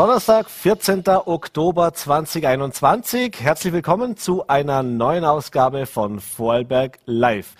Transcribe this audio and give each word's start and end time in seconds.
Donnerstag, 0.00 0.48
14. 0.48 1.06
Oktober 1.26 1.92
2021. 1.92 3.38
Herzlich 3.38 3.74
willkommen 3.74 4.16
zu 4.16 4.46
einer 4.48 4.82
neuen 4.82 5.26
Ausgabe 5.26 5.84
von 5.84 6.20
Vorarlberg 6.20 7.00
Live. 7.04 7.54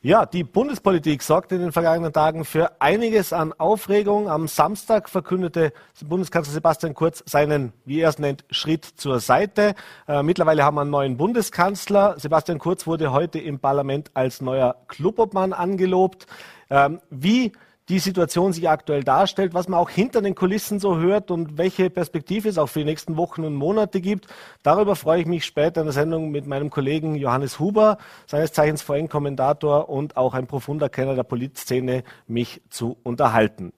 Ja, 0.00 0.24
die 0.24 0.42
Bundespolitik 0.42 1.22
sorgte 1.22 1.56
in 1.56 1.60
den 1.60 1.72
vergangenen 1.72 2.14
Tagen 2.14 2.46
für 2.46 2.80
einiges 2.80 3.34
an 3.34 3.52
Aufregung. 3.52 4.30
Am 4.30 4.48
Samstag 4.48 5.10
verkündete 5.10 5.74
Bundeskanzler 6.02 6.54
Sebastian 6.54 6.94
Kurz 6.94 7.22
seinen, 7.26 7.74
wie 7.84 8.00
er 8.00 8.08
es 8.08 8.18
nennt, 8.18 8.46
Schritt 8.50 8.86
zur 8.86 9.20
Seite. 9.20 9.74
Äh, 10.08 10.22
mittlerweile 10.22 10.64
haben 10.64 10.76
wir 10.76 10.80
einen 10.80 10.90
neuen 10.90 11.18
Bundeskanzler. 11.18 12.18
Sebastian 12.18 12.58
Kurz 12.58 12.86
wurde 12.86 13.12
heute 13.12 13.38
im 13.38 13.58
Parlament 13.58 14.10
als 14.14 14.40
neuer 14.40 14.76
Clubobmann 14.88 15.52
angelobt. 15.52 16.26
Ähm, 16.70 17.02
wie 17.10 17.52
die 17.92 17.98
Situation 17.98 18.54
sich 18.54 18.70
aktuell 18.70 19.04
darstellt, 19.04 19.52
was 19.52 19.68
man 19.68 19.78
auch 19.78 19.90
hinter 19.90 20.22
den 20.22 20.34
Kulissen 20.34 20.80
so 20.80 20.96
hört 20.96 21.30
und 21.30 21.58
welche 21.58 21.90
Perspektive 21.90 22.48
es 22.48 22.56
auch 22.56 22.68
für 22.68 22.78
die 22.78 22.86
nächsten 22.86 23.18
Wochen 23.18 23.44
und 23.44 23.54
Monate 23.54 24.00
gibt. 24.00 24.28
Darüber 24.62 24.96
freue 24.96 25.20
ich 25.20 25.26
mich 25.26 25.44
später 25.44 25.82
in 25.82 25.88
der 25.88 25.92
Sendung 25.92 26.30
mit 26.30 26.46
meinem 26.46 26.70
Kollegen 26.70 27.16
Johannes 27.16 27.58
Huber, 27.58 27.98
seines 28.26 28.54
Zeichens 28.54 28.80
VN-Kommentator 28.80 29.90
und 29.90 30.16
auch 30.16 30.32
ein 30.32 30.46
profunder 30.46 30.88
Kenner 30.88 31.14
der 31.14 31.24
Politszene, 31.24 32.02
mich 32.26 32.62
zu 32.70 32.96
unterhalten. 33.02 33.74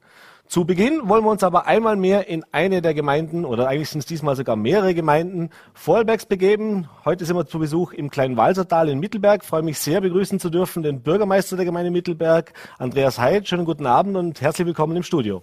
Zu 0.46 0.66
Beginn 0.66 1.08
wollen 1.08 1.24
wir 1.24 1.30
uns 1.30 1.42
aber 1.42 1.66
einmal 1.66 1.96
mehr 1.96 2.28
in 2.28 2.44
eine 2.52 2.82
der 2.82 2.92
Gemeinden, 2.92 3.46
oder 3.46 3.66
eigentlich 3.66 3.88
sind 3.88 4.00
es 4.00 4.06
diesmal 4.06 4.36
sogar 4.36 4.56
mehrere 4.56 4.94
Gemeinden, 4.94 5.48
Vorarlbergs 5.72 6.26
begeben. 6.26 6.86
Heute 7.04 7.24
sind 7.24 7.34
wir 7.34 7.46
zu 7.46 7.58
Besuch 7.58 7.94
im 7.94 8.10
kleinen 8.10 8.36
Walsertal 8.36 8.90
in 8.90 9.00
Mittelberg. 9.00 9.42
Ich 9.42 9.48
freue 9.48 9.62
mich 9.62 9.78
sehr, 9.78 10.02
begrüßen 10.02 10.38
zu 10.38 10.50
dürfen 10.50 10.82
den 10.82 11.00
Bürgermeister 11.00 11.56
der 11.56 11.64
Gemeinde 11.64 11.90
Mittelberg, 11.90 12.52
Andreas 12.78 13.18
Heid. 13.18 13.48
Schönen 13.48 13.64
guten 13.64 13.86
Abend 13.86 14.16
und 14.16 14.42
herzlich 14.42 14.66
willkommen 14.66 14.94
im 14.96 15.02
Studio. 15.02 15.42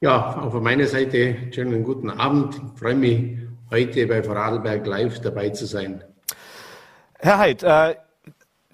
Ja, 0.00 0.38
auch 0.38 0.52
von 0.52 0.62
meiner 0.62 0.86
Seite 0.86 1.36
schönen 1.50 1.82
guten 1.82 2.10
Abend. 2.10 2.60
Ich 2.74 2.78
freue 2.78 2.94
mich, 2.94 3.38
heute 3.70 4.06
bei 4.06 4.22
Vorarlberg 4.22 4.86
live 4.86 5.20
dabei 5.22 5.48
zu 5.48 5.64
sein. 5.64 6.04
Herr 7.18 7.38
Heid, 7.38 7.62
äh, 7.62 7.94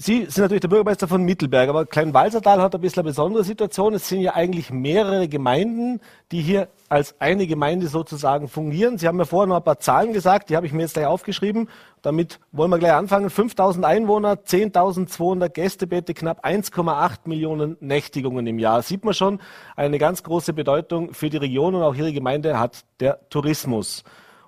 Sie 0.03 0.25
sind 0.31 0.39
natürlich 0.39 0.63
der 0.63 0.69
Bürgermeister 0.69 1.07
von 1.09 1.23
Mittelberg, 1.25 1.69
aber 1.69 1.85
Kleinwalsertal 1.85 2.63
hat 2.63 2.75
ein 2.75 2.81
bisschen 2.81 3.01
eine 3.01 3.11
besondere 3.11 3.45
Situation. 3.45 3.93
Es 3.93 4.09
sind 4.09 4.23
ja 4.23 4.35
eigentlich 4.35 4.71
mehrere 4.71 5.29
Gemeinden, 5.29 6.01
die 6.33 6.41
hier 6.41 6.69
als 6.89 7.21
eine 7.21 7.47
Gemeinde 7.47 7.87
sozusagen 7.87 8.49
fungieren. 8.49 8.97
Sie 8.97 9.07
haben 9.07 9.19
mir 9.19 9.27
vorher 9.27 9.47
noch 9.47 9.59
ein 9.59 9.63
paar 9.63 9.79
Zahlen 9.79 10.15
gesagt, 10.15 10.49
die 10.49 10.57
habe 10.57 10.65
ich 10.65 10.73
mir 10.73 10.81
jetzt 10.81 10.95
gleich 10.95 11.05
aufgeschrieben. 11.05 11.69
Damit 12.01 12.41
wollen 12.51 12.71
wir 12.71 12.79
gleich 12.79 12.95
anfangen. 12.95 13.29
5000 13.29 13.85
Einwohner, 13.85 14.37
10.200 14.37 15.51
Gästebeete, 15.51 16.15
knapp 16.15 16.47
1,8 16.47 17.19
Millionen 17.27 17.77
Nächtigungen 17.81 18.47
im 18.47 18.59
Jahr. 18.59 18.81
Sieht 18.81 19.05
man 19.05 19.13
schon, 19.13 19.39
eine 19.77 19.99
ganz 19.99 20.23
große 20.23 20.55
Bedeutung 20.55 21.13
für 21.13 21.29
die 21.29 21.37
Region 21.37 21.75
und 21.75 21.83
auch 21.83 21.95
Ihre 21.95 22.15
Gemeinde 22.15 22.59
hat 22.59 22.87
der 23.01 23.21
Tourismus. 23.29 24.03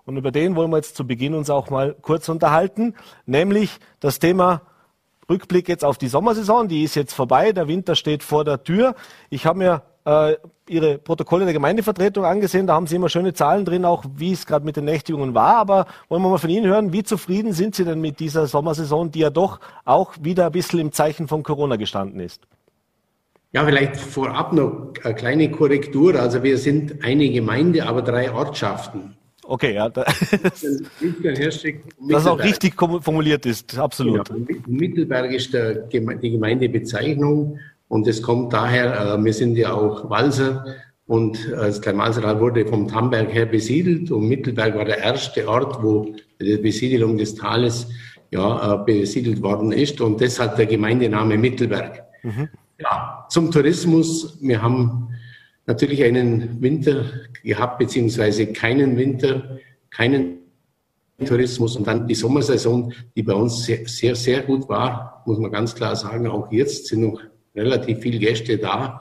Und 0.06 0.16
über 0.16 0.30
den 0.30 0.56
wollen 0.56 0.70
wir 0.70 0.78
jetzt 0.78 0.96
zu 0.96 1.06
Beginn 1.06 1.34
uns 1.34 1.50
auch 1.50 1.68
mal 1.68 1.94
kurz 2.00 2.30
unterhalten, 2.30 2.94
nämlich 3.26 3.80
das 4.00 4.18
Thema 4.18 4.62
Rückblick 5.30 5.68
jetzt 5.68 5.84
auf 5.84 5.98
die 5.98 6.08
Sommersaison, 6.08 6.68
die 6.68 6.82
ist 6.82 6.94
jetzt 6.94 7.14
vorbei, 7.14 7.52
der 7.52 7.68
Winter 7.68 7.94
steht 7.94 8.22
vor 8.22 8.44
der 8.44 8.62
Tür. 8.64 8.94
Ich 9.30 9.46
habe 9.46 9.58
mir 9.58 9.82
äh, 10.04 10.36
Ihre 10.68 10.98
Protokolle 10.98 11.44
der 11.44 11.52
Gemeindevertretung 11.52 12.24
angesehen, 12.24 12.66
da 12.66 12.74
haben 12.74 12.86
Sie 12.86 12.96
immer 12.96 13.08
schöne 13.08 13.34
Zahlen 13.34 13.64
drin, 13.64 13.84
auch 13.84 14.04
wie 14.16 14.32
es 14.32 14.46
gerade 14.46 14.64
mit 14.64 14.76
den 14.76 14.84
Nächtigungen 14.84 15.34
war. 15.34 15.56
Aber 15.56 15.86
wollen 16.08 16.22
wir 16.22 16.30
mal 16.30 16.38
von 16.38 16.50
Ihnen 16.50 16.66
hören, 16.66 16.92
wie 16.92 17.02
zufrieden 17.02 17.52
sind 17.52 17.74
Sie 17.74 17.84
denn 17.84 18.00
mit 18.00 18.20
dieser 18.20 18.46
Sommersaison, 18.46 19.10
die 19.10 19.20
ja 19.20 19.30
doch 19.30 19.60
auch 19.84 20.12
wieder 20.20 20.46
ein 20.46 20.52
bisschen 20.52 20.80
im 20.80 20.92
Zeichen 20.92 21.28
von 21.28 21.42
Corona 21.42 21.76
gestanden 21.76 22.20
ist? 22.20 22.42
Ja, 23.52 23.64
vielleicht 23.66 23.96
vorab 23.96 24.54
noch 24.54 24.94
eine 25.04 25.14
kleine 25.14 25.50
Korrektur. 25.50 26.14
Also 26.18 26.42
wir 26.42 26.56
sind 26.56 27.04
eine 27.04 27.28
Gemeinde, 27.28 27.86
aber 27.86 28.00
drei 28.00 28.32
Ortschaften. 28.32 29.16
Okay, 29.52 29.74
ja. 29.74 29.90
Da, 29.90 30.04
das 30.42 30.62
dass 32.08 32.26
auch 32.26 32.42
richtig 32.42 32.74
formuliert 32.74 33.44
ist, 33.44 33.78
absolut. 33.78 34.30
Genau. 34.30 34.46
Mittelberg 34.66 35.30
ist 35.30 35.52
der, 35.52 35.74
die 35.74 36.30
Gemeindebezeichnung 36.30 37.58
und 37.88 38.08
es 38.08 38.22
kommt 38.22 38.54
daher, 38.54 39.18
äh, 39.18 39.22
wir 39.22 39.34
sind 39.34 39.56
ja 39.56 39.74
auch 39.74 40.08
Walser 40.08 40.64
und 41.06 41.36
äh, 41.48 41.50
das 41.50 41.82
Kleinwalsertal 41.82 42.40
wurde 42.40 42.66
vom 42.66 42.88
Tamberg 42.88 43.30
her 43.34 43.44
besiedelt 43.44 44.10
und 44.10 44.26
Mittelberg 44.26 44.74
war 44.74 44.86
der 44.86 44.96
erste 44.96 45.46
Ort, 45.46 45.82
wo 45.82 46.16
die 46.40 46.56
Besiedelung 46.56 47.18
des 47.18 47.34
Tales 47.34 47.88
ja, 48.30 48.76
äh, 48.80 48.84
besiedelt 48.86 49.42
worden 49.42 49.70
ist 49.70 50.00
und 50.00 50.18
deshalb 50.22 50.56
der 50.56 50.64
Gemeindename 50.64 51.36
Mittelberg. 51.36 52.04
Mhm. 52.22 52.48
Ja, 52.78 53.26
zum 53.28 53.50
Tourismus. 53.50 54.38
Wir 54.40 54.62
haben 54.62 55.10
natürlich 55.66 56.02
einen 56.02 56.60
Winter 56.60 57.04
gehabt, 57.42 57.78
beziehungsweise 57.78 58.46
keinen 58.52 58.96
Winter, 58.96 59.58
keinen 59.90 60.38
Tourismus 61.24 61.76
und 61.76 61.86
dann 61.86 62.06
die 62.06 62.14
Sommersaison, 62.14 62.92
die 63.14 63.22
bei 63.22 63.34
uns 63.34 63.64
sehr, 63.64 63.86
sehr, 63.86 64.14
sehr 64.14 64.42
gut 64.42 64.68
war, 64.68 65.22
muss 65.26 65.38
man 65.38 65.52
ganz 65.52 65.74
klar 65.74 65.94
sagen. 65.94 66.26
Auch 66.26 66.50
jetzt 66.50 66.86
sind 66.86 67.02
noch 67.02 67.20
relativ 67.54 68.00
viele 68.00 68.18
Gäste 68.18 68.58
da. 68.58 69.00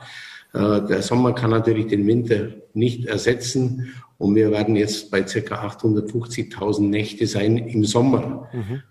Äh, 0.54 0.82
der 0.88 1.02
Sommer 1.02 1.34
kann 1.34 1.52
natürlich 1.52 1.88
den 1.88 2.06
Winter 2.06 2.50
nicht 2.74 3.06
ersetzen 3.06 3.94
und 4.18 4.36
wir 4.36 4.52
werden 4.52 4.76
jetzt 4.76 5.10
bei 5.10 5.24
ca. 5.24 5.68
850.000 5.68 6.82
Nächte 6.82 7.26
sein 7.28 7.58
im 7.58 7.86
Sommer. 7.86 8.50
Mhm. 8.54 8.84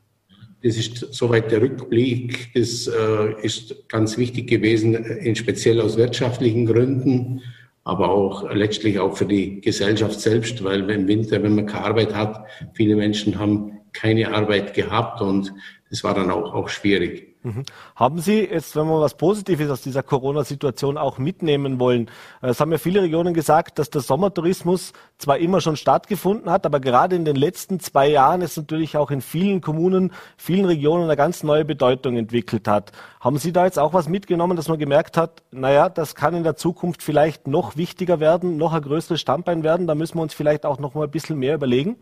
Das 0.63 0.77
ist 0.77 1.15
soweit 1.15 1.51
der 1.51 1.63
Rückblick. 1.63 2.53
Das 2.55 2.87
äh, 2.87 3.35
ist 3.43 3.89
ganz 3.89 4.19
wichtig 4.19 4.49
gewesen, 4.49 4.95
äh, 4.95 5.35
speziell 5.35 5.81
aus 5.81 5.97
wirtschaftlichen 5.97 6.67
Gründen 6.67 7.43
aber 7.91 8.09
auch 8.09 8.49
letztlich 8.55 9.01
auch 9.01 9.17
für 9.17 9.27
die 9.27 9.61
Gesellschaft 9.61 10.21
selbst, 10.21 10.63
weil 10.63 10.89
im 10.89 11.09
Winter, 11.09 11.43
wenn 11.43 11.57
man 11.57 11.67
keine 11.67 11.87
Arbeit 11.87 12.15
hat, 12.15 12.47
viele 12.73 12.95
Menschen 12.95 13.37
haben 13.37 13.81
keine 13.93 14.33
Arbeit 14.33 14.75
gehabt 14.75 15.21
und 15.21 15.53
das 15.91 16.05
war 16.05 16.15
dann 16.15 16.31
auch, 16.31 16.55
auch 16.55 16.69
schwierig. 16.69 17.30
Mhm. 17.43 17.63
Haben 17.97 18.19
Sie 18.19 18.41
jetzt, 18.41 18.77
wenn 18.77 18.87
wir 18.87 19.01
was 19.01 19.15
Positives 19.15 19.71
aus 19.71 19.81
dieser 19.81 20.03
Corona-Situation 20.03 20.99
auch 20.99 21.17
mitnehmen 21.17 21.81
wollen, 21.81 22.11
äh, 22.43 22.49
es 22.49 22.61
haben 22.61 22.71
ja 22.71 22.77
viele 22.77 23.01
Regionen 23.03 23.33
gesagt, 23.33 23.79
dass 23.79 23.89
der 23.89 24.03
Sommertourismus 24.03 24.93
zwar 25.17 25.39
immer 25.39 25.63
schon 25.63 25.77
stattgefunden 25.77 26.51
hat, 26.51 26.67
aber 26.67 26.81
gerade 26.81 27.17
in 27.17 27.25
den 27.25 27.37
letzten 27.37 27.81
zwei 27.81 28.09
Jahren 28.09 28.43
es 28.43 28.57
natürlich 28.59 28.97
auch 28.99 29.11
in 29.11 29.23
vielen 29.23 29.63
Kommunen, 29.63 30.13
vielen 30.37 30.67
Regionen 30.67 31.05
eine 31.05 31.17
ganz 31.17 31.43
neue 31.43 31.65
Bedeutung 31.65 32.17
entwickelt 32.19 32.69
hat. 32.69 32.93
Haben 33.21 33.39
Sie 33.39 33.53
da 33.53 33.65
jetzt 33.65 33.79
auch 33.79 33.95
was 33.95 34.09
mitgenommen, 34.09 34.57
dass 34.57 34.69
man 34.69 34.79
gemerkt 34.79 35.17
hat, 35.17 35.43
naja, 35.51 35.89
das 35.89 36.15
kann 36.15 36.35
in 36.35 36.43
der 36.43 36.57
Zukunft 36.57 37.03
vielleicht 37.03 37.47
noch 37.47 37.77
wichtiger 37.77 38.21
werden, 38.21 38.59
noch 38.59 38.75
ein 38.75 38.83
größeres 38.83 39.21
Standbein 39.21 39.63
werden, 39.63 39.87
da 39.87 39.95
müssen 39.95 40.19
wir 40.19 40.23
uns 40.23 40.35
vielleicht 40.35 40.67
auch 40.67 40.79
noch 40.79 40.95
mal 40.95 41.05
ein 41.05 41.11
bisschen 41.11 41.39
mehr 41.39 41.55
überlegen? 41.55 41.97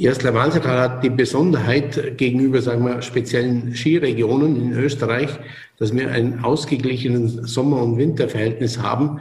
Erstler 0.00 0.32
Walsertal 0.32 0.78
hat 0.80 1.04
die 1.04 1.10
Besonderheit 1.10 2.16
gegenüber, 2.16 2.62
sagen 2.62 2.86
wir, 2.86 3.02
speziellen 3.02 3.74
Skiregionen 3.74 4.56
in 4.56 4.72
Österreich, 4.72 5.28
dass 5.78 5.94
wir 5.94 6.10
ein 6.10 6.42
ausgeglichenes 6.42 7.34
Sommer- 7.52 7.82
und 7.82 7.98
Winterverhältnis 7.98 8.78
haben 8.78 9.20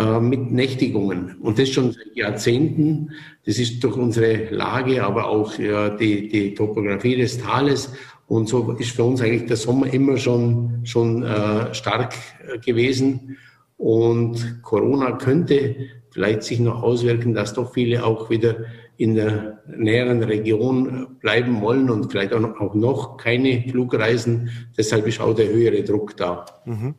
äh, 0.00 0.18
mit 0.18 0.50
Nächtigungen. 0.50 1.36
Und 1.40 1.60
das 1.60 1.68
schon 1.68 1.92
seit 1.92 2.16
Jahrzehnten. 2.16 3.12
Das 3.46 3.58
ist 3.60 3.84
durch 3.84 3.96
unsere 3.96 4.52
Lage, 4.52 5.04
aber 5.04 5.28
auch 5.28 5.56
ja, 5.60 5.90
die, 5.90 6.26
die 6.26 6.54
Topografie 6.54 7.16
des 7.16 7.38
Tales. 7.38 7.92
Und 8.26 8.48
so 8.48 8.72
ist 8.72 8.90
für 8.90 9.04
uns 9.04 9.20
eigentlich 9.20 9.46
der 9.46 9.56
Sommer 9.56 9.92
immer 9.92 10.16
schon, 10.16 10.80
schon 10.82 11.22
äh, 11.22 11.72
stark 11.72 12.14
äh, 12.52 12.58
gewesen. 12.58 13.36
Und 13.76 14.60
Corona 14.62 15.12
könnte 15.12 15.76
vielleicht 16.10 16.42
sich 16.42 16.58
noch 16.58 16.82
auswirken, 16.82 17.32
dass 17.32 17.54
doch 17.54 17.72
viele 17.72 18.04
auch 18.04 18.28
wieder 18.28 18.56
in 19.00 19.14
der 19.14 19.62
näheren 19.66 20.22
Region 20.22 21.16
bleiben 21.20 21.62
wollen 21.62 21.88
und 21.88 22.10
vielleicht 22.10 22.34
auch 22.34 22.74
noch 22.74 23.16
keine 23.16 23.64
Flugreisen. 23.66 24.50
Deshalb 24.76 25.06
ist 25.06 25.22
auch 25.22 25.34
der 25.34 25.48
höhere 25.48 25.82
Druck 25.82 26.18
da. 26.18 26.44
Mhm. 26.66 26.94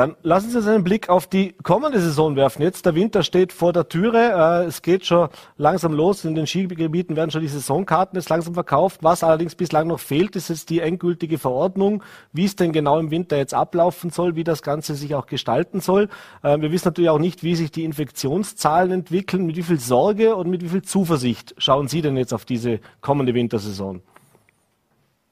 Dann 0.00 0.16
lassen 0.22 0.48
Sie 0.48 0.56
uns 0.56 0.66
einen 0.66 0.82
Blick 0.82 1.10
auf 1.10 1.26
die 1.26 1.52
kommende 1.62 2.00
Saison 2.00 2.34
werfen. 2.34 2.62
Jetzt 2.62 2.86
der 2.86 2.94
Winter 2.94 3.22
steht 3.22 3.52
vor 3.52 3.74
der 3.74 3.86
Türe. 3.86 4.62
Äh, 4.62 4.64
es 4.64 4.80
geht 4.80 5.04
schon 5.04 5.28
langsam 5.58 5.92
los. 5.92 6.24
In 6.24 6.34
den 6.34 6.46
Skigebieten 6.46 7.16
werden 7.16 7.30
schon 7.30 7.42
die 7.42 7.48
Saisonkarten 7.48 8.18
jetzt 8.18 8.30
langsam 8.30 8.54
verkauft. 8.54 9.00
Was 9.02 9.22
allerdings 9.22 9.56
bislang 9.56 9.88
noch 9.88 10.00
fehlt, 10.00 10.36
ist 10.36 10.48
jetzt 10.48 10.70
die 10.70 10.80
endgültige 10.80 11.36
Verordnung, 11.36 12.02
wie 12.32 12.46
es 12.46 12.56
denn 12.56 12.72
genau 12.72 12.98
im 12.98 13.10
Winter 13.10 13.36
jetzt 13.36 13.52
ablaufen 13.52 14.08
soll, 14.08 14.36
wie 14.36 14.42
das 14.42 14.62
Ganze 14.62 14.94
sich 14.94 15.14
auch 15.14 15.26
gestalten 15.26 15.80
soll. 15.80 16.08
Äh, 16.42 16.58
wir 16.62 16.72
wissen 16.72 16.88
natürlich 16.88 17.10
auch 17.10 17.18
nicht, 17.18 17.42
wie 17.42 17.54
sich 17.54 17.70
die 17.70 17.84
Infektionszahlen 17.84 18.92
entwickeln. 18.92 19.44
Mit 19.44 19.56
wie 19.56 19.62
viel 19.62 19.80
Sorge 19.80 20.34
und 20.34 20.48
mit 20.48 20.62
wie 20.62 20.70
viel 20.70 20.80
Zuversicht 20.80 21.54
schauen 21.58 21.88
Sie 21.88 22.00
denn 22.00 22.16
jetzt 22.16 22.32
auf 22.32 22.46
diese 22.46 22.80
kommende 23.02 23.34
Wintersaison? 23.34 24.00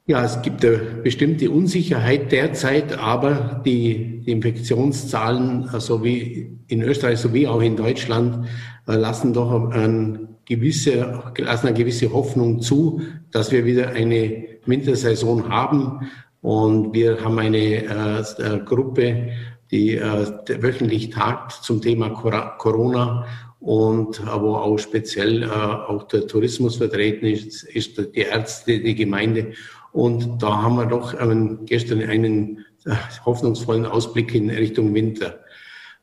Ja, 0.09 0.23
es 0.23 0.41
gibt 0.41 0.65
eine 0.65 0.77
bestimmte 1.03 1.51
Unsicherheit 1.51 2.31
derzeit, 2.31 2.97
aber 2.97 3.61
die, 3.63 4.21
die 4.25 4.31
Infektionszahlen, 4.31 5.69
äh, 5.71 5.79
so 5.79 6.03
wie 6.03 6.57
in 6.67 6.81
Österreich 6.81 7.19
sowie 7.19 7.45
auch 7.45 7.61
in 7.61 7.75
Deutschland, 7.75 8.47
äh, 8.87 8.95
lassen 8.95 9.33
doch 9.33 9.69
eine 9.69 10.29
gewisse, 10.45 11.21
lassen 11.37 11.67
eine 11.67 11.77
gewisse 11.77 12.11
Hoffnung 12.11 12.59
zu, 12.59 13.03
dass 13.29 13.51
wir 13.51 13.65
wieder 13.65 13.89
eine 13.89 14.47
Wintersaison 14.65 15.47
haben. 15.47 16.09
Und 16.41 16.91
wir 16.95 17.23
haben 17.23 17.37
eine 17.37 17.59
äh, 17.59 18.59
Gruppe, 18.65 19.29
die 19.69 19.95
äh, 19.97 20.25
wöchentlich 20.59 21.11
tagt 21.11 21.51
zum 21.51 21.83
Thema 21.83 22.09
Corona 22.57 23.27
und 23.59 24.25
wo 24.25 24.55
auch 24.55 24.79
speziell 24.79 25.43
äh, 25.43 25.47
auch 25.47 26.07
der 26.07 26.25
Tourismus 26.25 26.77
vertreten 26.77 27.25
ist, 27.25 27.63
ist 27.63 27.97
die 27.97 28.21
Ärzte, 28.21 28.79
die 28.79 28.95
Gemeinde. 28.95 29.51
Und 29.99 30.41
da 30.41 30.61
haben 30.61 30.77
wir 30.77 30.85
doch 30.85 31.13
ähm, 31.19 31.65
gestern 31.65 32.01
einen 32.01 32.65
äh, 32.85 32.91
hoffnungsvollen 33.25 33.85
Ausblick 33.85 34.33
in 34.33 34.49
Richtung 34.49 34.93
Winter 34.93 35.39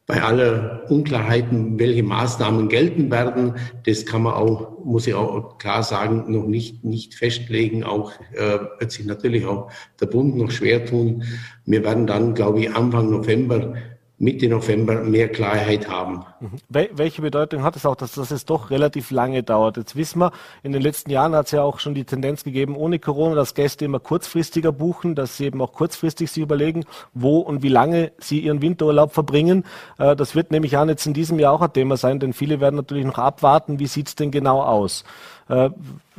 bei 0.07 0.23
aller 0.23 0.85
Unklarheiten, 0.89 1.79
welche 1.79 2.03
Maßnahmen 2.03 2.69
gelten 2.69 3.11
werden, 3.11 3.55
das 3.87 4.05
kann 4.05 4.23
man 4.23 4.35
auch, 4.35 4.85
muss 4.85 5.07
ich 5.07 5.15
auch 5.15 5.57
klar 5.57 5.83
sagen, 5.83 6.31
noch 6.31 6.47
nicht, 6.47 6.85
nicht 6.85 7.15
festlegen. 7.15 7.85
Auch 7.85 8.13
äh, 8.35 8.59
wird 8.79 8.93
sich 8.93 9.07
natürlich 9.07 9.47
auch 9.47 9.71
der 9.99 10.07
Bund 10.07 10.37
noch 10.37 10.51
schwer 10.51 10.85
tun. 10.85 11.25
Wir 11.65 11.83
werden 11.83 12.07
dann, 12.07 12.35
glaube 12.35 12.61
ich, 12.61 12.77
Anfang 12.77 13.11
November 13.11 13.75
Mitte 14.19 14.49
November 14.49 15.03
mehr 15.03 15.29
Klarheit 15.29 15.89
haben. 15.91 16.25
Mhm. 16.41 16.49
Welche 16.71 17.21
Bedeutung 17.21 17.63
hat 17.63 17.77
es 17.77 17.85
auch, 17.85 17.97
dass 17.97 18.13
das 18.13 18.31
jetzt 18.31 18.49
doch 18.49 18.71
relativ 18.71 19.11
lange 19.11 19.43
dauert? 19.43 19.77
Jetzt 19.77 19.95
wissen 19.95 20.21
wir, 20.21 20.33
in 20.63 20.73
den 20.73 20.81
letzten 20.81 21.11
Jahren 21.11 21.35
hat 21.35 21.47
es 21.47 21.53
ja 21.53 21.63
auch 21.63 21.81
schon 21.81 21.95
die 21.95 22.05
Tendenz 22.05 22.43
gegeben, 22.43 22.77
ohne 22.77 22.99
Corona, 22.99 23.35
dass 23.35 23.55
Gäste 23.55 23.85
immer 23.85 24.01
kurzfristiger 24.01 24.73
buchen, 24.73 25.15
dass 25.15 25.37
sie 25.37 25.45
eben 25.45 25.61
auch 25.61 25.75
kurzfristig 25.75 26.31
sich 26.31 26.43
überlegen, 26.43 26.85
wo 27.13 27.41
und 27.41 27.63
wie 27.63 27.69
lange 27.69 28.13
sie 28.19 28.41
ihren 28.41 28.63
Winterurlaub 28.63 29.13
verbringen. 29.13 29.65
Äh, 29.99 30.17
das 30.17 30.35
wird 30.35 30.51
nämlich 30.51 30.79
an 30.79 30.89
jetzt 30.89 31.07
in 31.07 31.13
diesem 31.13 31.39
Jahr 31.39 31.53
auch 31.53 31.61
ein 31.61 31.73
Thema 31.75 31.99
sein, 31.99 32.19
denn 32.19 32.33
viele 32.33 32.61
werden 32.61 32.77
natürlich 32.77 33.05
noch 33.05 33.19
abwarten, 33.19 33.79
wie 33.79 33.87
sieht 33.87 34.09
es 34.09 34.15
denn 34.15 34.31
genau 34.31 34.63
aus? 34.63 35.05
Äh, 35.49 35.71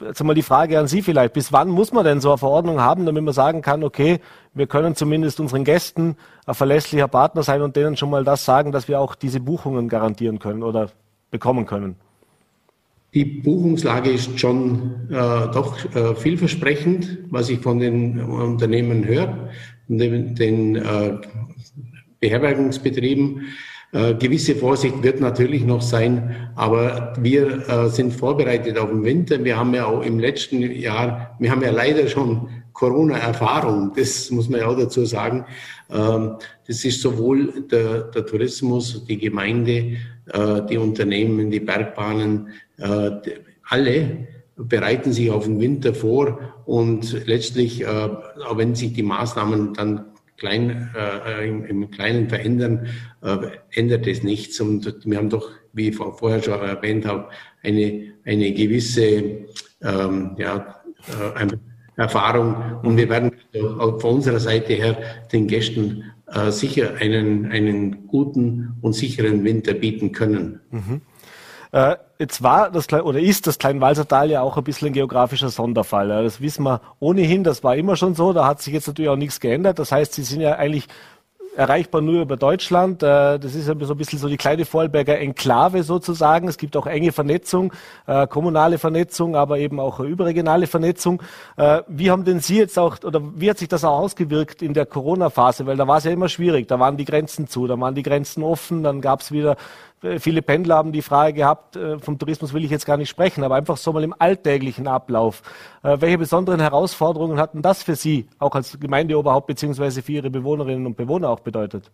jetzt 0.06 0.22
einmal 0.22 0.36
die 0.36 0.42
Frage 0.42 0.80
an 0.80 0.88
Sie 0.88 1.02
vielleicht. 1.02 1.34
Bis 1.34 1.52
wann 1.52 1.70
muss 1.70 1.92
man 1.92 2.06
denn 2.06 2.22
so 2.22 2.30
eine 2.30 2.38
Verordnung 2.38 2.80
haben, 2.80 3.06
damit 3.06 3.24
man 3.24 3.34
sagen 3.34 3.62
kann, 3.62 3.84
okay, 3.84 4.20
wir 4.54 4.68
können 4.68 4.96
zumindest 4.96 5.40
unseren 5.40 5.64
Gästen 5.64 6.16
ein 6.46 6.56
verlässlicher 6.56 7.08
Partner 7.08 7.44
sein 7.44 7.62
und 7.62 7.76
denen 7.76 7.98
schon 7.98 8.10
mal 8.10 8.24
das 8.24 8.46
sagen, 8.46 8.72
dass 8.72 8.88
wir 8.88 9.00
auch 9.00 9.16
diese 9.16 9.40
Buchungen 9.40 9.90
garantieren 9.90 10.40
können 10.40 10.64
oder 10.64 10.90
bekommen 11.30 11.66
können? 11.66 11.96
Die 13.14 13.26
Buchungslage 13.26 14.12
ist 14.12 14.40
schon 14.40 15.10
äh, 15.10 15.14
doch 15.14 15.78
äh, 15.96 16.16
vielversprechend, 16.16 17.18
was 17.30 17.50
ich 17.50 17.60
von 17.60 17.80
den 17.80 18.22
Unternehmen 18.22 19.06
höre, 19.06 19.50
den, 19.88 20.36
den 20.36 20.76
äh, 20.76 21.18
Beherbergungsbetrieben. 22.20 23.48
Äh, 23.94 24.16
gewisse 24.16 24.56
Vorsicht 24.56 25.02
wird 25.02 25.22
natürlich 25.22 25.64
noch 25.64 25.82
sein, 25.82 26.50
aber 26.56 27.14
wir 27.20 27.68
äh, 27.70 27.90
sind 27.90 28.12
vorbereitet 28.12 28.78
auf 28.78 28.90
den 28.90 29.04
Winter. 29.06 29.44
Wir 29.44 29.58
haben 29.58 29.74
ja 29.74 29.86
auch 29.86 30.02
im 30.02 30.20
letzten 30.20 30.62
Jahr, 30.62 31.38
wir 31.40 31.52
haben 31.52 31.62
ja 31.62 31.72
leider 31.72 32.08
schon 32.08 32.50
Corona-Erfahrung, 32.74 33.94
das 33.96 34.30
muss 34.30 34.50
man 34.50 34.60
ja 34.60 34.68
auch 34.68 34.78
dazu 34.78 35.06
sagen. 35.06 35.46
Ähm, 35.90 36.36
das 36.68 36.84
ist 36.84 37.02
sowohl 37.02 37.66
der, 37.72 38.04
der 38.04 38.26
Tourismus, 38.26 39.06
die 39.06 39.18
Gemeinde, 39.18 39.98
äh, 40.34 40.62
die 40.70 40.78
Unternehmen, 40.78 41.50
die 41.50 41.62
Bergbahnen, 41.62 42.50
äh, 42.78 43.12
alle 43.64 44.28
bereiten 44.58 45.14
sich 45.14 45.32
auf 45.32 45.46
den 45.46 45.60
Winter 45.60 45.94
vor 45.94 46.40
und 46.66 47.26
letztlich, 47.26 47.82
äh, 47.82 47.86
auch 47.88 48.58
wenn 48.58 48.76
sich 48.76 48.94
die 48.94 49.04
Maßnahmen 49.04 49.74
dann 49.74 50.06
klein, 50.38 50.90
äh, 50.96 51.48
im, 51.48 51.66
im, 51.66 51.92
Kleinen 51.92 52.30
verändern, 52.30 52.88
äh, 53.22 53.38
ändert 53.72 54.08
es 54.08 54.24
nichts. 54.24 54.60
Und 54.60 54.96
wir 55.04 55.18
haben 55.18 55.30
doch, 55.30 55.50
wie 55.74 55.90
ich 55.90 55.96
vorher 55.96 56.42
schon 56.42 56.60
erwähnt 56.60 57.06
habe, 57.06 57.30
eine, 57.64 58.14
eine 58.26 58.54
gewisse 58.54 59.48
ähm, 59.82 60.36
ja, 60.38 60.82
äh, 61.08 61.48
Erfahrung. 61.96 62.80
Und 62.84 62.98
wir 62.98 63.10
werden 63.10 63.32
von 63.54 64.16
unserer 64.16 64.40
Seite 64.40 64.74
her 64.74 64.98
den 65.32 65.48
Gästen 65.48 66.04
äh, 66.28 66.52
sicher 66.52 66.96
einen, 67.00 67.52
einen 67.52 68.08
guten 68.08 68.76
und 68.82 68.94
sicheren 68.94 69.44
Winter 69.44 69.74
bieten 69.74 70.12
können. 70.12 70.60
Mhm. 70.72 71.02
Äh, 71.72 71.96
jetzt 72.20 72.44
war 72.44 72.72
das 72.72 72.92
oder 72.92 73.20
ist 73.20 73.48
das 73.48 73.60
Kleinwalsertal 73.60 74.30
ja 74.30 74.42
auch 74.42 74.58
ein 74.58 74.64
bisschen 74.64 74.88
ein 74.88 74.94
geografischer 74.94 75.50
Sonderfall. 75.50 76.08
Das 76.24 76.42
wissen 76.42 76.64
wir 76.64 76.82
ohnehin, 77.00 77.44
das 77.44 77.64
war 77.64 77.76
immer 77.76 77.96
schon 77.96 78.16
so. 78.16 78.34
Da 78.34 78.46
hat 78.46 78.62
sich 78.62 78.74
jetzt 78.74 78.88
natürlich 78.88 79.10
auch 79.10 79.18
nichts 79.18 79.40
geändert. 79.40 79.80
Das 79.80 79.92
heißt, 79.92 80.14
Sie 80.14 80.24
sind 80.24 80.42
ja 80.42 80.56
eigentlich 80.56 80.88
erreichbar 81.58 82.02
nur 82.02 82.22
über 82.22 82.38
Deutschland. 82.38 83.02
Äh, 83.02 83.40
das 83.40 83.56
ist 83.56 83.66
so 83.66 83.72
ein 83.72 83.98
bisschen 83.98 84.20
so 84.20 84.30
die 84.30 84.38
kleine 84.38 84.66
Vorarlberger 84.66 85.18
Enklave 85.18 85.84
sozusagen. 85.84 86.48
Es 86.48 86.58
gibt 86.58 86.78
auch 86.78 86.86
enge 86.86 87.12
Vernetzung, 87.12 87.74
äh, 88.06 88.28
kommunale 88.28 88.78
Vernetzung, 88.78 89.36
aber 89.36 89.58
eben 89.58 89.80
auch 89.80 90.00
überregionale 90.00 90.68
Vernetzung. 90.68 91.22
Äh, 91.58 91.82
wie 91.88 92.12
haben 92.12 92.26
denn 92.26 92.40
Sie 92.40 92.58
jetzt 92.58 92.78
auch, 92.78 92.98
oder 93.04 93.22
wie 93.36 93.50
hat 93.50 93.58
sich 93.58 93.68
das 93.68 93.84
auch 93.84 93.98
ausgewirkt 93.98 94.62
in 94.62 94.74
der 94.74 94.86
Corona-Phase? 94.86 95.66
Weil 95.66 95.78
da 95.78 95.88
war 95.88 95.98
es 95.98 96.04
ja 96.04 96.12
immer 96.12 96.30
schwierig. 96.30 96.68
Da 96.68 96.80
waren 96.80 96.96
die 96.96 97.06
Grenzen 97.06 97.48
zu, 97.48 97.66
da 97.66 97.80
waren 97.80 97.96
die 97.96 98.04
Grenzen 98.04 98.44
offen, 98.44 98.84
dann 98.84 99.02
gab 99.02 99.22
es 99.22 99.32
wieder 99.32 99.58
Viele 100.20 100.44
Pendler 100.44 100.76
haben 100.76 100.92
die 100.92 101.02
Frage 101.02 101.34
gehabt, 101.34 101.78
vom 102.02 102.20
Tourismus 102.20 102.54
will 102.54 102.64
ich 102.64 102.70
jetzt 102.70 102.86
gar 102.86 102.98
nicht 102.98 103.10
sprechen, 103.10 103.44
aber 103.44 103.56
einfach 103.56 103.78
so 103.78 103.92
mal 103.92 104.04
im 104.04 104.14
alltäglichen 104.18 104.88
Ablauf. 104.88 105.42
Welche 105.82 106.20
besonderen 106.20 106.60
Herausforderungen 106.60 107.40
hatten 107.40 107.64
das 107.64 107.82
für 107.82 107.96
Sie, 107.96 108.28
auch 108.38 108.54
als 108.54 108.80
Gemeindeoberhaupt 108.80 109.48
beziehungsweise 109.48 110.04
für 110.04 110.12
Ihre 110.12 110.30
Bewohnerinnen 110.30 110.86
und 110.86 110.98
Bewohner 110.98 111.30
auch 111.30 111.40
bedeutet? 111.40 111.90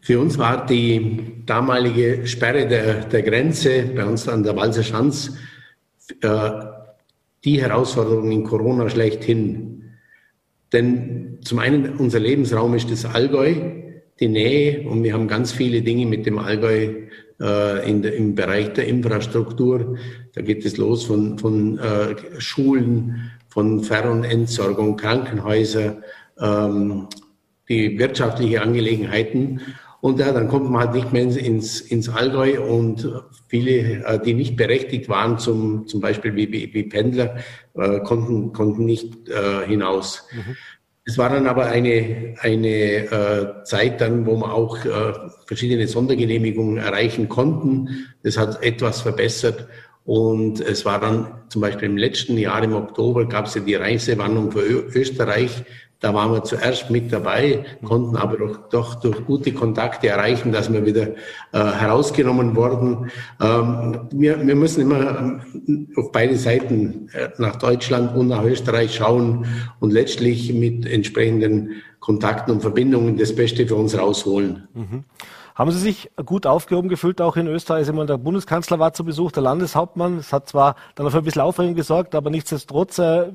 Für 0.00 0.20
uns 0.20 0.38
war 0.38 0.64
die 0.64 1.42
damalige 1.44 2.26
Sperre 2.26 2.66
der, 2.66 3.04
der 3.04 3.22
Grenze 3.22 3.82
bei 3.94 4.04
uns 4.04 4.28
an 4.28 4.42
der 4.42 4.56
Walser 4.56 4.82
Schanz 4.82 5.36
äh, 6.20 6.50
die 7.44 7.60
Herausforderung 7.60 8.30
in 8.30 8.44
Corona 8.44 8.88
schlechthin. 8.88 9.92
Denn 10.72 11.38
zum 11.42 11.58
einen 11.58 11.96
unser 11.96 12.20
Lebensraum 12.20 12.74
ist 12.74 12.90
das 12.90 13.04
Allgäu, 13.04 13.54
die 14.20 14.28
Nähe 14.28 14.88
und 14.88 15.02
wir 15.02 15.12
haben 15.12 15.28
ganz 15.28 15.52
viele 15.52 15.82
Dinge 15.82 16.06
mit 16.06 16.26
dem 16.26 16.38
Allgäu 16.38 17.06
äh, 17.40 17.90
in 17.90 18.02
der, 18.02 18.14
im 18.14 18.34
Bereich 18.34 18.72
der 18.72 18.86
Infrastruktur. 18.86 19.98
Da 20.34 20.42
geht 20.42 20.64
es 20.64 20.76
los 20.76 21.04
von, 21.04 21.38
von 21.38 21.78
äh, 21.78 22.16
Schulen, 22.38 23.30
von 23.48 23.82
Fer- 23.82 24.10
und 24.10 24.24
Entsorgung, 24.24 24.96
Krankenhäuser, 24.96 25.98
ähm, 26.38 27.08
die 27.68 27.98
wirtschaftliche 27.98 28.62
Angelegenheiten. 28.62 29.60
Und 30.00 30.20
ja, 30.20 30.30
dann 30.32 30.48
kommt 30.48 30.70
man 30.70 30.82
halt 30.82 30.94
nicht 30.94 31.12
mehr 31.12 31.22
ins, 31.22 31.80
ins 31.80 32.08
Allgäu 32.08 32.60
und 32.60 33.10
viele, 33.48 34.04
äh, 34.04 34.20
die 34.22 34.34
nicht 34.34 34.56
berechtigt 34.56 35.08
waren, 35.08 35.38
zum, 35.38 35.86
zum 35.86 36.00
Beispiel 36.00 36.36
wie, 36.36 36.52
wie, 36.52 36.72
wie 36.72 36.84
Pendler, 36.84 37.36
äh, 37.74 38.00
konnten, 38.00 38.52
konnten 38.52 38.84
nicht 38.84 39.28
äh, 39.28 39.66
hinaus. 39.66 40.26
Mhm. 40.32 40.56
Es 41.08 41.18
war 41.18 41.30
dann 41.30 41.46
aber 41.46 41.66
eine, 41.66 42.34
eine 42.40 42.68
äh, 42.68 43.62
Zeit 43.62 44.00
dann, 44.00 44.26
wo 44.26 44.36
wir 44.36 44.52
auch 44.52 44.84
äh, 44.84 45.12
verschiedene 45.46 45.86
Sondergenehmigungen 45.86 46.78
erreichen 46.78 47.28
konnten. 47.28 48.08
Das 48.24 48.36
hat 48.36 48.60
etwas 48.64 49.02
verbessert. 49.02 49.68
Und 50.04 50.60
es 50.60 50.84
war 50.84 51.00
dann 51.00 51.42
zum 51.48 51.62
Beispiel 51.62 51.88
im 51.88 51.96
letzten 51.96 52.36
Jahr 52.36 52.62
im 52.62 52.74
Oktober 52.74 53.28
gab 53.28 53.46
es 53.46 53.54
ja 53.54 53.60
die 53.60 53.76
Reisewarnung 53.76 54.50
für 54.50 54.62
Österreich. 54.62 55.64
Da 56.00 56.12
waren 56.12 56.32
wir 56.32 56.44
zuerst 56.44 56.90
mit 56.90 57.10
dabei, 57.10 57.64
konnten 57.82 58.16
aber 58.16 58.36
doch, 58.36 58.68
doch 58.68 58.94
durch 58.96 59.24
gute 59.24 59.52
Kontakte 59.52 60.08
erreichen, 60.08 60.52
dass 60.52 60.70
wir 60.70 60.84
wieder 60.84 61.08
äh, 61.08 61.14
herausgenommen 61.52 62.54
wurden. 62.54 63.10
Ähm, 63.40 64.00
wir, 64.12 64.46
wir 64.46 64.54
müssen 64.56 64.82
immer 64.82 65.18
ähm, 65.18 65.88
auf 65.96 66.12
beide 66.12 66.36
Seiten 66.36 67.08
äh, 67.14 67.28
nach 67.38 67.56
Deutschland 67.56 68.14
und 68.14 68.28
nach 68.28 68.44
Österreich 68.44 68.94
schauen 68.94 69.46
und 69.80 69.90
letztlich 69.90 70.52
mit 70.52 70.84
entsprechenden 70.84 71.82
Kontakten 71.98 72.52
und 72.52 72.60
Verbindungen 72.60 73.16
das 73.16 73.34
Beste 73.34 73.66
für 73.66 73.76
uns 73.76 73.98
rausholen. 73.98 74.68
Mhm. 74.74 75.04
Haben 75.56 75.70
Sie 75.70 75.78
sich 75.78 76.10
gut 76.26 76.46
aufgehoben 76.46 76.90
gefühlt, 76.90 77.22
auch 77.22 77.36
in 77.36 77.46
Österreich? 77.46 77.88
Immer 77.88 78.04
der 78.04 78.18
Bundeskanzler 78.18 78.78
war 78.78 78.92
zu 78.92 79.04
Besuch, 79.04 79.32
der 79.32 79.42
Landeshauptmann. 79.42 80.18
Es 80.18 80.30
hat 80.30 80.50
zwar 80.50 80.76
dann 80.96 81.10
für 81.10 81.16
ein 81.16 81.24
bisschen 81.24 81.40
Aufregung 81.40 81.74
gesorgt, 81.74 82.14
aber 82.14 82.28
nichtsdestotrotz 82.28 82.98
äh, 82.98 83.32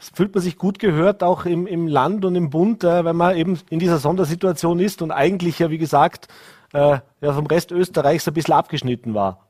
fühlt 0.00 0.34
man 0.34 0.42
sich 0.42 0.58
gut 0.58 0.80
gehört, 0.80 1.22
auch 1.22 1.44
im, 1.44 1.68
im 1.68 1.86
Land 1.86 2.24
und 2.24 2.34
im 2.34 2.50
Bund, 2.50 2.82
äh, 2.82 3.04
wenn 3.04 3.14
man 3.14 3.36
eben 3.36 3.60
in 3.70 3.78
dieser 3.78 3.98
Sondersituation 3.98 4.80
ist 4.80 5.02
und 5.02 5.12
eigentlich 5.12 5.60
ja, 5.60 5.70
wie 5.70 5.78
gesagt, 5.78 6.26
äh, 6.72 6.98
ja, 7.20 7.32
vom 7.32 7.46
Rest 7.46 7.70
Österreichs 7.70 8.26
ein 8.26 8.34
bisschen 8.34 8.54
abgeschnitten 8.54 9.14
war. 9.14 9.46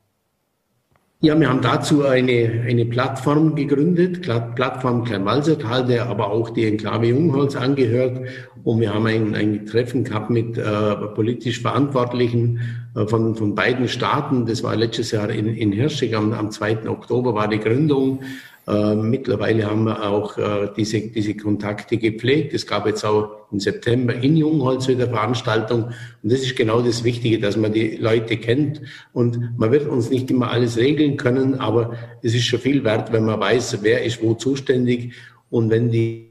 Ja, 1.25 1.39
wir 1.39 1.49
haben 1.49 1.61
dazu 1.61 2.05
eine, 2.05 2.65
eine 2.67 2.85
Plattform 2.85 3.55
gegründet, 3.55 4.23
Plattform 4.23 5.05
Kleinwalsertal, 5.05 5.87
der 5.87 6.07
aber 6.07 6.33
auch 6.33 6.51
die 6.51 6.67
Enklave 6.67 7.07
Jungholz 7.07 7.55
angehört. 7.55 8.27
Und 8.65 8.81
wir 8.81 8.93
haben 8.93 9.07
ein, 9.07 9.37
ein 9.37 9.65
Treffen 9.65 10.03
gehabt 10.03 10.31
mit 10.31 10.59
äh, 10.59 10.95
politisch 11.15 11.61
Verantwortlichen 11.61 12.59
äh, 12.97 13.07
von, 13.07 13.37
von 13.37 13.55
beiden 13.55 13.87
Staaten. 13.87 14.47
Das 14.47 14.65
war 14.65 14.75
letztes 14.75 15.13
Jahr 15.13 15.31
in, 15.31 15.47
in 15.47 15.71
Hirschig, 15.71 16.17
am, 16.17 16.33
am 16.33 16.51
2. 16.51 16.89
Oktober 16.89 17.35
war 17.35 17.47
die 17.47 17.61
Gründung. 17.61 18.23
Äh, 18.67 18.95
mittlerweile 18.95 19.69
haben 19.69 19.85
wir 19.85 20.09
auch 20.09 20.39
äh, 20.39 20.69
diese, 20.77 21.01
diese 21.01 21.35
Kontakte 21.37 21.97
gepflegt. 21.97 22.55
Es 22.55 22.65
gab 22.65 22.87
jetzt 22.87 23.05
auch 23.05 23.51
im 23.51 23.59
September 23.59 24.15
in 24.15 24.37
Jungholz 24.37 24.87
wieder 24.87 25.09
Veranstaltung. 25.09 25.87
Und 26.23 26.33
das 26.33 26.43
ist 26.43 26.55
genau 26.55 26.81
das 26.81 27.03
Wichtige, 27.03 27.41
dass 27.41 27.57
man 27.57 27.73
die 27.73 27.97
Leute 27.97 28.37
kennt. 28.37 28.81
Und 29.13 29.59
man 29.59 29.73
wird 29.73 29.89
uns 29.89 30.11
nicht 30.11 30.31
immer 30.31 30.51
alles 30.51 30.77
regeln 30.77 31.17
können, 31.17 31.57
aber 31.57 31.97
es 32.23 32.35
ist 32.35 32.45
schon 32.45 32.61
viel 32.61 32.85
wert, 32.85 33.13
wenn 33.13 33.25
man 33.25 33.41
weiß, 33.41 33.79
wer 33.83 34.05
ist 34.05 34.23
wo 34.23 34.35
zuständig. 34.35 35.15
Und 35.51 35.71
wenn 35.71 35.91
die, 35.91 36.31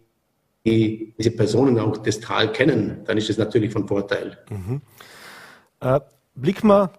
die 0.65 1.13
diese 1.17 1.31
Personen 1.31 1.77
auch 1.79 1.97
das 1.97 2.21
Tal 2.21 2.53
kennen, 2.53 3.01
dann 3.05 3.17
ist 3.17 3.27
das 3.27 3.37
natürlich 3.37 3.73
von 3.73 3.87
Vorteil. 3.87 4.37
Mhm. 4.49 4.81
Äh, 5.81 5.99
blick 6.35 6.63
mal 6.63 6.91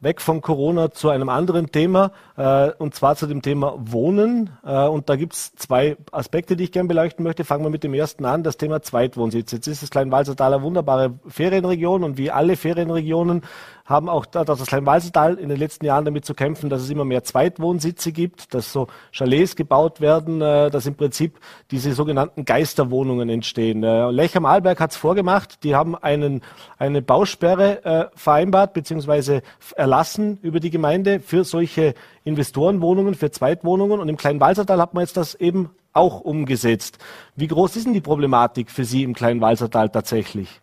weg 0.00 0.20
von 0.20 0.40
Corona 0.40 0.92
zu 0.92 1.10
einem 1.10 1.28
anderen 1.28 1.72
Thema, 1.72 2.12
äh, 2.36 2.70
und 2.78 2.94
zwar 2.94 3.16
zu 3.16 3.26
dem 3.26 3.42
Thema 3.42 3.74
Wohnen. 3.78 4.50
Äh, 4.64 4.86
und 4.86 5.08
da 5.08 5.16
gibt 5.16 5.34
es 5.34 5.54
zwei 5.56 5.96
Aspekte, 6.12 6.56
die 6.56 6.64
ich 6.64 6.72
gerne 6.72 6.88
beleuchten 6.88 7.24
möchte. 7.24 7.44
Fangen 7.44 7.64
wir 7.64 7.70
mit 7.70 7.82
dem 7.82 7.94
ersten 7.94 8.24
an, 8.24 8.44
das 8.44 8.56
Thema 8.56 8.80
Zweitwohnsitz. 8.80 9.50
Jetzt 9.50 9.66
ist 9.66 9.82
das 9.82 9.90
Kleinwalsertal 9.90 10.54
eine 10.54 10.62
wunderbare 10.62 11.18
Ferienregion 11.26 12.04
und 12.04 12.16
wie 12.16 12.30
alle 12.30 12.56
Ferienregionen 12.56 13.42
haben 13.88 14.10
auch 14.10 14.26
das 14.26 14.66
Kleinwalsertal 14.66 15.36
in 15.36 15.48
den 15.48 15.58
letzten 15.58 15.86
Jahren 15.86 16.04
damit 16.04 16.26
zu 16.26 16.34
kämpfen, 16.34 16.68
dass 16.68 16.82
es 16.82 16.90
immer 16.90 17.06
mehr 17.06 17.24
Zweitwohnsitze 17.24 18.12
gibt, 18.12 18.52
dass 18.52 18.70
so 18.70 18.86
Chalets 19.12 19.56
gebaut 19.56 20.02
werden, 20.02 20.42
äh, 20.42 20.70
dass 20.70 20.86
im 20.86 20.94
Prinzip 20.94 21.40
diese 21.70 21.94
sogenannten 21.94 22.44
Geisterwohnungen 22.44 23.30
entstehen. 23.30 23.82
Äh, 23.82 24.10
Lech 24.10 24.36
am 24.36 24.44
Arlberg 24.44 24.78
hat 24.78 24.90
es 24.90 24.96
vorgemacht, 24.98 25.64
die 25.64 25.74
haben 25.74 25.96
einen, 25.96 26.42
eine 26.76 27.00
Bausperre 27.00 27.84
äh, 27.84 28.06
vereinbart 28.14 28.74
bzw. 28.74 29.40
erlassen 29.74 30.38
über 30.42 30.60
die 30.60 30.70
Gemeinde 30.70 31.18
für 31.20 31.44
solche 31.44 31.94
Investorenwohnungen, 32.24 33.14
für 33.14 33.30
Zweitwohnungen 33.30 34.00
und 34.00 34.08
im 34.10 34.18
Kleinwalsertal 34.18 34.80
hat 34.80 34.92
man 34.92 35.02
jetzt 35.02 35.16
das 35.16 35.34
eben 35.34 35.70
auch 35.94 36.20
umgesetzt. 36.20 36.98
Wie 37.36 37.48
groß 37.48 37.76
ist 37.76 37.86
denn 37.86 37.94
die 37.94 38.02
Problematik 38.02 38.70
für 38.70 38.84
Sie 38.84 39.02
im 39.02 39.14
Kleinwalsertal 39.14 39.88
tatsächlich? 39.88 40.60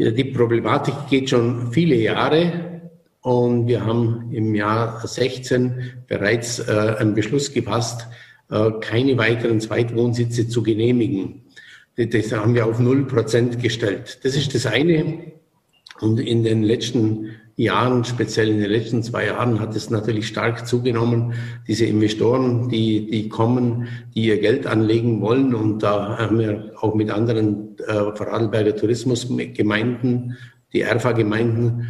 Die 0.00 0.24
Problematik 0.24 0.94
geht 1.10 1.28
schon 1.28 1.72
viele 1.72 1.94
Jahre 1.94 2.80
und 3.20 3.66
wir 3.66 3.84
haben 3.84 4.30
im 4.32 4.54
Jahr 4.54 5.06
16 5.06 6.04
bereits 6.08 6.58
äh, 6.58 6.96
einen 6.98 7.12
Beschluss 7.12 7.52
gefasst, 7.52 8.06
äh, 8.50 8.70
keine 8.80 9.18
weiteren 9.18 9.60
Zweitwohnsitze 9.60 10.48
zu 10.48 10.62
genehmigen. 10.62 11.42
Das 11.96 12.32
haben 12.32 12.54
wir 12.54 12.64
auf 12.64 12.78
null 12.78 13.06
Prozent 13.06 13.62
gestellt. 13.62 14.20
Das 14.22 14.36
ist 14.36 14.54
das 14.54 14.64
eine. 14.64 15.32
Und 16.00 16.18
in 16.18 16.44
den 16.44 16.62
letzten 16.62 17.32
Jahren, 17.56 18.04
speziell 18.04 18.48
in 18.48 18.60
den 18.60 18.70
letzten 18.70 19.02
zwei 19.02 19.26
Jahren, 19.26 19.60
hat 19.60 19.76
es 19.76 19.90
natürlich 19.90 20.28
stark 20.28 20.66
zugenommen. 20.66 21.34
Diese 21.68 21.84
Investoren, 21.84 22.68
die, 22.68 23.10
die 23.10 23.28
kommen, 23.28 23.88
die 24.14 24.26
ihr 24.26 24.40
Geld 24.40 24.66
anlegen 24.66 25.20
wollen. 25.20 25.54
Und 25.54 25.82
da 25.82 26.18
haben 26.18 26.38
wir 26.38 26.72
auch 26.80 26.94
mit 26.94 27.10
anderen 27.10 27.78
äh, 27.86 28.14
Vorarlberger 28.14 28.76
Tourismusgemeinden, 28.76 30.36
die 30.72 30.82
ERFA-Gemeinden, 30.82 31.88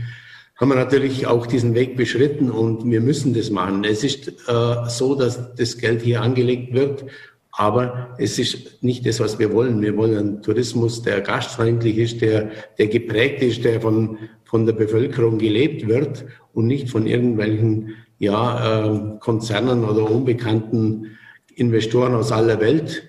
haben 0.61 0.69
wir 0.69 0.77
natürlich 0.77 1.27
auch 1.27 1.47
diesen 1.47 1.75
Weg 1.75 1.97
beschritten 1.97 2.51
und 2.51 2.85
wir 2.85 3.01
müssen 3.01 3.33
das 3.33 3.49
machen. 3.49 3.83
Es 3.85 4.05
ist 4.05 4.29
äh, 4.47 4.89
so, 4.89 5.15
dass 5.15 5.55
das 5.55 5.79
Geld 5.79 6.03
hier 6.03 6.21
angelegt 6.21 6.75
wird, 6.75 7.07
aber 7.53 8.15
es 8.19 8.39
ist 8.39 8.83
nicht 8.83 9.07
das, 9.07 9.21
was 9.21 9.39
wir 9.39 9.53
wollen. 9.53 9.83
Wir 9.83 9.97
wollen 9.97 10.17
einen 10.17 10.43
Tourismus, 10.43 11.03
der 11.03 11.21
gastfreundlich 11.21 11.99
ist, 11.99 12.21
der, 12.21 12.51
der 12.79 12.87
geprägt 12.87 13.43
ist, 13.43 13.65
der 13.65 13.81
von, 13.81 14.19
von 14.45 14.67
der 14.67 14.73
Bevölkerung 14.73 15.39
gelebt 15.39 15.89
wird 15.89 16.25
und 16.53 16.67
nicht 16.67 16.89
von 16.89 17.07
irgendwelchen 17.07 17.95
ja, 18.19 18.87
äh, 18.87 19.19
Konzernen 19.19 19.85
oder 19.85 20.09
unbekannten 20.09 21.19
Investoren 21.55 22.15
aus 22.15 22.33
aller 22.33 22.61
Welt. 22.61 23.03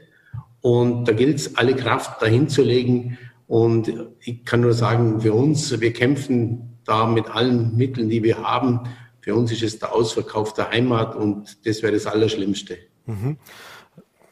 Und 0.61 1.07
da 1.07 1.13
gilt 1.13 1.37
es, 1.37 1.55
alle 1.57 1.75
Kraft 1.75 2.21
dahin 2.21 2.47
zu 2.47 2.63
legen. 2.63 3.17
Und 3.47 3.93
ich 4.21 4.45
kann 4.45 4.61
nur 4.61 4.73
sagen, 4.73 5.21
für 5.21 5.33
uns, 5.33 5.79
wir 5.79 5.93
kämpfen 5.93 6.77
da 6.85 7.05
mit 7.05 7.29
allen 7.29 7.75
Mitteln, 7.77 8.09
die 8.09 8.23
wir 8.23 8.41
haben. 8.41 8.81
Für 9.19 9.35
uns 9.35 9.51
ist 9.51 9.63
es 9.63 9.79
der 9.79 9.93
Ausverkauf 9.93 10.53
der 10.53 10.71
Heimat 10.71 11.15
und 11.15 11.65
das 11.65 11.83
wäre 11.83 11.93
das 11.93 12.07
Allerschlimmste. 12.07 12.77
Mhm. 13.05 13.37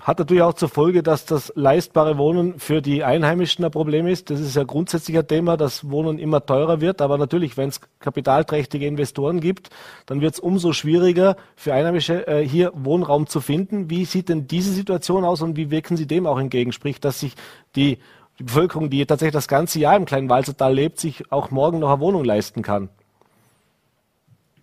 Hat 0.10 0.18
natürlich 0.18 0.42
auch 0.42 0.56
zur 0.56 0.70
Folge, 0.70 1.04
dass 1.04 1.28
das 1.28 1.54
leistbare 1.56 2.18
Wohnen 2.18 2.58
für 2.58 2.82
die 2.82 3.04
Einheimischen 3.04 3.64
ein 3.64 3.70
Problem 3.70 4.08
ist. 4.08 4.32
Das 4.32 4.40
ist 4.40 4.56
ja 4.56 4.64
grundsätzlich 4.64 5.16
ein 5.16 5.28
Thema, 5.28 5.56
dass 5.56 5.88
Wohnen 5.92 6.18
immer 6.18 6.44
teurer 6.44 6.82
wird. 6.82 7.00
Aber 7.04 7.20
natürlich, 7.20 7.58
wenn 7.58 7.70
es 7.70 7.80
kapitalträchtige 8.00 8.88
Investoren 8.88 9.40
gibt, 9.40 9.70
dann 10.08 10.20
wird 10.20 10.34
es 10.34 10.40
umso 10.40 10.74
schwieriger 10.74 11.38
für 11.56 11.76
Einheimische 11.76 12.26
äh, 12.26 12.44
hier 12.44 12.72
Wohnraum 12.74 13.28
zu 13.28 13.40
finden. 13.40 13.92
Wie 13.92 14.04
sieht 14.04 14.30
denn 14.30 14.48
diese 14.48 14.74
Situation 14.74 15.24
aus 15.24 15.44
und 15.44 15.58
wie 15.58 15.70
wirken 15.70 15.96
Sie 15.96 16.08
dem 16.08 16.26
auch 16.26 16.40
entgegen? 16.40 16.72
Sprich, 16.72 17.00
dass 17.00 17.20
sich 17.20 17.36
die, 17.76 18.00
die 18.40 18.44
Bevölkerung, 18.46 18.90
die 18.90 19.06
tatsächlich 19.06 19.34
das 19.34 19.48
ganze 19.48 19.78
Jahr 19.78 19.96
im 19.96 20.06
kleinen 20.06 20.28
Walzertal 20.28 20.74
lebt, 20.74 21.00
sich 21.00 21.32
auch 21.32 21.52
morgen 21.52 21.78
noch 21.78 21.92
eine 21.92 22.00
Wohnung 22.00 22.24
leisten 22.24 22.64
kann. 22.64 22.90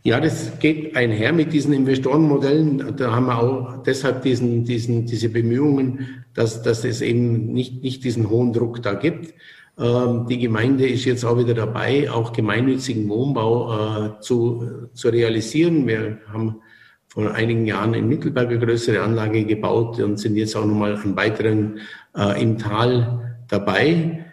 Ja, 0.07 0.21
das 0.21 0.61
geht 0.61 0.95
einher 0.95 1.33
mit 1.33 1.53
diesen 1.53 1.73
Investorenmodellen. 1.73 2.95
Da 2.97 3.11
haben 3.11 3.27
wir 3.27 3.43
auch 3.43 3.83
deshalb 3.83 4.23
diesen, 4.23 4.63
diesen, 4.63 5.05
diese 5.05 5.29
Bemühungen, 5.29 6.25
dass, 6.33 6.63
dass 6.63 6.85
es 6.85 7.01
eben 7.01 7.53
nicht, 7.53 7.83
nicht 7.83 8.05
diesen 8.05 8.31
hohen 8.31 8.53
Druck 8.53 8.81
da 8.85 8.95
gibt. 8.95 9.35
Ähm, 9.77 10.27
die 10.29 10.39
Gemeinde 10.39 10.87
ist 10.87 11.07
jetzt 11.07 11.25
auch 11.25 11.37
wieder 11.37 11.55
dabei, 11.55 12.09
auch 12.09 12.33
gemeinnützigen 12.33 13.09
Wohnbau 13.09 13.75
äh, 13.75 14.21
zu, 14.21 14.89
zu 14.95 15.09
realisieren. 15.09 15.89
Wir 15.89 16.19
haben 16.33 16.61
vor 17.09 17.33
einigen 17.33 17.67
Jahren 17.67 17.95
in 17.95 18.07
Mittelberg 18.07 18.49
eine 18.51 18.61
größere 18.61 19.03
Anlage 19.03 19.45
gebaut 19.45 19.99
und 19.99 20.21
sind 20.21 20.37
jetzt 20.37 20.55
auch 20.55 20.67
nochmal 20.67 20.95
an 20.95 21.17
weiteren 21.17 21.81
äh, 22.17 22.41
im 22.41 22.59
Tal 22.59 23.39
dabei 23.49 24.26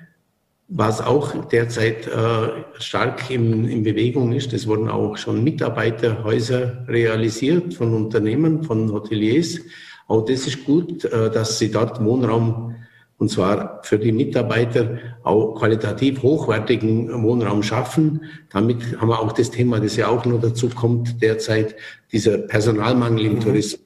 was 0.76 1.02
auch 1.02 1.46
derzeit 1.50 2.08
äh, 2.08 2.50
stark 2.80 3.30
in, 3.30 3.68
in 3.70 3.84
Bewegung 3.84 4.34
ist. 4.34 4.54
Es 4.54 4.66
wurden 4.66 4.90
auch 4.90 5.18
schon 5.18 5.44
Mitarbeiterhäuser 5.44 6.86
realisiert 6.88 7.76
von 7.76 7.94
Unternehmen, 7.94 8.64
von 8.64 8.92
Hoteliers. 8.92 9.60
Auch 10.08 10.26
das 10.26 10.48
ist 10.48 10.66
gut, 10.66 11.06
äh, 11.06 11.30
dass 11.30 11.60
sie 11.60 11.70
dort 11.70 12.04
Wohnraum 12.04 12.76
und 13.20 13.30
zwar 13.30 13.82
für 13.84 14.00
die 14.00 14.12
Mitarbeiter 14.12 14.98
auch 15.22 15.54
qualitativ 15.54 16.24
hochwertigen 16.24 17.24
Wohnraum 17.24 17.62
schaffen. 17.62 18.26
Damit 18.50 19.00
haben 19.00 19.10
wir 19.10 19.20
auch 19.20 19.32
das 19.32 19.52
Thema, 19.52 19.80
das 19.80 19.96
ja 19.96 20.08
auch 20.08 20.26
noch 20.26 20.42
dazu 20.42 20.70
kommt 20.70 21.22
derzeit, 21.22 21.76
dieser 22.12 22.40
Personalmangel 22.40 23.26
im 23.26 23.36
mhm. 23.36 23.40
Tourismus. 23.40 23.80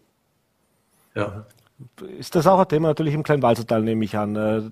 Ja. 1.16 1.46
Ist 2.18 2.34
das 2.34 2.48
auch 2.48 2.60
ein 2.60 2.68
Thema 2.68 2.88
natürlich 2.88 3.14
im 3.14 3.24
Kleinwalsertal, 3.24 3.84
nehme 3.84 4.06
ich 4.06 4.18
an. 4.18 4.72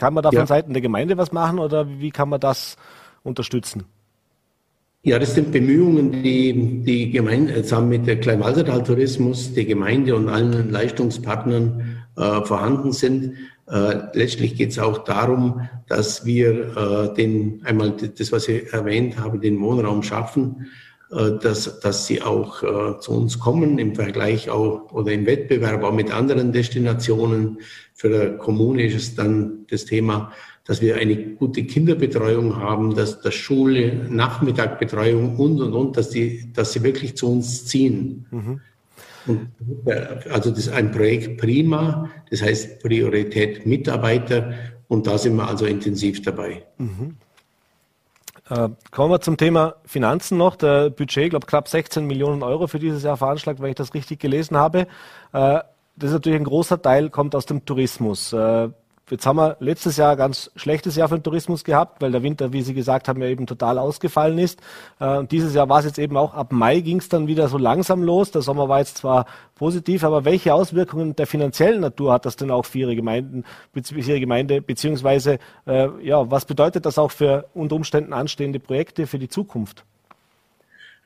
Äh, 0.00 0.04
kann 0.04 0.14
man 0.14 0.22
da 0.22 0.30
ja. 0.30 0.40
von 0.40 0.46
Seiten 0.46 0.72
der 0.72 0.82
Gemeinde 0.82 1.16
was 1.16 1.32
machen 1.32 1.58
oder 1.58 1.86
wie 1.88 2.10
kann 2.10 2.28
man 2.28 2.40
das 2.40 2.76
unterstützen? 3.22 3.84
Ja, 5.02 5.18
das 5.18 5.34
sind 5.34 5.50
Bemühungen, 5.50 6.22
die 6.22 6.82
die 6.84 7.10
Gemeinde 7.10 7.62
zusammen 7.62 7.88
mit 7.88 8.06
der 8.06 8.20
Kleinwalsertal 8.20 8.82
Tourismus, 8.82 9.54
die 9.54 9.64
Gemeinde 9.64 10.14
und 10.14 10.28
allen 10.28 10.70
Leistungspartnern 10.70 12.04
äh, 12.16 12.42
vorhanden 12.42 12.92
sind. 12.92 13.36
Äh, 13.66 13.94
letztlich 14.12 14.56
geht 14.56 14.70
es 14.70 14.78
auch 14.78 14.98
darum, 15.04 15.68
dass 15.88 16.26
wir 16.26 16.76
äh, 16.76 17.14
den 17.14 17.62
einmal 17.64 17.92
das, 17.92 18.30
was 18.30 18.48
ich 18.48 18.70
erwähnt 18.74 19.18
habe, 19.18 19.38
den 19.38 19.58
Wohnraum 19.60 20.02
schaffen, 20.02 20.66
äh, 20.66 20.89
dass, 21.10 21.80
dass 21.80 22.06
sie 22.06 22.22
auch 22.22 22.62
äh, 22.62 22.98
zu 23.00 23.12
uns 23.12 23.38
kommen 23.38 23.78
im 23.78 23.96
Vergleich 23.96 24.48
auch 24.48 24.92
oder 24.92 25.12
im 25.12 25.26
Wettbewerb 25.26 25.82
auch 25.82 25.92
mit 25.92 26.12
anderen 26.12 26.52
Destinationen. 26.52 27.58
Für 27.94 28.08
der 28.08 28.38
Kommune 28.38 28.84
ist 28.86 28.94
es 28.94 29.14
dann 29.16 29.66
das 29.68 29.84
Thema, 29.86 30.32
dass 30.64 30.80
wir 30.80 30.96
eine 30.96 31.16
gute 31.16 31.64
Kinderbetreuung 31.64 32.56
haben, 32.56 32.94
dass 32.94 33.20
das 33.20 33.34
Schule, 33.34 34.06
Nachmittagbetreuung 34.08 35.36
und 35.36 35.60
und 35.60 35.72
und, 35.72 35.96
dass 35.96 36.10
die, 36.10 36.52
dass 36.52 36.72
sie 36.72 36.82
wirklich 36.84 37.16
zu 37.16 37.32
uns 37.32 37.66
ziehen. 37.66 38.26
Mhm. 38.30 38.60
Und, 39.26 39.48
äh, 39.86 40.30
also 40.30 40.50
das 40.50 40.60
ist 40.60 40.72
ein 40.72 40.92
Projekt 40.92 41.40
prima, 41.40 42.08
das 42.30 42.42
heißt 42.42 42.82
Priorität 42.82 43.66
Mitarbeiter 43.66 44.54
und 44.86 45.06
da 45.06 45.18
sind 45.18 45.34
wir 45.34 45.48
also 45.48 45.66
intensiv 45.66 46.22
dabei. 46.22 46.64
Mhm. 46.78 47.16
Äh, 48.50 48.70
kommen 48.90 49.12
wir 49.12 49.20
zum 49.20 49.36
Thema 49.36 49.76
Finanzen 49.84 50.36
noch. 50.36 50.56
Der 50.56 50.90
Budget, 50.90 51.30
glaube, 51.30 51.46
knapp 51.46 51.68
16 51.68 52.04
Millionen 52.04 52.42
Euro 52.42 52.66
für 52.66 52.80
dieses 52.80 53.02
Jahr 53.04 53.16
veranschlagt, 53.16 53.60
wenn 53.60 53.70
ich 53.70 53.76
das 53.76 53.94
richtig 53.94 54.18
gelesen 54.18 54.56
habe. 54.56 54.88
Äh, 55.32 55.60
das 55.96 56.08
ist 56.08 56.12
natürlich 56.12 56.40
ein 56.40 56.44
großer 56.44 56.82
Teil, 56.82 57.10
kommt 57.10 57.34
aus 57.34 57.46
dem 57.46 57.64
Tourismus. 57.64 58.34
Jetzt 59.10 59.26
haben 59.26 59.36
wir 59.36 59.56
letztes 59.60 59.96
Jahr 59.96 60.12
ein 60.12 60.16
ganz 60.16 60.50
schlechtes 60.56 60.96
Jahr 60.96 61.08
für 61.08 61.18
den 61.18 61.22
Tourismus 61.22 61.64
gehabt, 61.64 62.00
weil 62.00 62.12
der 62.12 62.22
Winter, 62.22 62.52
wie 62.52 62.62
Sie 62.62 62.74
gesagt 62.74 63.08
haben, 63.08 63.20
ja 63.20 63.28
eben 63.28 63.46
total 63.46 63.78
ausgefallen 63.78 64.38
ist. 64.38 64.60
Äh, 65.00 65.18
und 65.18 65.32
dieses 65.32 65.54
Jahr 65.54 65.68
war 65.68 65.80
es 65.80 65.84
jetzt 65.84 65.98
eben 65.98 66.16
auch, 66.16 66.34
ab 66.34 66.52
Mai 66.52 66.80
ging 66.80 66.98
es 66.98 67.08
dann 67.08 67.26
wieder 67.26 67.48
so 67.48 67.58
langsam 67.58 68.02
los. 68.02 68.30
Der 68.30 68.42
Sommer 68.42 68.68
war 68.68 68.78
jetzt 68.78 68.98
zwar 68.98 69.26
positiv, 69.56 70.04
aber 70.04 70.24
welche 70.24 70.54
Auswirkungen 70.54 71.16
der 71.16 71.26
finanziellen 71.26 71.80
Natur 71.80 72.12
hat 72.12 72.24
das 72.24 72.36
denn 72.36 72.50
auch 72.50 72.64
für 72.64 72.78
Ihre 72.78 72.96
Gemeinden, 72.96 73.44
für 73.72 73.98
Ihre 73.98 74.20
Gemeinde, 74.20 74.62
beziehungsweise, 74.62 75.38
äh, 75.66 75.88
ja, 76.02 76.30
was 76.30 76.44
bedeutet 76.44 76.86
das 76.86 76.98
auch 76.98 77.10
für 77.10 77.46
unter 77.54 77.76
Umständen 77.76 78.12
anstehende 78.12 78.60
Projekte 78.60 79.06
für 79.06 79.18
die 79.18 79.28
Zukunft? 79.28 79.84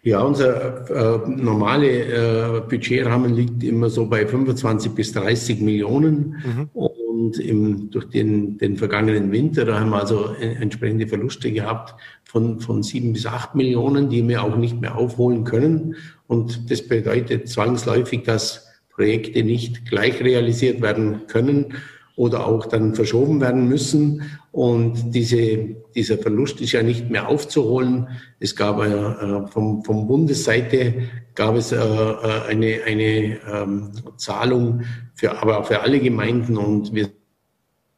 Ja, 0.05 0.21
unser 0.21 0.91
äh, 0.91 1.29
normale 1.29 1.89
äh, 1.89 2.61
Budgetrahmen 2.61 3.33
liegt 3.35 3.65
immer 3.65 3.89
so 3.89 4.05
bei 4.05 4.27
25 4.27 4.93
bis 4.93 5.13
30 5.15 5.63
Millionen. 5.63 6.43
Mhm. 6.45 6.69
Und 6.75 6.93
im, 7.39 7.91
durch 7.91 8.07
den, 8.07 8.59
den 8.59 8.77
vergangenen 8.77 9.31
Winter, 9.33 9.65
da 9.65 9.81
haben 9.81 9.91
wir 9.91 10.01
also 10.01 10.35
entsprechende 10.35 11.07
Verluste 11.07 11.53
gehabt 11.53 11.95
von, 12.25 12.61
von 12.61 12.83
sieben 12.83 13.13
bis 13.13 13.27
acht 13.27 13.55
Millionen, 13.55 14.09
die 14.09 14.27
wir 14.27 14.43
auch 14.43 14.57
nicht 14.57 14.81
mehr 14.81 14.97
aufholen 14.97 15.45
können. 15.45 15.97
Und 16.27 16.71
das 16.71 16.87
bedeutet 16.87 17.49
zwangsläufig, 17.49 18.23
dass 18.23 18.67
Projekte 18.91 19.43
nicht 19.43 19.89
gleich 19.89 20.21
realisiert 20.21 20.81
werden 20.81 21.27
können. 21.27 21.75
Oder 22.17 22.47
auch 22.47 22.67
dann 22.67 22.95
verschoben 22.95 23.41
werden 23.41 23.69
müssen. 23.69 24.23
Und 24.53 25.15
diese, 25.15 25.77
dieser 25.95 26.19
Verlust 26.19 26.61
ist 26.61 26.73
ja 26.73 26.83
nicht 26.83 27.11
mehr 27.11 27.29
aufzuholen. 27.29 28.09
Es 28.39 28.55
gab 28.55 28.81
äh, 28.81 29.47
vom, 29.49 29.83
vom 29.85 30.07
Bundesseite 30.07 31.09
gab 31.35 31.57
es 31.57 31.73
äh, 31.73 31.77
äh 31.77 32.43
eine, 32.49 32.81
eine 32.87 33.41
ähm, 33.53 33.91
Zahlung 34.17 34.83
für, 35.15 35.41
aber 35.43 35.59
auch 35.59 35.67
für 35.67 35.81
alle 35.81 35.99
Gemeinden 35.99 36.57
und 36.57 36.95
wir 36.95 37.11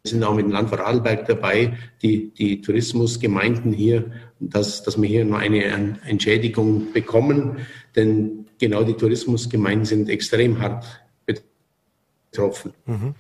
sind 0.05 0.23
auch 0.25 0.35
mit 0.35 0.47
dem 0.47 0.53
Land 0.53 0.69
Vorarlberg 0.69 1.27
dabei, 1.27 1.77
die, 2.01 2.33
die 2.33 2.61
Tourismusgemeinden 2.61 3.73
hier, 3.73 4.13
dass, 4.39 4.83
dass 4.83 5.01
wir 5.01 5.09
hier 5.09 5.25
noch 5.25 5.39
eine 5.39 5.99
Entschädigung 6.05 6.93
bekommen, 6.93 7.59
denn 7.97 8.47
genau 8.59 8.85
die 8.85 8.95
Tourismusgemeinden 8.95 9.85
sind 9.85 10.09
extrem 10.09 10.61
hart 10.61 10.87
betroffen. 12.31 12.73
Mhm. 12.87 13.15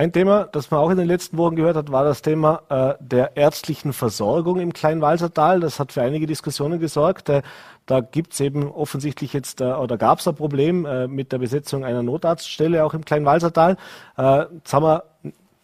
Ein 0.00 0.12
Thema, 0.12 0.48
das 0.50 0.70
man 0.70 0.80
auch 0.80 0.88
in 0.88 0.96
den 0.96 1.06
letzten 1.06 1.36
Wochen 1.36 1.56
gehört 1.56 1.76
hat, 1.76 1.92
war 1.92 2.04
das 2.04 2.22
Thema 2.22 2.62
äh, 2.70 2.94
der 3.00 3.36
ärztlichen 3.36 3.92
Versorgung 3.92 4.58
im 4.58 4.72
Kleinwalsertal. 4.72 5.60
Das 5.60 5.78
hat 5.78 5.92
für 5.92 6.00
einige 6.00 6.26
Diskussionen 6.26 6.80
gesorgt. 6.80 7.28
Äh, 7.28 7.42
da 7.84 8.00
gibt 8.00 8.32
es 8.32 8.40
eben 8.40 8.66
offensichtlich 8.66 9.34
jetzt, 9.34 9.60
äh, 9.60 9.64
oder 9.64 9.98
gab 9.98 10.20
es 10.20 10.26
ein 10.26 10.34
Problem 10.36 10.86
äh, 10.86 11.06
mit 11.06 11.32
der 11.32 11.38
Besetzung 11.38 11.84
einer 11.84 12.02
Notarztstelle 12.02 12.82
auch 12.82 12.94
im 12.94 13.04
Kleinwalsertal. 13.04 13.76
Äh, 14.16 14.44
jetzt 14.54 14.72
haben 14.72 14.86
wir 14.86 15.04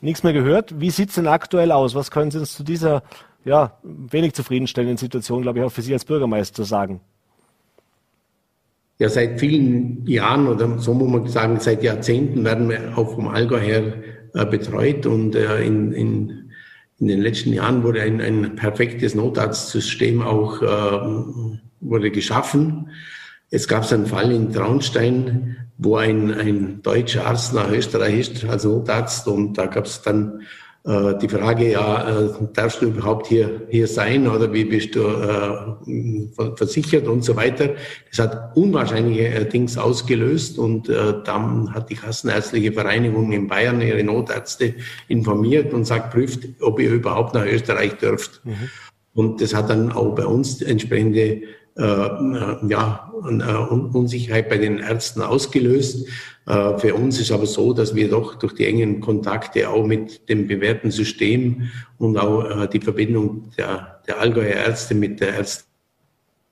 nichts 0.02 0.22
mehr 0.22 0.34
gehört. 0.34 0.78
Wie 0.78 0.90
sieht 0.90 1.08
es 1.08 1.14
denn 1.14 1.28
aktuell 1.28 1.72
aus? 1.72 1.94
Was 1.94 2.10
können 2.10 2.30
Sie 2.30 2.38
uns 2.38 2.52
zu 2.52 2.62
dieser 2.62 3.04
ja, 3.46 3.72
wenig 3.82 4.34
zufriedenstellenden 4.34 4.98
Situation, 4.98 5.40
glaube 5.40 5.60
ich, 5.60 5.64
auch 5.64 5.72
für 5.72 5.80
Sie 5.80 5.94
als 5.94 6.04
Bürgermeister 6.04 6.64
sagen? 6.64 7.00
Ja, 8.98 9.08
seit 9.08 9.40
vielen 9.40 10.06
Jahren 10.06 10.46
oder 10.46 10.78
so 10.78 10.92
muss 10.92 11.08
man 11.08 11.26
sagen, 11.26 11.58
seit 11.58 11.82
Jahrzehnten 11.82 12.44
werden 12.44 12.68
wir 12.68 12.98
auch 12.98 13.14
vom 13.14 13.28
Allgäu 13.28 13.60
her 13.60 13.94
betreut 14.44 15.06
und 15.06 15.34
äh, 15.34 15.62
in, 15.62 15.92
in, 15.92 16.50
in 16.98 17.08
den 17.08 17.20
letzten 17.20 17.52
Jahren 17.52 17.82
wurde 17.82 18.02
ein, 18.02 18.20
ein 18.20 18.56
perfektes 18.56 19.14
Notarztsystem 19.14 20.22
auch 20.22 20.62
äh, 20.62 21.56
wurde 21.80 22.10
geschaffen. 22.10 22.90
Es 23.50 23.68
gab 23.68 23.90
einen 23.92 24.06
Fall 24.06 24.32
in 24.32 24.52
Traunstein, 24.52 25.56
wo 25.78 25.96
ein, 25.96 26.32
ein 26.32 26.82
deutscher 26.82 27.26
Arzt 27.26 27.54
nach 27.54 27.70
Österreich 27.70 28.18
ist 28.18 28.44
als 28.44 28.64
Notarzt 28.64 29.28
und 29.28 29.54
da 29.54 29.66
gab 29.66 29.86
es 29.86 30.02
dann 30.02 30.40
äh, 30.40 30.44
die 30.86 31.28
Frage, 31.28 31.72
ja, 31.72 32.26
äh, 32.26 32.28
darfst 32.52 32.80
du 32.80 32.86
überhaupt 32.86 33.26
hier, 33.26 33.62
hier 33.70 33.88
sein 33.88 34.28
oder 34.28 34.52
wie 34.52 34.64
bist 34.64 34.94
du 34.94 35.00
äh, 35.00 36.54
versichert 36.54 37.08
und 37.08 37.24
so 37.24 37.34
weiter. 37.34 37.70
Das 38.08 38.20
hat 38.20 38.56
unwahrscheinliche 38.56 39.26
äh, 39.26 39.48
Dings 39.48 39.76
ausgelöst 39.76 40.60
und 40.60 40.88
äh, 40.88 41.14
dann 41.24 41.74
hat 41.74 41.90
die 41.90 41.96
Kassenärztliche 41.96 42.72
Vereinigung 42.72 43.32
in 43.32 43.48
Bayern 43.48 43.80
ihre 43.80 44.04
Notärzte 44.04 44.74
informiert 45.08 45.74
und 45.74 45.86
sagt, 45.86 46.12
prüft, 46.12 46.46
ob 46.60 46.78
ihr 46.78 46.92
überhaupt 46.92 47.34
nach 47.34 47.46
Österreich 47.46 47.94
dürft. 47.94 48.44
Mhm. 48.44 48.70
Und 49.12 49.40
das 49.40 49.54
hat 49.54 49.70
dann 49.70 49.90
auch 49.90 50.14
bei 50.14 50.24
uns 50.24 50.62
entsprechende 50.62 51.20
äh, 51.20 51.42
ja, 51.78 53.12
Unsicherheit 53.92 54.48
bei 54.48 54.56
den 54.56 54.78
Ärzten 54.78 55.20
ausgelöst. 55.20 56.08
Äh, 56.46 56.78
für 56.78 56.94
uns 56.94 57.20
ist 57.20 57.32
aber 57.32 57.46
so, 57.46 57.72
dass 57.72 57.94
wir 57.94 58.08
doch 58.08 58.36
durch 58.36 58.54
die 58.54 58.66
engen 58.66 59.00
Kontakte 59.00 59.68
auch 59.68 59.84
mit 59.84 60.28
dem 60.28 60.46
bewährten 60.46 60.90
System 60.90 61.70
und 61.98 62.16
auch 62.16 62.44
äh, 62.44 62.68
die 62.68 62.80
Verbindung 62.80 63.50
der, 63.58 64.00
der 64.06 64.20
Allgäuer 64.20 64.54
Ärzte 64.54 64.94
mit 64.94 65.18
der 65.18 65.34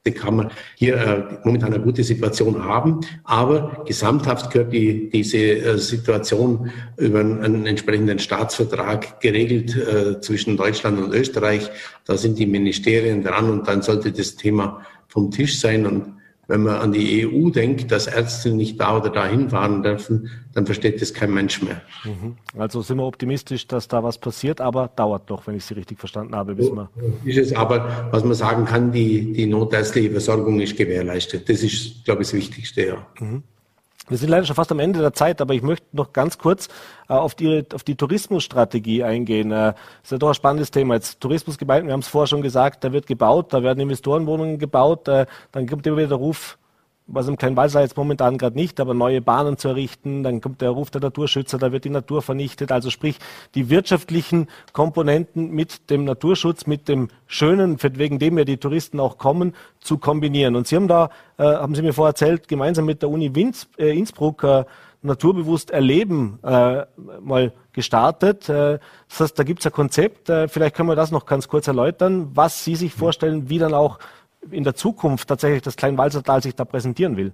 Ärztekammer 0.02 0.50
hier 0.74 0.96
äh, 0.96 1.22
momentan 1.44 1.72
eine 1.72 1.84
gute 1.84 2.02
Situation 2.02 2.64
haben. 2.64 3.02
Aber 3.22 3.84
gesamthaft 3.86 4.50
gehört 4.50 4.72
die, 4.72 5.10
diese 5.10 5.78
Situation 5.78 6.72
über 6.96 7.20
einen 7.20 7.64
entsprechenden 7.66 8.18
Staatsvertrag 8.18 9.20
geregelt 9.20 9.76
zwischen 10.22 10.56
Deutschland 10.56 10.98
und 10.98 11.14
Österreich. 11.14 11.70
Da 12.04 12.16
sind 12.16 12.38
die 12.38 12.46
Ministerien 12.46 13.22
dran 13.22 13.48
und 13.48 13.68
dann 13.68 13.82
sollte 13.82 14.10
das 14.10 14.34
Thema 14.34 14.82
vom 15.14 15.30
Tisch 15.30 15.60
sein 15.60 15.86
und 15.86 16.12
wenn 16.48 16.62
man 16.64 16.76
an 16.76 16.92
die 16.92 17.26
EU 17.26 17.48
denkt, 17.48 17.90
dass 17.90 18.06
Ärzte 18.06 18.50
nicht 18.50 18.78
da 18.78 18.98
oder 18.98 19.08
dahin 19.08 19.48
fahren 19.48 19.82
dürfen, 19.82 20.28
dann 20.52 20.66
versteht 20.66 21.00
das 21.00 21.14
kein 21.14 21.32
Mensch 21.32 21.62
mehr. 21.62 21.80
Mhm. 22.04 22.36
Also 22.58 22.82
sind 22.82 22.98
wir 22.98 23.06
optimistisch, 23.06 23.66
dass 23.66 23.88
da 23.88 24.02
was 24.02 24.18
passiert, 24.18 24.60
aber 24.60 24.88
dauert 24.88 25.30
doch, 25.30 25.46
wenn 25.46 25.54
ich 25.54 25.64
Sie 25.64 25.72
richtig 25.72 25.98
verstanden 25.98 26.34
habe. 26.34 26.54
Bis 26.54 26.66
so 26.66 26.88
ist 27.24 27.38
es, 27.38 27.54
aber 27.54 28.08
was 28.10 28.24
man 28.24 28.34
sagen 28.34 28.66
kann, 28.66 28.92
die, 28.92 29.32
die 29.32 29.46
notärztliche 29.46 30.10
Versorgung 30.10 30.60
ist 30.60 30.76
gewährleistet. 30.76 31.48
Das 31.48 31.62
ist, 31.62 32.04
glaube 32.04 32.22
ich, 32.22 32.28
das 32.28 32.34
Wichtigste. 32.34 32.86
Ja. 32.88 33.06
Mhm. 33.20 33.42
Wir 34.08 34.18
sind 34.18 34.28
leider 34.28 34.44
schon 34.44 34.56
fast 34.56 34.70
am 34.70 34.80
Ende 34.80 35.00
der 35.00 35.14
Zeit, 35.14 35.40
aber 35.40 35.54
ich 35.54 35.62
möchte 35.62 35.86
noch 35.92 36.12
ganz 36.12 36.36
kurz 36.36 36.68
äh, 37.08 37.14
auf, 37.14 37.34
die, 37.34 37.64
auf 37.72 37.84
die 37.84 37.96
Tourismusstrategie 37.96 39.02
eingehen. 39.02 39.50
Äh, 39.50 39.72
das 39.72 39.74
ist 40.04 40.12
ja 40.12 40.18
doch 40.18 40.28
ein 40.28 40.34
spannendes 40.34 40.70
Thema. 40.70 40.94
Jetzt 40.94 41.20
Tourismusgemeinden, 41.20 41.88
wir 41.88 41.94
haben 41.94 42.00
es 42.00 42.08
vorher 42.08 42.26
schon 42.26 42.42
gesagt, 42.42 42.84
da 42.84 42.92
wird 42.92 43.06
gebaut, 43.06 43.52
da 43.54 43.62
werden 43.62 43.80
Investorenwohnungen 43.80 44.58
gebaut, 44.58 45.08
äh, 45.08 45.24
dann 45.52 45.66
kommt 45.66 45.86
immer 45.86 45.96
wieder 45.96 46.08
der 46.08 46.18
Ruf, 46.18 46.58
was 47.06 47.28
im 47.28 47.36
Kleinwalser 47.36 47.82
jetzt 47.82 47.96
momentan 47.96 48.38
gerade 48.38 48.56
nicht, 48.56 48.80
aber 48.80 48.94
neue 48.94 49.20
Bahnen 49.20 49.58
zu 49.58 49.68
errichten, 49.68 50.22
dann 50.22 50.40
kommt 50.40 50.62
der 50.62 50.70
Ruf 50.70 50.90
der 50.90 51.02
Naturschützer, 51.02 51.58
da 51.58 51.70
wird 51.70 51.84
die 51.84 51.90
Natur 51.90 52.22
vernichtet. 52.22 52.72
Also 52.72 52.88
sprich, 52.88 53.18
die 53.54 53.68
wirtschaftlichen 53.68 54.48
Komponenten 54.72 55.50
mit 55.50 55.90
dem 55.90 56.04
Naturschutz, 56.04 56.66
mit 56.66 56.88
dem 56.88 57.08
Schönen, 57.26 57.76
wegen 57.82 58.18
dem 58.18 58.38
ja 58.38 58.44
die 58.44 58.56
Touristen 58.56 59.00
auch 59.00 59.18
kommen, 59.18 59.54
zu 59.80 59.98
kombinieren. 59.98 60.56
Und 60.56 60.66
Sie 60.66 60.76
haben 60.76 60.88
da, 60.88 61.10
äh, 61.36 61.44
haben 61.44 61.74
Sie 61.74 61.82
mir 61.82 61.92
vorher 61.92 62.10
erzählt, 62.10 62.48
gemeinsam 62.48 62.86
mit 62.86 63.02
der 63.02 63.10
Uni 63.10 63.34
Winz, 63.34 63.68
äh, 63.76 63.96
Innsbruck 63.96 64.42
äh, 64.42 64.64
naturbewusst 65.02 65.70
erleben 65.70 66.38
äh, 66.42 66.86
mal 67.20 67.52
gestartet. 67.72 68.48
Äh, 68.48 68.78
das 69.08 69.20
heißt, 69.20 69.38
da 69.38 69.42
gibt 69.42 69.60
es 69.60 69.66
ein 69.66 69.72
Konzept. 69.72 70.30
Äh, 70.30 70.48
vielleicht 70.48 70.74
können 70.74 70.88
wir 70.88 70.96
das 70.96 71.10
noch 71.10 71.26
ganz 71.26 71.48
kurz 71.48 71.68
erläutern, 71.68 72.30
was 72.32 72.64
Sie 72.64 72.74
sich 72.74 72.94
vorstellen, 72.94 73.50
wie 73.50 73.58
dann 73.58 73.74
auch 73.74 73.98
in 74.50 74.64
der 74.64 74.74
Zukunft 74.74 75.28
tatsächlich 75.28 75.62
das 75.62 75.76
Kleinwalsertal 75.76 76.42
sich 76.42 76.54
da 76.54 76.64
präsentieren 76.64 77.16
will? 77.16 77.32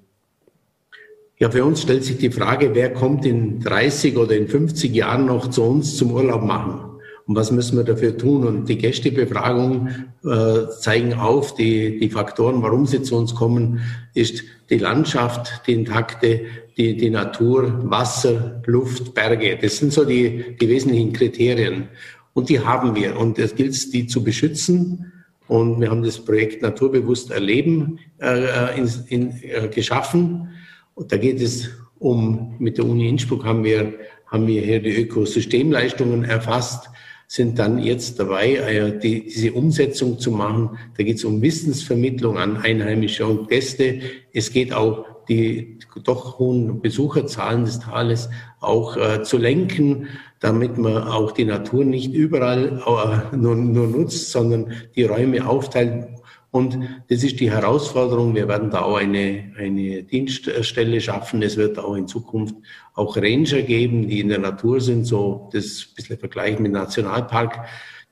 Ja, 1.38 1.50
für 1.50 1.64
uns 1.64 1.80
stellt 1.80 2.04
sich 2.04 2.18
die 2.18 2.30
Frage, 2.30 2.74
wer 2.74 2.92
kommt 2.92 3.24
in 3.24 3.60
30 3.60 4.18
oder 4.18 4.36
in 4.36 4.46
50 4.46 4.94
Jahren 4.94 5.24
noch 5.24 5.48
zu 5.48 5.62
uns 5.62 5.96
zum 5.96 6.12
Urlaub 6.12 6.42
machen? 6.42 6.80
Und 7.26 7.36
was 7.36 7.50
müssen 7.50 7.78
wir 7.78 7.84
dafür 7.84 8.18
tun? 8.18 8.46
Und 8.46 8.68
die 8.68 8.76
Gästebefragungen 8.76 10.12
äh, 10.24 10.68
zeigen 10.80 11.14
auf, 11.14 11.54
die, 11.54 11.98
die 11.98 12.10
Faktoren, 12.10 12.60
warum 12.60 12.86
sie 12.86 13.02
zu 13.02 13.16
uns 13.16 13.34
kommen, 13.34 13.80
ist 14.14 14.42
die 14.68 14.78
Landschaft, 14.78 15.62
die 15.66 15.74
intakte, 15.74 16.40
die, 16.76 16.96
die 16.96 17.08
Natur, 17.08 17.88
Wasser, 17.90 18.60
Luft, 18.66 19.14
Berge. 19.14 19.58
Das 19.62 19.78
sind 19.78 19.92
so 19.92 20.04
die, 20.04 20.56
die 20.60 20.68
wesentlichen 20.68 21.12
Kriterien. 21.12 21.88
Und 22.34 22.48
die 22.48 22.60
haben 22.60 22.94
wir. 22.94 23.18
Und 23.18 23.38
es 23.38 23.54
gilt, 23.54 23.94
die 23.94 24.06
zu 24.06 24.22
beschützen 24.22 25.12
und 25.50 25.80
wir 25.80 25.90
haben 25.90 26.04
das 26.04 26.24
Projekt 26.24 26.62
Naturbewusst 26.62 27.32
Erleben 27.32 27.98
äh, 28.22 28.78
in, 28.78 28.88
in, 29.08 29.34
äh, 29.42 29.66
geschaffen. 29.66 30.48
Und 30.94 31.10
da 31.10 31.16
geht 31.16 31.40
es 31.40 31.68
um, 31.98 32.54
mit 32.60 32.78
der 32.78 32.84
Uni 32.84 33.08
Innsbruck 33.08 33.44
haben 33.44 33.64
wir, 33.64 33.94
haben 34.28 34.46
wir 34.46 34.62
hier 34.62 34.80
die 34.80 34.94
Ökosystemleistungen 34.94 36.22
erfasst, 36.22 36.88
sind 37.26 37.58
dann 37.58 37.80
jetzt 37.80 38.20
dabei, 38.20 38.54
äh, 38.54 38.96
die, 38.96 39.24
diese 39.24 39.52
Umsetzung 39.52 40.20
zu 40.20 40.30
machen. 40.30 40.78
Da 40.96 41.02
geht 41.02 41.16
es 41.16 41.24
um 41.24 41.42
Wissensvermittlung 41.42 42.38
an 42.38 42.56
Einheimische 42.56 43.26
und 43.26 43.48
Gäste. 43.48 44.02
Es 44.32 44.52
geht 44.52 44.72
auch 44.72 45.04
die 45.30 45.78
doch 46.04 46.40
hohen 46.40 46.82
Besucherzahlen 46.82 47.64
des 47.64 47.78
Tales 47.78 48.28
auch 48.58 48.96
äh, 48.96 49.22
zu 49.22 49.38
lenken, 49.38 50.08
damit 50.40 50.76
man 50.76 51.04
auch 51.04 51.30
die 51.30 51.44
Natur 51.44 51.84
nicht 51.84 52.12
überall 52.12 52.82
äh, 52.84 53.36
nur, 53.36 53.54
nur 53.54 53.86
nutzt, 53.86 54.32
sondern 54.32 54.72
die 54.96 55.04
Räume 55.04 55.46
aufteilt. 55.48 56.08
Und 56.50 56.76
das 57.08 57.22
ist 57.22 57.38
die 57.38 57.52
Herausforderung. 57.52 58.34
Wir 58.34 58.48
werden 58.48 58.70
da 58.70 58.82
auch 58.82 58.96
eine, 58.96 59.52
eine 59.56 60.02
Dienststelle 60.02 61.00
schaffen. 61.00 61.42
Es 61.42 61.56
wird 61.56 61.78
auch 61.78 61.94
in 61.94 62.08
Zukunft 62.08 62.56
auch 62.94 63.16
Ranger 63.16 63.62
geben, 63.62 64.08
die 64.08 64.18
in 64.18 64.30
der 64.30 64.40
Natur 64.40 64.80
sind, 64.80 65.04
so 65.04 65.48
das 65.52 65.86
ein 65.88 65.94
bisschen 65.94 66.18
vergleichen 66.18 66.64
mit 66.64 66.72
Nationalpark. 66.72 67.60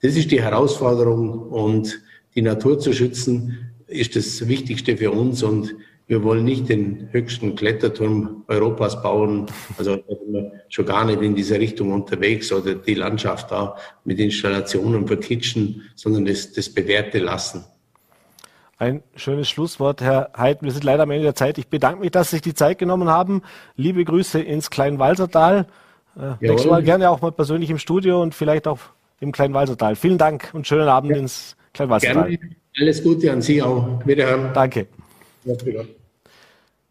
Das 0.02 0.14
ist 0.14 0.31
die 0.31 0.40
Herausforderung 0.40 1.48
und 1.48 2.00
die 2.37 2.42
Natur 2.42 2.78
zu 2.78 2.92
schützen 2.92 3.72
ist 3.88 4.14
das 4.14 4.46
Wichtigste 4.46 4.96
für 4.96 5.11
uns 5.11 5.42
und 5.42 5.74
wir 6.09 6.23
wollen 6.23 6.44
nicht 6.44 6.68
den 6.71 7.09
höchsten 7.12 7.55
Kletterturm 7.55 8.42
Europas 8.49 9.01
bauen. 9.03 9.47
Also 9.77 9.99
schon 10.71 10.87
gar 10.87 11.05
nicht 11.05 11.21
in 11.21 11.35
diese 11.35 11.61
Richtung 11.61 11.92
unterwegs 11.92 12.51
oder 12.51 12.75
die 12.75 12.94
Landschaft 12.94 13.51
da 13.51 13.77
mit 14.05 14.18
Installationen 14.18 15.07
verkitschen, 15.07 15.83
sondern 15.94 16.25
das, 16.25 16.53
das 16.53 16.71
Bewährte 16.71 17.18
lassen. 17.18 17.64
Ein 18.79 19.03
schönes 19.16 19.51
Schlusswort, 19.51 20.01
Herr 20.01 20.31
Heid. 20.37 20.62
Wir 20.62 20.71
sind 20.71 20.85
leider 20.85 21.03
am 21.03 21.11
Ende 21.11 21.25
der 21.25 21.35
Zeit. 21.35 21.59
Ich 21.59 21.68
bedanke 21.68 22.01
mich, 22.01 22.11
dass 22.11 22.31
Sie 22.31 22.37
sich 22.37 22.42
die 22.42 22.55
Zeit 22.55 22.79
genommen 22.79 23.09
haben. 23.09 23.42
Liebe 23.77 24.03
Grüße 24.05 24.40
ins 24.40 24.71
Kleinwalsertal. 24.71 25.66
Äh, 26.16 26.35
nächstes 26.40 26.71
Mal 26.71 26.83
gerne 26.83 27.11
auch 27.11 27.21
mal 27.21 27.33
persönlich 27.33 27.68
im 27.71 27.79
Studio 27.79 28.23
und 28.23 28.35
vielleicht 28.35 28.66
auch 28.66 28.79
im 29.21 29.33
Kleinwalsertal. 29.33 29.94
Vielen 29.94 30.16
Dank 30.16 30.51
und 30.55 30.66
schönen 30.66 30.88
Abend 30.88 31.11
ja. 31.11 31.18
ins 31.18 31.57
Kleinwalsertal. 31.75 32.31
Gerne. 32.31 32.57
Alles 32.79 33.03
Gute 33.03 33.31
an 33.33 33.42
Sie 33.42 33.61
auch. 33.61 34.01
Wiederhören. 34.07 34.53
Danke. 34.55 34.87
Ja, 35.44 35.55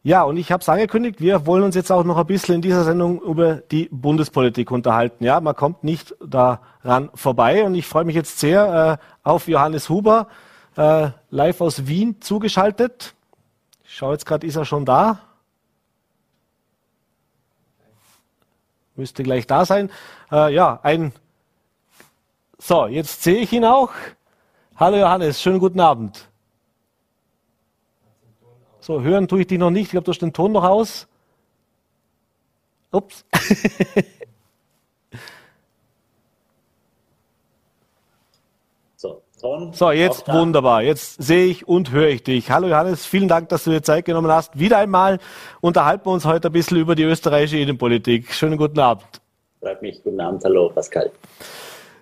Ja, 0.08 0.24
und 0.24 0.38
ich 0.38 0.54
habe 0.54 0.62
es 0.62 0.70
angekündigt, 0.70 1.20
wir 1.20 1.46
wollen 1.46 1.63
uns 1.63 1.76
jetzt 1.76 1.91
auch 1.91 2.06
noch 2.06 2.15
ein 2.15 2.26
bisschen 2.26 2.56
in 2.56 2.62
dieser 2.62 2.86
Sendung 2.86 3.22
über 3.22 3.56
die 3.56 3.89
Bundespolitik 3.91 4.72
unterhalten. 4.72 5.26
Ja, 5.26 5.41
man 5.41 5.54
kommt 5.54 5.84
nicht 5.84 6.15
daran 6.26 7.10
vorbei 7.13 7.65
und 7.65 7.76
ich 7.76 7.86
freue 7.86 8.06
mich 8.06 8.15
jetzt 8.15 8.39
sehr 8.39 9.02
äh, 9.02 9.28
auf 9.28 9.50
Johannes 9.50 9.89
Huber, 9.89 10.30
äh, 10.78 11.10
live 11.30 11.60
aus 11.60 11.88
Wien 11.88 12.22
zugeschaltet. 12.22 13.15
Ich 13.84 13.98
schaue 13.98 14.13
jetzt 14.13 14.26
gerade, 14.26 14.48
ist 14.48 14.56
er 14.56 14.63
schon 14.63 14.86
da? 14.86 15.20
Müsste 18.96 19.24
gleich 19.24 19.46
da 19.46 19.65
sein. 19.65 19.91
Äh, 20.32 20.54
ja, 20.54 20.80
ein. 20.84 21.12
So, 22.60 22.88
jetzt 22.88 23.24
sehe 23.24 23.39
ich 23.39 23.52
ihn 23.52 23.65
auch. 23.65 23.91
Hallo 24.78 24.96
Johannes, 24.96 25.41
schönen 25.41 25.60
guten 25.60 25.82
Abend. 25.82 26.30
So, 28.88 29.02
hören 29.02 29.28
tue 29.28 29.41
ich 29.41 29.47
dich 29.47 29.60
noch 29.60 29.69
nicht. 29.69 29.88
Ich 29.88 29.91
glaube, 29.91 30.06
du 30.06 30.12
hast 30.12 30.21
den 30.21 30.32
Ton 30.32 30.54
noch 30.54 30.63
aus. 30.63 31.10
Ups. 32.93 33.26
so, 38.95 39.21
Ton. 39.41 39.73
So, 39.73 39.91
jetzt 39.91 40.30
wunderbar. 40.30 40.84
Jetzt 40.84 41.21
sehe 41.21 41.47
ich 41.47 41.67
und 41.67 41.91
höre 41.91 42.08
ich 42.08 42.23
dich. 42.23 42.50
Hallo 42.50 42.69
Johannes, 42.69 43.06
vielen 43.06 43.28
Dank, 43.28 43.50
dass 43.50 43.65
du 43.65 43.71
dir 43.71 43.84
Zeit 43.84 44.06
genommen 44.06 44.32
hast. 44.32 44.58
Wieder 44.58 44.78
einmal 44.78 45.19
unterhalten 45.60 46.06
wir 46.06 46.13
uns 46.13 46.23
heute 46.23 46.47
ein 46.47 46.54
bisschen 46.54 46.78
über 46.78 46.95
die 46.95 47.04
österreichische 47.04 47.58
Innenpolitik. 47.58 48.32
Schönen 48.34 48.56
guten 48.56 48.80
Abend. 48.80 49.19
Freut 49.60 49.82
mich. 49.82 50.02
Guten 50.02 50.21
Abend. 50.21 50.45
Hallo, 50.45 50.69
Pascal. 50.69 51.12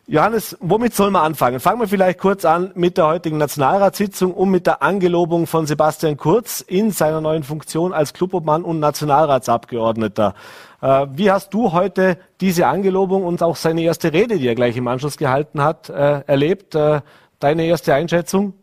Johannes, 0.08 0.56
womit 0.60 0.94
sollen 0.94 1.14
wir 1.14 1.24
anfangen? 1.24 1.60
Fangen 1.60 1.80
wir 1.80 1.88
vielleicht 1.88 2.20
kurz 2.20 2.46
an 2.46 2.72
mit 2.76 2.96
der 2.98 3.08
heutigen 3.08 3.40
Nationalratssitzung 3.40 4.36
und 4.36 4.52
mit 4.52 4.68
der 4.68 4.84
Angelobung 4.84 5.48
von 5.48 5.66
Sebastian 5.66 6.16
Kurz 6.16 6.62
in 6.62 6.92
seiner 6.92 7.22
neuen 7.22 7.42
Funktion 7.42 7.92
als 7.92 8.14
Clubobmann 8.14 8.64
und 8.64 8.80
Nationalratsabgeordneter. 8.80 10.36
Äh, 10.80 11.08
wie 11.14 11.32
hast 11.32 11.56
du 11.56 11.72
heute 11.72 12.20
diese 12.40 12.68
Angelobung 12.68 13.26
und 13.26 13.42
auch 13.42 13.56
seine 13.56 13.82
erste 13.82 14.14
Rede, 14.14 14.38
die 14.38 14.48
er 14.48 14.54
gleich 14.54 14.78
im 14.78 14.88
Anschluss 14.88 15.18
gehalten 15.18 15.64
hat, 15.64 15.90
äh, 15.90 16.22
erlebt? 16.28 16.76
Äh, 16.76 17.02
deine 17.40 17.66
erste 17.66 17.96
Einschätzung? 17.96 18.54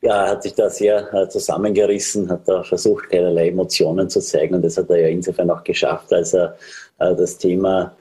Ja, 0.00 0.24
er 0.24 0.30
hat 0.30 0.42
sich 0.42 0.54
da 0.54 0.70
sehr 0.70 1.14
äh, 1.14 1.28
zusammengerissen, 1.28 2.28
hat 2.30 2.48
da 2.48 2.64
versucht, 2.64 3.10
keinerlei 3.10 3.48
Emotionen 3.48 4.10
zu 4.10 4.20
zeigen 4.20 4.56
und 4.56 4.64
das 4.64 4.76
hat 4.76 4.90
er 4.90 5.02
ja 5.02 5.08
insofern 5.08 5.48
auch 5.50 5.62
geschafft, 5.62 6.12
als 6.12 6.34
er 6.34 6.56
äh, 6.98 7.14
das 7.14 7.38
Thema 7.38 7.92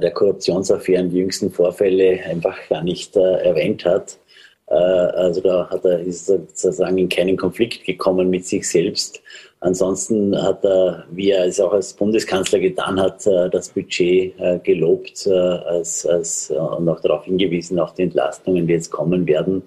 der 0.00 0.10
Korruptionsaffären, 0.10 1.10
die 1.10 1.18
jüngsten 1.18 1.50
Vorfälle 1.50 2.20
einfach 2.24 2.56
gar 2.68 2.82
nicht 2.82 3.16
äh, 3.16 3.20
erwähnt 3.20 3.84
hat. 3.84 4.18
Äh, 4.68 4.74
also 4.74 5.40
da 5.40 5.68
hat 5.70 5.84
er, 5.84 6.00
ist 6.00 6.26
sozusagen 6.26 6.98
in 6.98 7.08
keinen 7.08 7.36
Konflikt 7.36 7.84
gekommen 7.84 8.30
mit 8.30 8.46
sich 8.46 8.68
selbst. 8.68 9.22
Ansonsten 9.60 10.40
hat 10.40 10.64
er, 10.64 11.04
wie 11.10 11.30
er 11.30 11.46
es 11.46 11.60
auch 11.60 11.72
als 11.72 11.92
Bundeskanzler 11.94 12.58
getan 12.58 13.00
hat, 13.00 13.26
das 13.26 13.70
Budget 13.70 14.34
gelobt 14.62 15.26
als, 15.26 16.04
als, 16.04 16.50
und 16.50 16.86
auch 16.88 17.00
darauf 17.00 17.24
hingewiesen, 17.24 17.80
auf 17.80 17.94
die 17.94 18.02
Entlastungen, 18.02 18.66
die 18.66 18.74
jetzt 18.74 18.90
kommen 18.90 19.26
werden. 19.26 19.62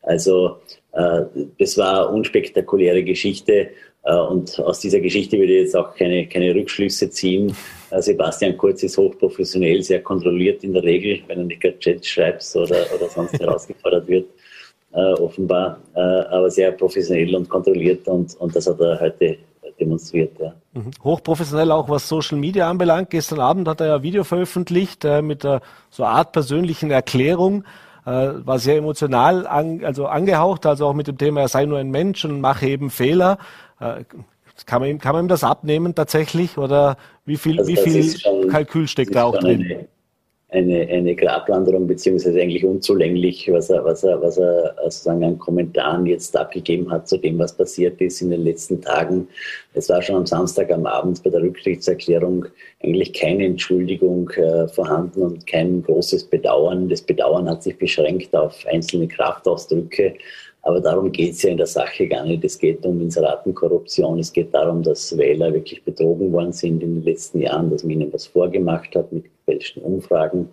Also 0.00 0.56
das 0.92 1.76
war 1.76 2.08
eine 2.08 2.16
unspektakuläre 2.16 3.04
Geschichte 3.04 3.68
und 4.02 4.58
aus 4.60 4.80
dieser 4.80 5.00
Geschichte 5.00 5.38
würde 5.38 5.52
ich 5.52 5.60
jetzt 5.64 5.76
auch 5.76 5.94
keine, 5.94 6.26
keine 6.26 6.54
Rückschlüsse 6.54 7.10
ziehen. 7.10 7.54
Äh, 7.94 8.02
Sebastian 8.02 8.56
Kurz 8.56 8.82
ist 8.82 8.98
hochprofessionell, 8.98 9.82
sehr 9.82 10.02
kontrolliert 10.02 10.64
in 10.64 10.72
der 10.72 10.82
Regel, 10.82 11.22
wenn 11.28 11.38
er 11.38 11.44
nicht 11.44 11.60
gerade 11.60 11.78
Chat 11.78 12.04
schreibt 12.04 12.44
oder, 12.54 12.86
oder 12.94 13.08
sonst 13.08 13.38
herausgefordert 13.38 14.08
wird, 14.08 14.26
äh, 14.92 15.12
offenbar, 15.14 15.78
äh, 15.94 16.00
aber 16.00 16.50
sehr 16.50 16.72
professionell 16.72 17.34
und 17.34 17.48
kontrolliert 17.48 18.06
und, 18.08 18.34
und 18.36 18.54
das 18.54 18.66
hat 18.66 18.80
er 18.80 19.00
heute 19.00 19.38
demonstriert. 19.78 20.38
Ja. 20.38 20.54
Mhm. 20.72 20.90
Hochprofessionell 21.02 21.70
auch 21.72 21.88
was 21.88 22.08
Social 22.08 22.38
Media 22.38 22.70
anbelangt. 22.70 23.10
Gestern 23.10 23.40
Abend 23.40 23.66
hat 23.66 23.80
er 23.80 23.86
ja 23.88 23.96
ein 23.96 24.02
Video 24.02 24.22
veröffentlicht 24.24 25.04
äh, 25.04 25.20
mit 25.20 25.44
einer 25.44 25.60
so 25.90 26.04
Art 26.04 26.32
persönlichen 26.32 26.90
Erklärung. 26.90 27.64
Äh, 28.06 28.10
war 28.44 28.58
sehr 28.58 28.76
emotional 28.76 29.46
an, 29.46 29.84
also 29.84 30.06
angehaucht, 30.06 30.66
also 30.66 30.86
auch 30.86 30.94
mit 30.94 31.08
dem 31.08 31.16
Thema, 31.16 31.40
er 31.40 31.48
sei 31.48 31.64
nur 31.64 31.78
ein 31.78 31.90
Mensch 31.90 32.24
und 32.24 32.40
mache 32.40 32.66
eben 32.66 32.90
Fehler. 32.90 33.38
Äh, 33.80 34.04
kann 34.66 34.80
man, 34.80 34.90
ihm, 34.90 34.98
kann 34.98 35.14
man 35.14 35.24
ihm 35.24 35.28
das 35.28 35.44
abnehmen 35.44 35.94
tatsächlich? 35.94 36.58
Oder 36.58 36.96
wie 37.24 37.36
viel, 37.36 37.58
also 37.58 37.70
wie 37.70 37.76
viel 37.76 38.04
schon, 38.04 38.48
Kalkül 38.48 38.86
steckt 38.86 39.14
da 39.14 39.24
auch 39.24 39.38
drin? 39.38 39.62
Eine, 39.62 39.88
eine, 40.54 40.88
eine 40.88 41.14
Grabwanderung, 41.16 41.88
beziehungsweise 41.88 42.40
eigentlich 42.40 42.64
unzulänglich, 42.64 43.50
was 43.50 43.70
er, 43.70 43.84
was 43.84 44.04
er, 44.04 44.22
was 44.22 44.38
er 44.38 44.76
sozusagen 44.84 45.24
an 45.24 45.38
Kommentaren 45.38 46.06
jetzt 46.06 46.36
abgegeben 46.36 46.90
hat 46.90 47.08
zu 47.08 47.16
dem, 47.16 47.38
was 47.38 47.56
passiert 47.56 48.00
ist 48.00 48.22
in 48.22 48.30
den 48.30 48.44
letzten 48.44 48.80
Tagen. 48.80 49.26
Es 49.74 49.88
war 49.88 50.00
schon 50.00 50.16
am 50.16 50.26
Samstag 50.26 50.70
am 50.70 50.86
Abend 50.86 51.22
bei 51.24 51.30
der 51.30 51.42
Rücktrittserklärung 51.42 52.46
eigentlich 52.82 53.12
keine 53.12 53.46
Entschuldigung 53.46 54.30
äh, 54.30 54.68
vorhanden 54.68 55.22
und 55.22 55.46
kein 55.46 55.82
großes 55.82 56.24
Bedauern. 56.24 56.88
Das 56.88 57.02
Bedauern 57.02 57.50
hat 57.50 57.64
sich 57.64 57.76
beschränkt 57.76 58.34
auf 58.36 58.64
einzelne 58.70 59.08
Kraftausdrücke 59.08 60.14
aber 60.64 60.80
darum 60.80 61.12
geht 61.12 61.32
es 61.32 61.42
ja 61.42 61.50
in 61.50 61.58
der 61.58 61.66
Sache 61.66 62.08
gar 62.08 62.24
nicht. 62.24 62.42
Es 62.42 62.58
geht 62.58 62.84
um 62.86 62.98
Inseratenkorruption. 63.00 64.18
Es 64.18 64.32
geht 64.32 64.52
darum, 64.54 64.82
dass 64.82 65.16
Wähler 65.16 65.52
wirklich 65.52 65.82
betrogen 65.84 66.32
worden 66.32 66.52
sind 66.52 66.82
in 66.82 66.94
den 66.94 67.04
letzten 67.04 67.42
Jahren, 67.42 67.70
dass 67.70 67.84
man 67.84 67.90
ihnen 67.90 68.12
was 68.12 68.26
vorgemacht 68.26 68.96
hat 68.96 69.12
mit 69.12 69.24
gefälschten 69.24 69.82
Umfragen 69.82 70.48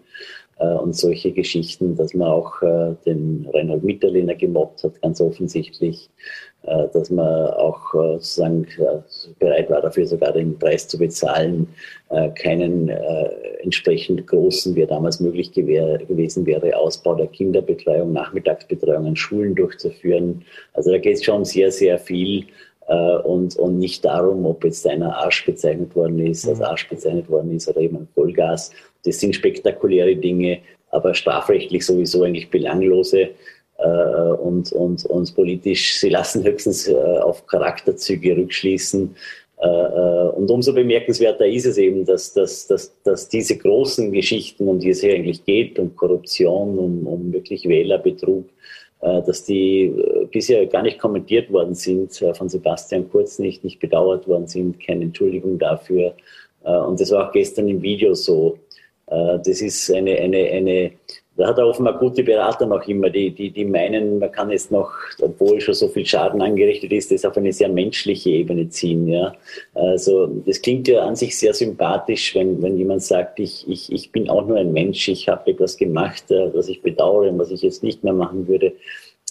äh, 0.60 0.74
und 0.74 0.97
solche 0.97 1.32
Geschichten, 1.32 1.95
dass 1.95 2.13
man 2.13 2.28
auch 2.28 2.62
äh, 2.62 2.93
den 3.06 3.47
Reinhold 3.54 3.84
Mitterlehner 3.84 4.36
gemobbt 4.36 4.84
hat, 4.84 5.02
ganz 5.02 5.21
offensichtlich. 5.21 6.10
Äh, 6.63 6.89
dass 6.93 7.10
man 7.10 7.47
auch 7.54 7.91
äh, 7.95 8.19
sozusagen 8.19 8.67
äh, 8.78 9.00
bereit 9.39 9.71
war, 9.71 9.82
dafür 9.82 10.06
sogar 10.06 10.32
den 10.32 10.60
Preis 10.60 10.88
zu 10.88 10.97
bezahlen, 10.97 11.67
keinen 12.36 12.89
entsprechend 13.63 14.28
großen, 14.28 14.76
wie 14.76 14.82
er 14.82 14.88
damals 14.88 15.21
möglich 15.21 15.54
gewesen 15.54 16.45
wäre, 16.45 16.76
Ausbau 16.76 17.15
der 17.15 17.28
Kinderbetreuung, 17.28 18.12
Nachmittagsbetreuung 18.12 19.06
an 19.06 19.15
Schulen 19.15 19.56
durchzuführen. 19.56 20.43
Also 20.74 20.91
da 20.91 20.97
geht 20.97 21.13
es 21.13 21.24
schon 21.24 21.45
sehr, 21.45 21.71
sehr 21.71 21.97
viel 21.97 22.47
und, 23.24 23.56
und 23.56 23.80
nicht 23.80 24.04
darum, 24.04 24.45
ob 24.45 24.65
jetzt 24.65 24.86
einer 24.86 25.15
Arsch 25.15 25.45
bezeichnet 25.45 25.95
worden 25.95 26.19
ist, 26.19 26.50
als 26.50 26.60
mhm. 26.60 26.65
Arsch 26.65 26.89
bezeichnet 26.89 27.30
worden 27.30 27.56
ist 27.56 27.69
oder 27.69 27.80
eben 27.80 27.95
ein 27.95 28.10
Vollgas. 28.13 28.71
Das 29.06 29.21
sind 29.21 29.34
spektakuläre 29.34 30.17
Dinge, 30.17 30.60
aber 30.89 31.13
strafrechtlich 31.13 31.86
sowieso 31.86 32.24
eigentlich 32.24 32.50
belanglose. 32.50 33.30
Äh, 33.82 34.34
und, 34.34 34.72
und, 34.74 35.06
und 35.06 35.36
politisch, 35.36 35.98
sie 35.98 36.10
lassen 36.10 36.44
höchstens 36.44 36.88
äh, 36.88 36.94
auf 36.94 37.46
Charakterzüge 37.48 38.38
rückschließen. 38.38 39.15
Äh, 39.58 39.67
und 39.67 40.52
umso 40.52 40.74
bemerkenswerter 40.74 41.48
ist 41.48 41.65
es 41.65 41.78
eben, 41.78 42.06
dass, 42.06 42.34
dass, 42.34 42.67
dass, 42.67 42.94
dass 43.04 43.28
diese 43.28 43.58
großen 43.58 44.12
Geschichten, 44.12 44.67
um 44.67 44.80
die 44.80 44.89
es 44.89 45.02
hier 45.02 45.15
eigentlich 45.15 45.44
geht, 45.46 45.80
um 45.80 45.96
Korruption, 45.96 46.78
um, 46.78 47.08
um 47.08 47.34
wirklich 47.34 47.67
Wählerbetrug, 47.67 48.46
dass 49.04 49.46
die 49.46 49.91
bisher 50.32 50.67
gar 50.67 50.84
nicht 50.84 51.00
kommentiert 51.00 51.52
worden 51.52 51.74
sind, 51.74 52.13
von 52.36 52.50
Sebastian 52.50 53.10
Kurz 53.10 53.39
nicht, 53.39 53.63
nicht 53.63 53.80
bedauert 53.80 54.28
worden 54.28 54.46
sind, 54.46 54.80
keine 54.80 55.06
Entschuldigung 55.06 55.58
dafür. 55.58 56.13
Und 56.62 57.00
das 57.00 57.10
war 57.10 57.28
auch 57.28 57.32
gestern 57.32 57.67
im 57.67 57.82
Video 57.82 58.13
so. 58.13 58.60
Das 59.08 59.60
ist 59.60 59.91
eine, 59.91 60.20
eine, 60.20 60.38
eine 60.38 60.91
da 61.38 61.48
hat 61.48 61.58
er 61.58 61.67
offenbar 61.67 61.98
gute 61.98 62.24
Berater 62.24 62.65
noch 62.65 62.86
immer, 62.88 63.10
die, 63.10 63.32
die, 63.32 63.52
die 63.52 63.63
meinen, 63.63 64.20
man 64.20 64.32
kann 64.32 64.52
jetzt 64.52 64.70
noch, 64.70 64.91
obwohl 65.22 65.62
schon 65.62 65.74
so 65.74 65.88
viel 65.88 66.06
Schaden 66.06 66.41
angerichtet 66.41 66.91
ist, 66.91 67.10
das 67.12 67.24
auf 67.24 67.38
eine 67.38 67.54
sehr 67.54 67.70
menschliche 67.70 68.30
Ebene 68.30 68.67
ziehen. 68.70 69.08
Ja. 69.08 69.34
Also 69.74 70.28
das 70.46 70.62
klingt 70.62 70.89
ja 70.89 71.06
an 71.06 71.15
sich 71.15 71.38
sehr 71.38 71.54
sympathisch, 71.54 72.36
wenn, 72.36 72.62
wenn 72.62 72.78
jemand 72.78 73.04
sagt, 73.04 73.39
ich, 73.39 73.65
ich, 73.70 73.91
ich 73.91 74.12
bin 74.12 74.30
auch 74.30 74.46
nur 74.46 74.58
ein 74.58 74.74
Mensch, 74.74 75.08
ich 75.08 75.30
habe 75.30 75.52
etwas 75.52 75.78
gemacht, 75.78 76.30
äh, 76.32 76.54
was 76.54 76.67
ich 76.67 76.82
bedauere 76.82 77.30
und 77.30 77.39
was 77.39 77.52
ich 77.52 77.62
jetzt 77.62 77.82
nicht 77.82 78.04
mehr 78.04 78.13
machen 78.13 78.48
würde. 78.48 78.74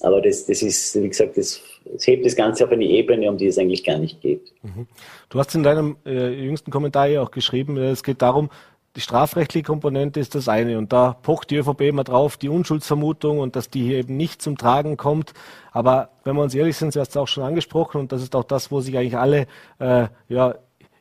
Aber 0.02 0.22
das, 0.22 0.46
das 0.46 0.62
ist, 0.62 1.00
wie 1.02 1.08
gesagt, 1.08 1.36
das, 1.36 1.60
das 1.84 2.06
hebt 2.06 2.24
das 2.24 2.34
Ganze 2.34 2.64
auf 2.64 2.70
eine 2.70 2.86
Ebene, 2.86 3.28
um 3.28 3.36
die 3.36 3.46
es 3.46 3.58
eigentlich 3.58 3.84
gar 3.84 3.98
nicht 3.98 4.22
geht. 4.22 4.54
Mhm. 4.62 4.86
Du 5.28 5.38
hast 5.38 5.54
in 5.54 5.62
deinem 5.62 5.96
äh, 6.06 6.30
jüngsten 6.30 6.70
Kommentar 6.70 7.08
ja 7.08 7.20
auch 7.20 7.30
geschrieben, 7.30 7.76
äh, 7.76 7.90
es 7.90 8.02
geht 8.02 8.22
darum, 8.22 8.48
die 8.96 9.00
strafrechtliche 9.00 9.64
Komponente 9.64 10.18
ist 10.18 10.34
das 10.34 10.48
eine 10.48 10.76
und 10.76 10.92
da 10.92 11.12
pocht 11.22 11.50
die 11.50 11.56
ÖVP 11.56 11.82
immer 11.82 12.02
drauf, 12.02 12.36
die 12.36 12.48
Unschuldsvermutung 12.48 13.38
und 13.38 13.54
dass 13.54 13.70
die 13.70 13.82
hier 13.82 13.98
eben 13.98 14.16
nicht 14.16 14.42
zum 14.42 14.58
Tragen 14.58 14.96
kommt. 14.96 15.32
Aber 15.70 16.10
wenn 16.24 16.34
wir 16.34 16.42
uns 16.42 16.54
ehrlich 16.54 16.76
sind, 16.76 16.92
Sie 16.92 16.98
hast 16.98 17.10
es 17.10 17.16
auch 17.16 17.28
schon 17.28 17.44
angesprochen 17.44 18.00
und 18.00 18.10
das 18.10 18.22
ist 18.22 18.34
auch 18.34 18.42
das, 18.44 18.72
wo 18.72 18.80
sich 18.80 18.96
eigentlich 18.98 19.16
alle 19.16 19.46
äh, 19.78 20.08
ja, 20.28 20.56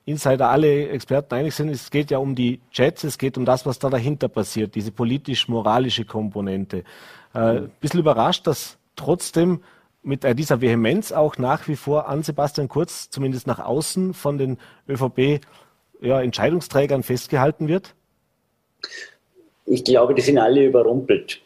Insider, 0.06 0.50
alle 0.50 0.90
Experten 0.90 1.34
einig 1.34 1.56
sind, 1.56 1.70
es 1.70 1.90
geht 1.90 2.12
ja 2.12 2.20
um 2.20 2.36
die 2.36 2.62
Chats, 2.72 3.04
es 3.04 3.18
geht 3.18 3.38
um 3.38 3.46
das, 3.46 3.66
was 3.66 3.80
da 3.80 3.90
dahinter 3.90 4.28
passiert, 4.28 4.76
diese 4.76 4.92
politisch-moralische 4.92 6.06
Komponente. 6.06 6.84
Äh, 7.34 7.62
bisschen 7.80 8.00
überrascht, 8.00 8.46
dass 8.46 8.78
trotzdem 8.96 9.62
mit 10.04 10.24
äh, 10.26 10.36
dieser 10.36 10.62
Vehemenz 10.62 11.12
auch 11.12 11.38
nach 11.38 11.68
wie 11.68 11.76
vor 11.76 12.08
an 12.08 12.24
Sebastian 12.24 12.68
Kurz, 12.68 13.10
zumindest 13.10 13.48
nach 13.48 13.60
außen 13.60 14.14
von 14.14 14.38
den 14.38 14.58
ÖVP 14.88 15.42
ja, 16.02 16.22
Entscheidungsträgern 16.22 17.04
festgehalten 17.04 17.68
wird? 17.68 17.96
Ich 19.66 19.84
glaube, 19.84 20.14
die 20.14 20.22
sind 20.22 20.38
alle 20.38 20.66
überrumpelt. 20.66 21.42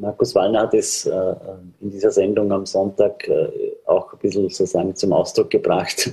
Markus 0.00 0.34
Wallner 0.34 0.60
hat 0.62 0.74
es 0.74 1.06
äh, 1.06 1.34
in 1.80 1.90
dieser 1.90 2.10
Sendung 2.10 2.52
am 2.52 2.64
Sonntag 2.64 3.26
äh, 3.28 3.48
auch 3.86 4.12
ein 4.12 4.18
bisschen 4.20 4.48
sozusagen 4.48 4.94
zum 4.94 5.12
Ausdruck 5.12 5.50
gebracht. 5.50 6.12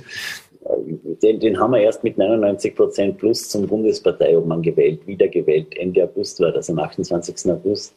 Den, 1.22 1.40
den 1.40 1.58
haben 1.58 1.72
wir 1.72 1.80
erst 1.80 2.04
mit 2.04 2.18
99 2.18 2.74
Prozent 2.74 3.18
plus 3.18 3.48
zum 3.48 3.66
Bundesparteiobmann 3.66 4.62
gewählt, 4.62 5.06
wiedergewählt. 5.06 5.76
Ende 5.76 6.04
August 6.04 6.40
war 6.40 6.52
das, 6.52 6.68
am 6.68 6.78
28. 6.78 7.50
August. 7.50 7.94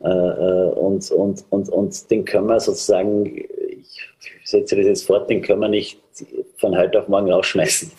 Äh, 0.00 0.08
und, 0.08 1.10
und, 1.10 1.44
und, 1.50 1.68
und 1.68 2.10
den 2.10 2.24
können 2.24 2.46
wir 2.46 2.60
sozusagen, 2.60 3.26
ich 3.26 4.00
setze 4.44 4.76
das 4.76 4.86
jetzt 4.86 5.06
fort, 5.06 5.28
den 5.28 5.42
können 5.42 5.60
wir 5.60 5.68
nicht 5.68 6.00
von 6.58 6.76
heute 6.76 7.00
auf 7.00 7.08
morgen 7.08 7.30
rausschmeißen. 7.30 7.90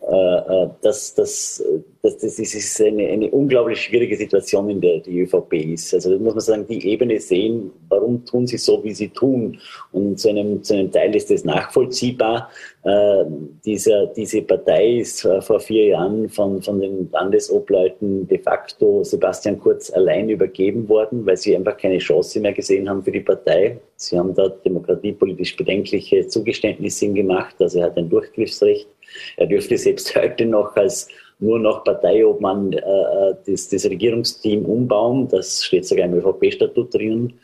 Das, 0.00 1.14
das, 1.14 1.62
das, 2.02 2.16
das 2.16 2.38
ist 2.38 2.80
eine, 2.80 3.06
eine 3.08 3.30
unglaublich 3.30 3.82
schwierige 3.82 4.16
Situation, 4.16 4.70
in 4.70 4.80
der 4.80 5.00
die 5.00 5.20
ÖVP 5.20 5.52
ist. 5.52 5.92
Also 5.92 6.10
da 6.10 6.18
muss 6.18 6.34
man 6.34 6.40
sagen, 6.40 6.66
die 6.66 6.88
Ebene 6.88 7.20
sehen, 7.20 7.70
warum 7.88 8.24
tun 8.24 8.46
sie 8.46 8.56
so, 8.56 8.82
wie 8.82 8.94
sie 8.94 9.10
tun. 9.10 9.58
Und 9.92 10.18
zu 10.18 10.30
einem, 10.30 10.62
zu 10.62 10.74
einem 10.74 10.90
Teil 10.90 11.14
ist 11.14 11.30
das 11.30 11.44
nachvollziehbar. 11.44 12.50
Äh, 12.82 13.24
dieser, 13.64 14.06
diese 14.06 14.40
Partei 14.40 15.00
ist 15.00 15.26
äh, 15.26 15.42
vor 15.42 15.60
vier 15.60 15.88
Jahren 15.88 16.30
von, 16.30 16.62
von 16.62 16.80
den 16.80 17.10
Landesobleuten 17.12 18.26
de 18.26 18.38
facto 18.38 19.04
Sebastian 19.04 19.60
Kurz 19.60 19.90
allein 19.90 20.30
übergeben 20.30 20.88
worden, 20.88 21.26
weil 21.26 21.36
sie 21.36 21.54
einfach 21.54 21.76
keine 21.76 21.98
Chance 21.98 22.40
mehr 22.40 22.54
gesehen 22.54 22.88
haben 22.88 23.02
für 23.02 23.12
die 23.12 23.20
Partei. 23.20 23.78
Sie 23.96 24.18
haben 24.18 24.34
da 24.34 24.48
demokratiepolitisch 24.48 25.56
bedenkliche 25.56 26.26
Zugeständnisse 26.26 27.12
gemacht. 27.12 27.56
Also 27.58 27.80
er 27.80 27.86
hat 27.86 27.98
ein 27.98 28.08
Durchgriffsrecht. 28.08 28.88
Er 29.36 29.46
dürfte 29.46 29.76
selbst 29.76 30.14
heute 30.16 30.46
noch 30.46 30.76
als 30.76 31.08
nur 31.40 31.58
noch 31.58 31.84
Parteiobmann 31.84 32.72
äh, 32.72 32.78
äh, 32.78 33.34
das, 33.46 33.68
das 33.68 33.84
Regierungsteam 33.86 34.64
umbauen. 34.64 35.28
Das 35.28 35.64
steht 35.64 35.86
sogar 35.86 36.06
im 36.06 36.14
ÖVP-Statut 36.14 36.94
drin. 36.94 37.34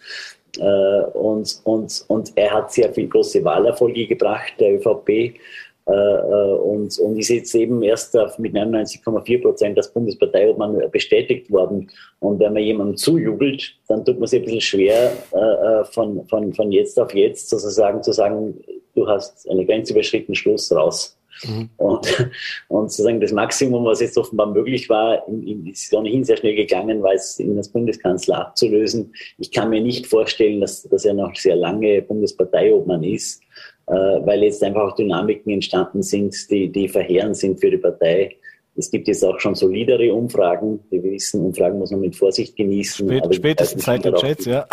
Äh, 0.59 1.01
und, 1.15 1.61
und, 1.65 2.05
und 2.09 2.33
er 2.37 2.53
hat 2.53 2.73
sehr 2.73 2.93
viel 2.93 3.09
große 3.09 3.43
Wahlerfolge 3.43 4.07
gebracht, 4.07 4.53
der 4.61 4.75
ÖVP. 4.75 5.09
Äh, 5.09 5.93
äh, 5.93 5.93
und, 5.93 6.99
und 6.99 7.17
ist 7.17 7.29
jetzt 7.29 7.55
eben 7.55 7.83
erst 7.83 8.17
mit 8.39 8.55
99,4 8.55 9.41
Prozent 9.41 9.79
als 9.79 9.93
Bundesparteiobmann 9.93 10.91
bestätigt 10.91 11.51
worden. 11.51 11.91
Und 12.19 12.41
wenn 12.41 12.53
man 12.53 12.63
jemandem 12.63 12.97
zujubelt, 12.97 13.75
dann 13.89 14.05
tut 14.05 14.19
man 14.19 14.27
sich 14.27 14.41
ein 14.41 14.45
bisschen 14.45 14.61
schwer, 14.61 15.13
äh, 15.33 15.85
von, 15.85 16.27
von, 16.27 16.53
von 16.53 16.73
jetzt 16.73 16.99
auf 16.99 17.15
jetzt 17.15 17.49
sozusagen 17.49 18.03
zu 18.03 18.13
sagen, 18.13 18.61
du 18.95 19.07
hast 19.07 19.49
eine 19.49 19.65
Grenze 19.65 19.93
überschritten, 19.93 20.35
Schluss 20.35 20.73
raus. 20.73 21.16
Mhm. 21.45 21.71
Und, 21.77 22.31
und 22.69 22.91
sozusagen 22.91 23.21
das 23.21 23.33
Maximum, 23.33 23.85
was 23.85 24.01
jetzt 24.01 24.17
offenbar 24.17 24.47
möglich 24.47 24.89
war, 24.89 25.27
ist 25.65 25.93
ohnehin 25.93 26.25
sehr 26.25 26.37
schnell 26.37 26.55
gegangen, 26.55 27.03
weil 27.03 27.17
es 27.17 27.39
in 27.39 27.57
das 27.57 27.69
Bundeskanzler 27.69 28.47
abzulösen. 28.47 29.15
Ich 29.39 29.51
kann 29.51 29.71
mir 29.71 29.81
nicht 29.81 30.07
vorstellen, 30.07 30.61
dass, 30.61 30.83
dass 30.85 31.05
er 31.05 31.15
noch 31.15 31.35
sehr 31.35 31.57
lange 31.57 32.03
Bundesparteiobmann 32.03 33.03
ist, 33.03 33.43
äh, 33.87 33.93
weil 33.93 34.43
jetzt 34.43 34.63
einfach 34.63 34.93
auch 34.93 34.97
Dynamiken 34.97 35.53
entstanden 35.53 36.03
sind, 36.03 36.35
die, 36.51 36.71
die 36.71 36.89
verheerend 36.89 37.37
sind 37.37 37.61
für 37.61 37.71
die 37.71 37.79
Partei. 37.79 38.37
Es 38.79 38.91
gibt 38.91 39.09
jetzt 39.09 39.25
auch 39.25 39.41
schon 39.41 39.55
solidere 39.55 40.13
Umfragen. 40.13 40.81
Wir 40.91 41.03
wissen, 41.03 41.45
Umfragen 41.45 41.79
muss 41.79 41.91
man 41.91 42.01
mit 42.01 42.15
Vorsicht 42.15 42.57
genießen. 42.57 43.09
Spät, 43.09 43.35
spätestens 43.35 43.85
seit 43.85 44.05
den 44.05 44.15
Chats, 44.15 44.45
ja. 44.45 44.67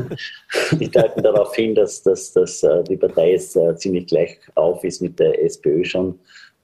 die 0.72 0.90
deuten 0.90 1.22
darauf 1.22 1.54
hin, 1.54 1.74
dass, 1.74 2.02
dass, 2.02 2.32
dass 2.32 2.62
uh, 2.64 2.82
die 2.82 2.96
Partei 2.96 3.32
jetzt 3.32 3.56
uh, 3.56 3.72
ziemlich 3.74 4.06
gleich 4.06 4.38
auf 4.56 4.82
ist 4.82 5.00
mit 5.00 5.18
der 5.20 5.42
SPÖ 5.44 5.84
schon. 5.84 6.18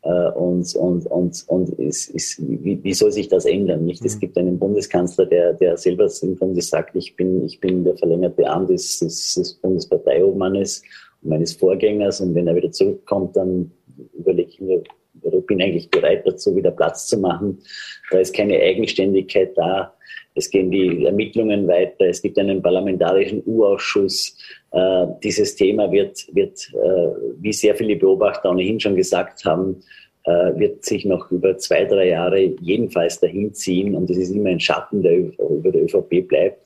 Uh, 0.04 0.30
und 0.38 0.74
und, 0.76 1.06
und, 1.06 1.44
und 1.48 1.78
es 1.80 2.08
ist, 2.08 2.40
wie, 2.40 2.82
wie 2.82 2.94
soll 2.94 3.10
sich 3.10 3.28
das 3.28 3.44
ändern? 3.44 3.84
Nicht? 3.84 4.02
Mhm. 4.02 4.06
Es 4.06 4.18
gibt 4.18 4.38
einen 4.38 4.58
Bundeskanzler, 4.58 5.26
der, 5.26 5.52
der 5.52 5.76
selber 5.76 6.08
im 6.22 6.36
Grunde 6.36 6.62
sagt, 6.62 6.94
ich 6.96 7.16
bin, 7.16 7.44
ich 7.44 7.60
bin 7.60 7.84
der 7.84 7.96
verlängerte 7.96 8.48
Arm 8.48 8.66
des, 8.66 9.00
des, 9.00 9.34
des 9.34 9.54
Bundesparteiobmannes 9.54 10.82
und 11.22 11.30
meines 11.30 11.52
Vorgängers. 11.54 12.20
Und 12.20 12.34
wenn 12.34 12.46
er 12.46 12.54
wieder 12.54 12.70
zurückkommt, 12.70 13.36
dann 13.36 13.70
überlege 14.14 14.48
ich 14.48 14.60
mir, 14.60 14.82
oder 15.26 15.40
bin 15.40 15.60
eigentlich 15.60 15.90
bereit 15.90 16.26
dazu, 16.26 16.54
wieder 16.56 16.70
Platz 16.70 17.06
zu 17.06 17.18
machen. 17.18 17.58
Da 18.10 18.18
ist 18.18 18.34
keine 18.34 18.60
Eigenständigkeit 18.60 19.56
da. 19.56 19.92
Es 20.34 20.50
gehen 20.50 20.70
die 20.70 21.04
Ermittlungen 21.04 21.66
weiter. 21.66 22.06
Es 22.06 22.20
gibt 22.20 22.38
einen 22.38 22.62
parlamentarischen 22.62 23.42
U-Ausschuss. 23.46 24.36
Äh, 24.72 25.06
dieses 25.24 25.56
Thema 25.56 25.90
wird, 25.90 26.26
wird 26.34 26.70
äh, 26.74 27.08
wie 27.40 27.52
sehr 27.52 27.74
viele 27.74 27.96
Beobachter 27.96 28.50
ohnehin 28.50 28.78
schon 28.78 28.96
gesagt 28.96 29.44
haben, 29.46 29.82
äh, 30.24 30.58
wird 30.58 30.84
sich 30.84 31.06
noch 31.06 31.30
über 31.30 31.56
zwei, 31.56 31.84
drei 31.86 32.08
Jahre 32.08 32.54
jedenfalls 32.60 33.18
dahin 33.20 33.54
ziehen. 33.54 33.94
Und 33.94 34.10
es 34.10 34.18
ist 34.18 34.30
immer 34.30 34.50
ein 34.50 34.60
Schatten, 34.60 35.02
der 35.02 35.16
über 35.16 35.70
der 35.70 35.84
ÖVP 35.84 36.28
bleibt. 36.28 36.65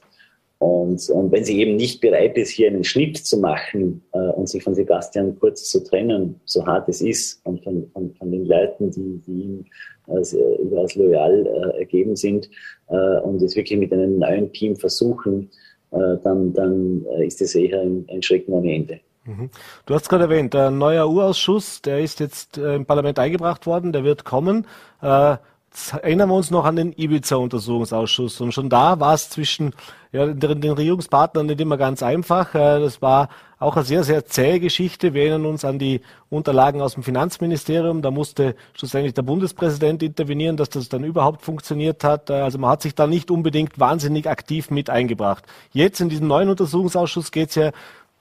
Und, 0.61 1.09
und 1.09 1.33
wenn 1.33 1.42
sie 1.42 1.59
eben 1.59 1.77
nicht 1.77 2.03
bereit 2.03 2.37
ist, 2.37 2.51
hier 2.51 2.68
einen 2.68 2.85
Schnitt 2.85 3.16
zu 3.16 3.38
machen 3.38 4.03
äh, 4.12 4.18
und 4.18 4.46
sich 4.46 4.62
von 4.62 4.75
Sebastian 4.75 5.38
Kurz 5.40 5.70
zu 5.70 5.83
trennen, 5.83 6.38
so 6.44 6.66
hart 6.66 6.87
es 6.87 7.01
ist, 7.01 7.40
und 7.46 7.64
von, 7.64 7.90
von, 7.94 8.14
von 8.14 8.31
den 8.31 8.44
Leuten, 8.44 8.90
die, 8.90 9.23
die 9.27 9.42
ihm 9.42 9.64
äh, 10.09 10.62
überaus 10.62 10.94
loyal 10.96 11.46
äh, 11.46 11.79
ergeben 11.79 12.14
sind, 12.14 12.51
äh, 12.88 13.20
und 13.20 13.40
es 13.40 13.57
wirklich 13.57 13.79
mit 13.79 13.90
einem 13.90 14.18
neuen 14.18 14.53
Team 14.53 14.77
versuchen, 14.77 15.49
äh, 15.92 16.18
dann, 16.23 16.53
dann 16.53 17.07
äh, 17.16 17.27
ist 17.27 17.40
es 17.40 17.55
eher 17.55 17.81
ein, 17.81 18.07
ein 18.11 18.23
Schrecken 18.23 18.53
ohne 18.53 18.75
Ende. 18.75 19.01
Mhm. 19.25 19.49
Du 19.87 19.94
hast 19.94 20.11
gerade 20.11 20.25
erwähnt, 20.25 20.53
der 20.53 20.70
neue 20.70 21.09
U-Ausschuss, 21.09 21.81
der 21.81 22.01
ist 22.01 22.20
jetzt 22.20 22.59
äh, 22.59 22.75
im 22.75 22.85
Parlament 22.85 23.18
eingebracht 23.18 23.66
worden, 23.66 23.92
der 23.92 24.05
wird 24.05 24.27
kommen. 24.27 24.66
Erinnern 26.02 26.28
wir 26.28 26.35
uns 26.35 26.50
noch 26.50 26.64
an 26.64 26.74
den 26.74 26.92
Ibiza-Untersuchungsausschuss. 26.92 28.40
Und 28.40 28.52
schon 28.52 28.68
da 28.68 28.98
war 28.98 29.14
es 29.14 29.30
zwischen 29.30 29.72
ja, 30.12 30.26
den, 30.26 30.61
den 30.61 30.72
Regierungspartnern 30.72 31.46
nicht 31.46 31.61
immer 31.61 31.76
ganz 31.76 32.02
einfach. 32.02 32.54
Äh, 32.54 32.80
das 32.80 33.00
war 33.00 33.28
auch 33.61 33.76
eine 33.76 33.85
sehr, 33.85 34.02
sehr 34.02 34.24
zähe 34.26 34.59
Geschichte. 34.59 35.14
Wir 35.14 35.22
erinnern 35.22 35.46
uns 35.46 35.64
an 35.64 35.78
die 35.78 36.00
Unterlagen 36.28 36.80
aus 36.80 36.94
dem 36.94 37.04
Finanzministerium. 37.04 38.02
Da 38.02 38.11
musste 38.11 38.56
schlussendlich 38.72 39.14
der 39.14 39.22
Bundespräsident 39.22 40.02
intervenieren, 40.02 40.56
dass 40.56 40.70
das 40.70 40.88
dann 40.88 41.04
überhaupt 41.04 41.42
funktioniert 41.42 42.02
hat. 42.02 42.30
Äh, 42.30 42.35
also 42.35 42.59
man 42.59 42.70
hat 42.70 42.83
sich 42.83 42.96
da 42.96 43.06
nicht 43.06 43.30
unbedingt 43.30 43.78
wahnsinnig 43.78 44.28
aktiv 44.28 44.70
mit 44.70 44.90
eingebracht. 44.90 45.44
Jetzt 45.72 46.00
in 46.00 46.09
diesem 46.09 46.26
neuen 46.26 46.48
Untersuchungsausschuss 46.48 47.30
geht 47.30 47.50
es 47.50 47.54
ja 47.54 47.70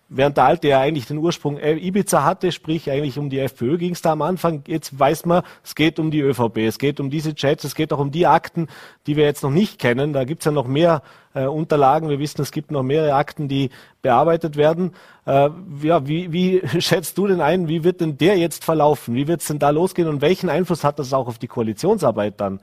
während 0.09 0.37
der 0.37 0.45
alte 0.45 0.67
ja 0.67 0.79
eigentlich 0.79 1.05
den 1.05 1.19
Ursprung 1.19 1.57
äh, 1.57 1.75
Ibiza 1.75 2.23
hatte, 2.23 2.51
sprich 2.51 2.89
eigentlich 2.89 3.17
um 3.17 3.29
die 3.29 3.39
FPÖ 3.39 3.77
ging 3.77 3.93
es 3.93 4.01
da 4.01 4.11
am 4.11 4.21
Anfang. 4.21 4.63
Jetzt 4.67 4.97
weiß 4.97 5.25
man, 5.25 5.43
es 5.63 5.75
geht 5.75 5.99
um 5.99 6.11
die 6.11 6.21
ÖVP, 6.21 6.57
es 6.57 6.79
geht 6.79 6.99
um 6.99 7.09
diese 7.09 7.35
Chats, 7.35 7.63
es 7.63 7.75
geht 7.75 7.93
auch 7.93 7.99
um 7.99 8.11
die 8.11 8.25
Akten, 8.25 8.67
die 9.07 9.15
wir 9.15 9.25
jetzt 9.25 9.43
noch 9.43 9.51
nicht 9.51 9.79
kennen. 9.79 10.11
Da 10.13 10.23
gibt's 10.23 10.45
ja 10.45 10.51
noch 10.51 10.67
mehr 10.67 11.03
äh, 11.33 11.45
Unterlagen. 11.45 12.09
Wir 12.09 12.19
wissen, 12.19 12.41
es 12.41 12.51
gibt 12.51 12.71
noch 12.71 12.83
mehrere 12.83 13.13
Akten, 13.13 13.47
die 13.47 13.69
bearbeitet 14.01 14.57
werden. 14.57 14.93
Äh, 15.25 15.49
ja, 15.83 16.07
wie, 16.07 16.33
wie 16.33 16.61
schätzt 16.79 17.17
du 17.17 17.27
denn 17.27 17.41
ein, 17.41 17.67
wie 17.67 17.83
wird 17.83 18.01
denn 18.01 18.17
der 18.17 18.37
jetzt 18.37 18.65
verlaufen? 18.65 19.13
Wie 19.15 19.27
wird's 19.27 19.47
denn 19.47 19.59
da 19.59 19.69
losgehen 19.69 20.07
und 20.07 20.21
welchen 20.21 20.49
Einfluss 20.49 20.83
hat 20.83 20.99
das 20.99 21.13
auch 21.13 21.27
auf 21.27 21.37
die 21.37 21.47
Koalitionsarbeit 21.47 22.41
dann? 22.41 22.59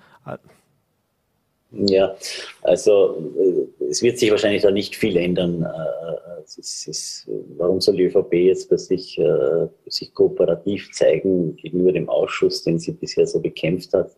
Ja, 1.73 2.15
also 2.63 3.17
äh, 3.39 3.76
es 3.89 4.03
wird 4.03 4.19
sich 4.19 4.31
wahrscheinlich 4.31 4.63
da 4.63 4.71
nicht 4.71 4.97
viel 4.97 5.17
ändern. 5.17 5.63
Äh, 5.63 6.43
es 6.45 6.59
ist, 6.59 6.89
es, 6.89 7.31
warum 7.57 7.81
soll 7.81 7.97
die 7.97 8.05
ÖVP 8.05 8.33
jetzt 8.35 8.69
plötzlich 8.69 9.19
äh, 9.19 9.67
sich 9.87 10.15
kooperativ 10.15 10.91
zeigen 10.93 11.57
gegenüber 11.57 11.93
dem 11.93 12.09
Ausschuss, 12.09 12.63
den 12.63 12.79
sie 12.79 12.93
bisher 12.93 13.27
so 13.27 13.41
bekämpft 13.41 13.93
hat? 13.93 14.11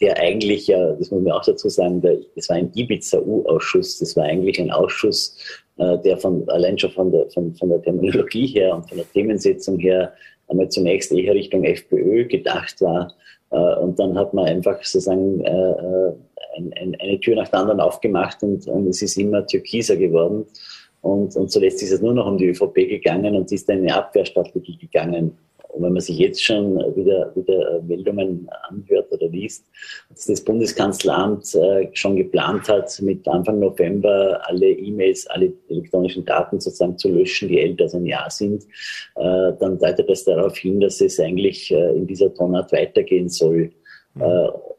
Der 0.00 0.18
eigentlich 0.18 0.66
ja, 0.66 0.94
das 0.94 1.10
muss 1.10 1.22
man 1.22 1.32
auch 1.32 1.44
dazu 1.44 1.68
sagen, 1.68 2.00
das 2.34 2.48
war 2.48 2.56
ein 2.56 2.72
Ibiza-U-Ausschuss, 2.74 3.98
das 3.98 4.16
war 4.16 4.24
eigentlich 4.24 4.58
ein 4.58 4.70
Ausschuss, 4.70 5.36
der 5.78 6.16
von, 6.16 6.48
allein 6.48 6.78
schon 6.78 6.90
von 6.92 7.12
der, 7.12 7.28
von, 7.28 7.54
von 7.54 7.68
der 7.68 7.82
Terminologie 7.82 8.46
her 8.46 8.76
und 8.76 8.88
von 8.88 8.96
der 8.96 9.12
Themensetzung 9.12 9.78
her 9.78 10.14
einmal 10.48 10.70
zunächst 10.70 11.12
eher 11.12 11.34
Richtung 11.34 11.64
FPÖ 11.64 12.24
gedacht 12.26 12.80
war 12.80 13.12
äh, 13.52 13.74
und 13.76 13.98
dann 13.98 14.18
hat 14.18 14.34
man 14.34 14.46
einfach 14.46 14.82
sozusagen 14.82 15.44
äh, 15.44 15.50
äh, 15.50 16.12
ein, 16.56 16.72
ein, 16.74 16.96
eine 17.00 17.20
Tür 17.20 17.36
nach 17.36 17.48
der 17.48 17.60
anderen 17.60 17.80
aufgemacht 17.80 18.42
und, 18.42 18.66
und 18.66 18.88
es 18.88 19.02
ist 19.02 19.16
immer 19.16 19.46
türkiser 19.46 19.96
geworden. 19.96 20.46
Und, 21.00 21.34
und 21.36 21.50
zuletzt 21.50 21.82
ist 21.82 21.92
es 21.92 22.00
nur 22.00 22.14
noch 22.14 22.26
um 22.26 22.38
die 22.38 22.48
ÖVP 22.48 22.74
gegangen 22.74 23.34
und 23.34 23.50
ist 23.50 23.68
eine 23.68 23.94
Abwehrstrategie 23.94 24.78
gegangen. 24.78 25.36
Und 25.72 25.82
wenn 25.82 25.94
man 25.94 26.02
sich 26.02 26.18
jetzt 26.18 26.44
schon 26.44 26.76
wieder, 26.94 27.34
wieder 27.34 27.80
Meldungen 27.82 28.48
anhört 28.68 29.10
oder 29.10 29.26
liest, 29.28 29.64
dass 30.10 30.26
das 30.26 30.44
Bundeskanzleramt 30.44 31.54
äh, 31.54 31.88
schon 31.94 32.16
geplant 32.16 32.68
hat, 32.68 33.00
mit 33.00 33.26
Anfang 33.26 33.58
November 33.58 34.40
alle 34.44 34.70
E-Mails, 34.70 35.26
alle 35.28 35.52
elektronischen 35.68 36.26
Daten 36.26 36.60
sozusagen 36.60 36.98
zu 36.98 37.08
löschen, 37.08 37.48
die 37.48 37.58
älter 37.58 37.84
als 37.84 37.94
ein 37.94 38.04
Jahr 38.04 38.30
sind, 38.30 38.64
äh, 39.16 39.52
dann 39.58 39.78
deutet 39.78 40.10
das 40.10 40.24
darauf 40.24 40.58
hin, 40.58 40.78
dass 40.78 41.00
es 41.00 41.18
eigentlich 41.18 41.70
äh, 41.70 41.96
in 41.96 42.06
dieser 42.06 42.34
Tonart 42.34 42.70
weitergehen 42.72 43.30
soll. 43.30 43.72
Mhm. 44.14 44.22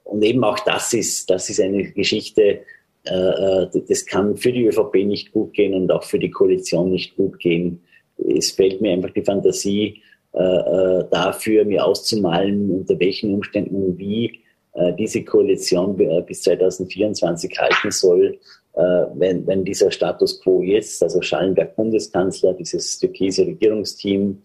Und 0.03 0.23
eben 0.23 0.43
auch 0.43 0.59
das 0.59 0.93
ist, 0.93 1.29
das 1.29 1.49
ist 1.49 1.59
eine 1.59 1.91
Geschichte, 1.91 2.61
das 3.03 4.05
kann 4.05 4.37
für 4.37 4.53
die 4.53 4.67
ÖVP 4.67 4.95
nicht 5.05 5.33
gut 5.33 5.53
gehen 5.53 5.73
und 5.73 5.91
auch 5.91 6.03
für 6.03 6.19
die 6.19 6.29
Koalition 6.29 6.91
nicht 6.91 7.17
gut 7.17 7.39
gehen. 7.39 7.81
Es 8.17 8.51
fällt 8.51 8.79
mir 8.79 8.93
einfach 8.93 9.09
die 9.09 9.23
Fantasie, 9.23 10.01
äh, 10.33 10.39
äh, 10.39 11.05
dafür, 11.11 11.63
mir 11.63 11.85
auszumalen, 11.85 12.71
unter 12.71 12.99
welchen 12.99 13.35
Umständen 13.35 13.95
wie 13.99 14.39
äh, 14.73 14.91
diese 14.93 15.23
Koalition 15.23 15.95
bis 16.25 16.41
2024 16.41 17.55
halten 17.59 17.91
soll, 17.91 18.39
wenn, 18.75 19.45
wenn 19.45 19.63
dieser 19.63 19.91
Status 19.91 20.41
quo 20.41 20.63
jetzt, 20.63 21.03
also 21.03 21.21
Schallenberg 21.21 21.75
Bundeskanzler, 21.75 22.53
dieses 22.53 22.97
türkise 22.97 23.45
Regierungsteam 23.45 24.41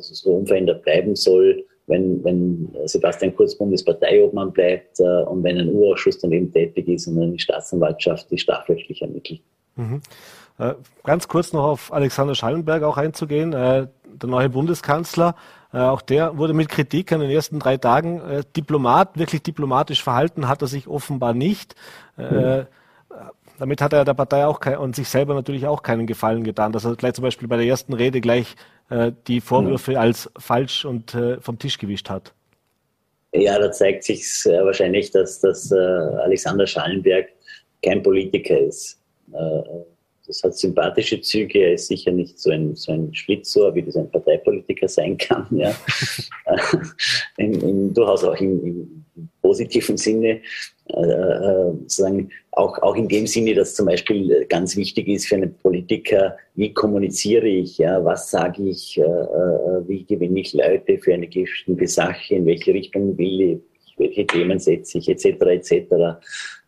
so 0.00 0.30
unverändert 0.32 0.82
bleiben 0.82 1.14
soll, 1.14 1.64
wenn, 1.88 2.22
wenn 2.24 2.68
Sebastian 2.84 3.34
Kurz 3.34 3.56
Bundesparteiobmann 3.56 4.52
bleibt 4.52 5.00
und 5.00 5.42
wenn 5.42 5.58
ein 5.58 5.68
Urausschuss 5.68 6.18
daneben 6.18 6.52
tätig 6.52 6.88
ist 6.88 7.06
und 7.06 7.20
eine 7.20 7.38
Staatsanwaltschaft 7.38 8.30
die 8.30 8.38
strafrechtlich 8.38 9.02
ermittelt. 9.02 9.40
Mhm. 9.76 10.00
Ganz 11.04 11.28
kurz 11.28 11.52
noch 11.52 11.64
auf 11.64 11.92
Alexander 11.92 12.34
Schallenberg 12.34 12.82
auch 12.82 12.96
einzugehen, 12.96 13.52
der 13.52 13.90
neue 14.24 14.48
Bundeskanzler. 14.48 15.34
Äh, 15.72 15.78
auch 15.78 16.00
der 16.00 16.38
wurde 16.38 16.54
mit 16.54 16.68
Kritik 16.68 17.12
in 17.12 17.20
den 17.20 17.30
ersten 17.30 17.58
drei 17.58 17.76
Tagen 17.76 18.20
äh, 18.20 18.42
Diplomat, 18.56 19.18
wirklich 19.18 19.42
diplomatisch 19.42 20.02
verhalten, 20.02 20.48
hat 20.48 20.62
er 20.62 20.68
sich 20.68 20.88
offenbar 20.88 21.34
nicht. 21.34 21.74
Äh, 22.16 22.60
mhm. 22.60 22.66
Damit 23.58 23.82
hat 23.82 23.92
er 23.92 24.04
der 24.04 24.14
Partei 24.14 24.46
auch 24.46 24.60
kein, 24.60 24.78
und 24.78 24.94
sich 24.94 25.08
selber 25.08 25.34
natürlich 25.34 25.66
auch 25.66 25.82
keinen 25.82 26.06
Gefallen 26.06 26.44
getan, 26.44 26.72
dass 26.72 26.84
er 26.84 26.94
gleich 26.94 27.14
zum 27.14 27.24
Beispiel 27.24 27.48
bei 27.48 27.56
der 27.56 27.66
ersten 27.66 27.92
Rede 27.92 28.20
gleich 28.20 28.54
äh, 28.90 29.12
die 29.26 29.40
Vorwürfe 29.40 29.92
mhm. 29.92 29.96
als 29.98 30.30
falsch 30.38 30.84
und 30.84 31.14
äh, 31.14 31.40
vom 31.40 31.58
Tisch 31.58 31.78
gewischt 31.78 32.10
hat. 32.10 32.34
Ja, 33.32 33.58
da 33.58 33.70
zeigt 33.70 34.04
sich 34.04 34.22
wahrscheinlich, 34.46 35.10
dass, 35.10 35.40
dass 35.40 35.70
Alexander 35.70 36.66
Schallenberg 36.66 37.28
kein 37.82 38.02
Politiker 38.02 38.58
ist 38.58 38.98
das 40.28 40.42
hat 40.44 40.56
sympathische 40.56 41.20
Züge. 41.20 41.58
Er 41.58 41.72
ist 41.74 41.88
sicher 41.88 42.12
nicht 42.12 42.38
so 42.38 42.50
ein, 42.50 42.76
so 42.76 42.92
ein 42.92 43.12
Schlitzohr, 43.14 43.74
wie 43.74 43.82
das 43.82 43.96
ein 43.96 44.10
Parteipolitiker 44.10 44.86
sein 44.86 45.16
kann. 45.16 45.46
Ja. 45.50 45.74
in, 47.38 47.54
in, 47.54 47.94
durchaus 47.94 48.22
auch 48.24 48.36
im, 48.36 48.64
im 48.64 49.28
positiven 49.42 49.96
Sinne. 49.96 50.42
Äh, 50.90 51.00
äh, 51.00 51.72
sozusagen 51.80 52.30
auch, 52.52 52.78
auch 52.82 52.96
in 52.96 53.08
dem 53.08 53.26
Sinne, 53.26 53.54
dass 53.54 53.74
zum 53.74 53.86
Beispiel 53.86 54.46
ganz 54.48 54.76
wichtig 54.76 55.08
ist 55.08 55.26
für 55.26 55.34
einen 55.34 55.54
Politiker, 55.58 56.36
wie 56.54 56.72
kommuniziere 56.72 57.46
ich, 57.46 57.78
ja, 57.78 58.02
was 58.04 58.30
sage 58.30 58.62
ich, 58.62 58.98
äh, 58.98 59.02
äh 59.02 59.86
wie 59.86 60.04
gewinne 60.04 60.40
ich 60.40 60.54
Leute 60.54 60.98
für 60.98 61.12
eine 61.12 61.26
bestimmte 61.26 61.86
Sache, 61.86 62.36
in 62.36 62.46
welche 62.46 62.72
Richtung 62.72 63.18
will 63.18 63.40
ich, 63.40 63.60
welche 63.98 64.26
Themen 64.26 64.58
setze 64.58 64.98
ich, 64.98 65.08
etc., 65.08 65.26
etc. 65.42 65.72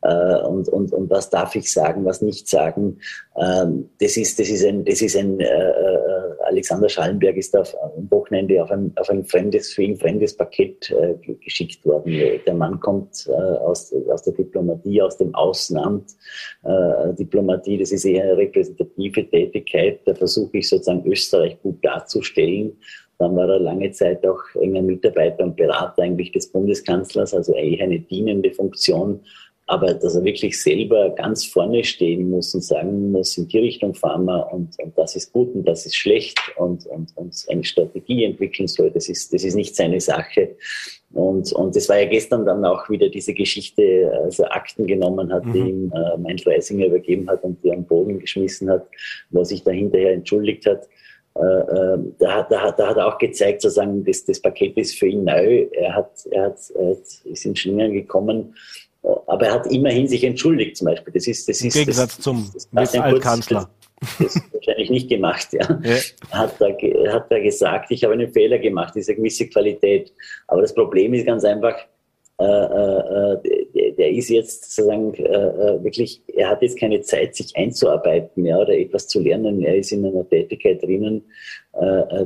Äh, 0.02 0.36
und, 0.42 0.68
und, 0.68 0.92
und 0.92 1.10
was 1.10 1.30
darf 1.30 1.54
ich 1.54 1.72
sagen, 1.72 2.04
was 2.04 2.22
nicht 2.22 2.48
sagen. 2.48 2.98
Ähm, 3.36 3.90
das 4.00 4.16
ist, 4.16 4.38
das 4.38 4.48
ist 4.48 4.64
ein, 4.64 4.84
das 4.84 5.02
ist 5.02 5.16
ein 5.16 5.40
äh, 5.40 5.44
äh 5.44 6.20
Alexander 6.50 6.88
Schallenberg 6.88 7.36
ist 7.36 7.56
auf, 7.56 7.74
am 7.80 8.10
Wochenende 8.10 8.60
auf 8.62 8.70
ein, 8.72 8.92
auf 8.96 9.08
ein 9.08 9.24
fremdes, 9.24 9.72
für 9.72 9.84
ihn 9.84 9.96
fremdes 9.96 10.36
Paket 10.36 10.90
äh, 10.90 11.14
geschickt 11.36 11.84
worden. 11.86 12.12
Der 12.44 12.54
Mann 12.54 12.80
kommt 12.80 13.28
äh, 13.28 13.32
aus, 13.32 13.94
aus 14.08 14.22
der 14.24 14.32
Diplomatie, 14.32 15.00
aus 15.00 15.16
dem 15.16 15.32
Außenamt. 15.34 16.10
Äh, 16.64 17.14
Diplomatie, 17.14 17.78
das 17.78 17.92
ist 17.92 18.04
eher 18.04 18.24
eine 18.24 18.36
repräsentative 18.36 19.28
Tätigkeit. 19.30 20.00
Da 20.06 20.14
versuche 20.14 20.58
ich 20.58 20.68
sozusagen 20.68 21.06
Österreich 21.06 21.60
gut 21.62 21.84
darzustellen. 21.84 22.76
Dann 23.20 23.36
war 23.36 23.48
er 23.48 23.60
lange 23.60 23.92
Zeit 23.92 24.26
auch 24.26 24.40
enger 24.58 24.80
Mitarbeiter 24.80 25.44
und 25.44 25.54
Berater 25.54 26.02
eigentlich 26.02 26.32
des 26.32 26.50
Bundeskanzlers, 26.50 27.34
also 27.34 27.54
eher 27.54 27.84
eine 27.84 28.00
dienende 28.00 28.50
Funktion. 28.50 29.20
Aber 29.66 29.92
dass 29.92 30.16
er 30.16 30.24
wirklich 30.24 30.60
selber 30.60 31.10
ganz 31.10 31.44
vorne 31.44 31.84
stehen 31.84 32.30
muss 32.30 32.54
und 32.54 32.62
sagen 32.62 33.12
muss, 33.12 33.36
in 33.38 33.46
die 33.46 33.58
Richtung 33.58 33.94
fahren 33.94 34.24
wir 34.24 34.52
und, 34.52 34.70
und 34.82 34.98
das 34.98 35.14
ist 35.14 35.32
gut 35.32 35.54
und 35.54 35.68
das 35.68 35.86
ist 35.86 35.94
schlecht 35.94 36.40
und, 36.56 36.86
und, 36.86 37.16
und 37.16 37.44
eine 37.48 37.62
Strategie 37.62 38.24
entwickeln 38.24 38.66
soll, 38.66 38.90
das 38.90 39.08
ist, 39.08 39.32
das 39.32 39.44
ist 39.44 39.54
nicht 39.54 39.76
seine 39.76 40.00
Sache. 40.00 40.56
Und, 41.12 41.52
und 41.52 41.76
das 41.76 41.88
war 41.88 42.00
ja 42.00 42.08
gestern 42.08 42.46
dann 42.46 42.64
auch 42.64 42.88
wieder 42.88 43.10
diese 43.10 43.34
Geschichte, 43.34 44.10
also 44.24 44.44
Akten 44.46 44.86
genommen 44.86 45.30
hat, 45.30 45.44
mhm. 45.44 45.52
die 45.52 45.58
ihm 45.58 45.92
äh, 45.94 46.16
mein 46.16 46.38
Freisinger 46.38 46.86
übergeben 46.86 47.28
hat 47.28 47.44
und 47.44 47.62
die 47.62 47.70
am 47.70 47.84
Boden 47.84 48.18
geschmissen 48.18 48.70
hat, 48.70 48.86
wo 49.28 49.40
er 49.40 49.44
sich 49.44 49.62
da 49.62 49.72
hinterher 49.72 50.14
entschuldigt 50.14 50.66
hat. 50.66 50.88
Äh, 51.36 51.40
äh, 51.40 51.98
da, 52.18 52.34
hat, 52.34 52.50
da, 52.50 52.60
hat, 52.60 52.78
da 52.78 52.88
hat 52.88 52.96
er 52.96 53.06
auch 53.06 53.18
gezeigt, 53.18 53.62
sozusagen, 53.62 54.04
das, 54.04 54.24
das 54.24 54.40
Paket 54.40 54.76
ist 54.76 54.98
für 54.98 55.06
ihn 55.06 55.24
neu. 55.24 55.66
Er, 55.72 55.94
hat, 55.94 56.10
er, 56.30 56.46
hat, 56.46 56.58
er 56.74 56.96
ist 57.24 57.44
in 57.44 57.54
Schlingern 57.54 57.92
gekommen, 57.92 58.54
aber 59.02 59.46
er 59.46 59.54
hat 59.54 59.66
immerhin 59.68 60.08
sich 60.08 60.24
entschuldigt 60.24 60.76
zum 60.76 60.86
Beispiel. 60.86 61.12
Das 61.12 61.26
ist, 61.26 61.48
das 61.48 61.60
Im 61.60 61.68
ist, 61.68 61.74
Gegensatz 61.74 62.16
das, 62.16 62.24
zum 62.24 62.50
das, 62.72 62.94
Altkanzler. 62.94 63.70
Das, 64.18 64.18
das 64.18 64.42
wahrscheinlich 64.52 64.90
nicht 64.90 65.08
gemacht, 65.08 65.48
ja. 65.52 65.80
ja. 65.82 65.96
Hat, 66.30 66.60
er, 66.60 67.12
hat 67.12 67.30
er 67.30 67.40
gesagt, 67.40 67.90
ich 67.90 68.02
habe 68.02 68.14
einen 68.14 68.32
Fehler 68.32 68.58
gemacht, 68.58 68.94
diese 68.96 69.14
gewisse 69.14 69.46
Qualität. 69.48 70.12
Aber 70.48 70.62
das 70.62 70.74
Problem 70.74 71.14
ist 71.14 71.26
ganz 71.26 71.44
einfach, 71.44 71.76
äh, 72.40 72.44
äh, 72.44 73.48
äh, 73.74 73.92
der 73.92 74.10
ist 74.12 74.30
jetzt 74.30 74.72
sozusagen 74.72 75.12
wirklich, 75.84 76.22
er 76.28 76.48
hat 76.48 76.62
jetzt 76.62 76.78
keine 76.78 77.02
Zeit, 77.02 77.34
sich 77.36 77.54
einzuarbeiten 77.54 78.46
ja, 78.46 78.58
oder 78.58 78.72
etwas 78.72 79.08
zu 79.08 79.20
lernen. 79.20 79.62
Er 79.62 79.76
ist 79.76 79.92
in 79.92 80.06
einer 80.06 80.26
Tätigkeit 80.26 80.82
drinnen, 80.82 81.22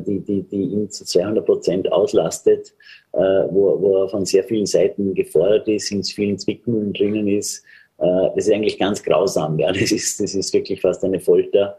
die, 0.06 0.20
die, 0.20 0.42
die 0.42 0.62
ihn 0.62 0.88
zu 0.90 1.04
200 1.04 1.44
Prozent 1.44 1.92
auslastet, 1.92 2.74
wo, 3.12 3.80
wo 3.80 4.02
er 4.02 4.08
von 4.08 4.24
sehr 4.24 4.44
vielen 4.44 4.66
Seiten 4.66 5.14
gefordert 5.14 5.66
ist, 5.66 5.90
in 5.90 6.04
vielen 6.04 6.38
Zwickmühlen 6.38 6.92
drinnen 6.92 7.26
ist. 7.26 7.64
Das 7.98 8.36
ist 8.36 8.52
eigentlich 8.52 8.78
ganz 8.78 9.02
grausam. 9.02 9.58
Ja. 9.58 9.72
Das, 9.72 9.90
ist, 9.90 10.20
das 10.20 10.34
ist 10.34 10.54
wirklich 10.54 10.80
fast 10.80 11.04
eine 11.04 11.20
Folter. 11.20 11.78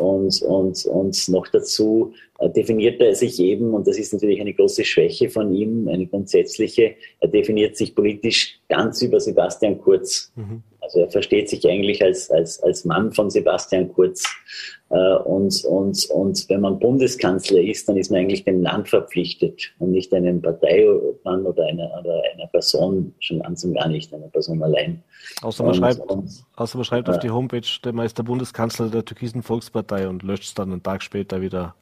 Und, 0.00 0.42
und, 0.42 0.84
und 0.86 1.28
noch 1.28 1.46
dazu 1.48 2.12
definiert 2.48 3.00
er 3.00 3.14
sich 3.14 3.40
eben, 3.40 3.74
und 3.74 3.86
das 3.86 3.98
ist 3.98 4.12
natürlich 4.12 4.40
eine 4.40 4.52
große 4.52 4.84
Schwäche 4.84 5.30
von 5.30 5.54
ihm, 5.54 5.88
eine 5.88 6.06
grundsätzliche, 6.06 6.94
er 7.20 7.28
definiert 7.28 7.76
sich 7.76 7.94
politisch 7.94 8.60
ganz 8.68 9.00
über 9.02 9.20
Sebastian 9.20 9.78
Kurz. 9.78 10.32
Mhm. 10.36 10.62
Also 10.80 11.00
er 11.00 11.10
versteht 11.10 11.48
sich 11.48 11.66
eigentlich 11.66 12.02
als, 12.02 12.30
als, 12.30 12.62
als 12.62 12.84
Mann 12.84 13.12
von 13.12 13.30
Sebastian 13.30 13.90
Kurz. 13.94 14.24
Äh, 14.90 15.14
und, 15.24 15.64
und, 15.64 16.10
und 16.10 16.48
wenn 16.50 16.60
man 16.60 16.78
Bundeskanzler 16.78 17.62
ist, 17.62 17.88
dann 17.88 17.96
ist 17.96 18.10
man 18.10 18.20
eigentlich 18.20 18.44
dem 18.44 18.62
Land 18.62 18.90
verpflichtet 18.90 19.72
und 19.78 19.92
nicht 19.92 20.12
einem 20.12 20.42
Parteimann 20.42 21.46
oder 21.46 21.64
einer, 21.64 21.90
oder 22.00 22.22
einer 22.34 22.46
Person, 22.48 23.14
schon 23.20 23.40
ganz 23.40 23.64
und 23.64 23.74
gar 23.74 23.88
nicht 23.88 24.12
einer 24.12 24.28
Person 24.28 24.62
allein. 24.62 25.02
Außer 25.40 25.62
man 25.64 25.72
und, 25.72 25.78
schreibt, 25.78 26.10
und, 26.10 26.30
außer 26.56 26.76
man 26.76 26.84
schreibt 26.84 27.08
auf 27.08 27.18
die 27.18 27.30
Homepage, 27.30 27.66
der 27.82 27.94
Meister 27.94 28.22
Bundeskanzler 28.22 28.90
der 28.90 29.04
türkisen 29.04 29.42
Volkspartei 29.42 30.08
und 30.08 30.22
löscht 30.22 30.44
es 30.44 30.54
dann 30.54 30.70
einen 30.70 30.82
Tag 30.82 31.02
später 31.02 31.40
wieder 31.40 31.74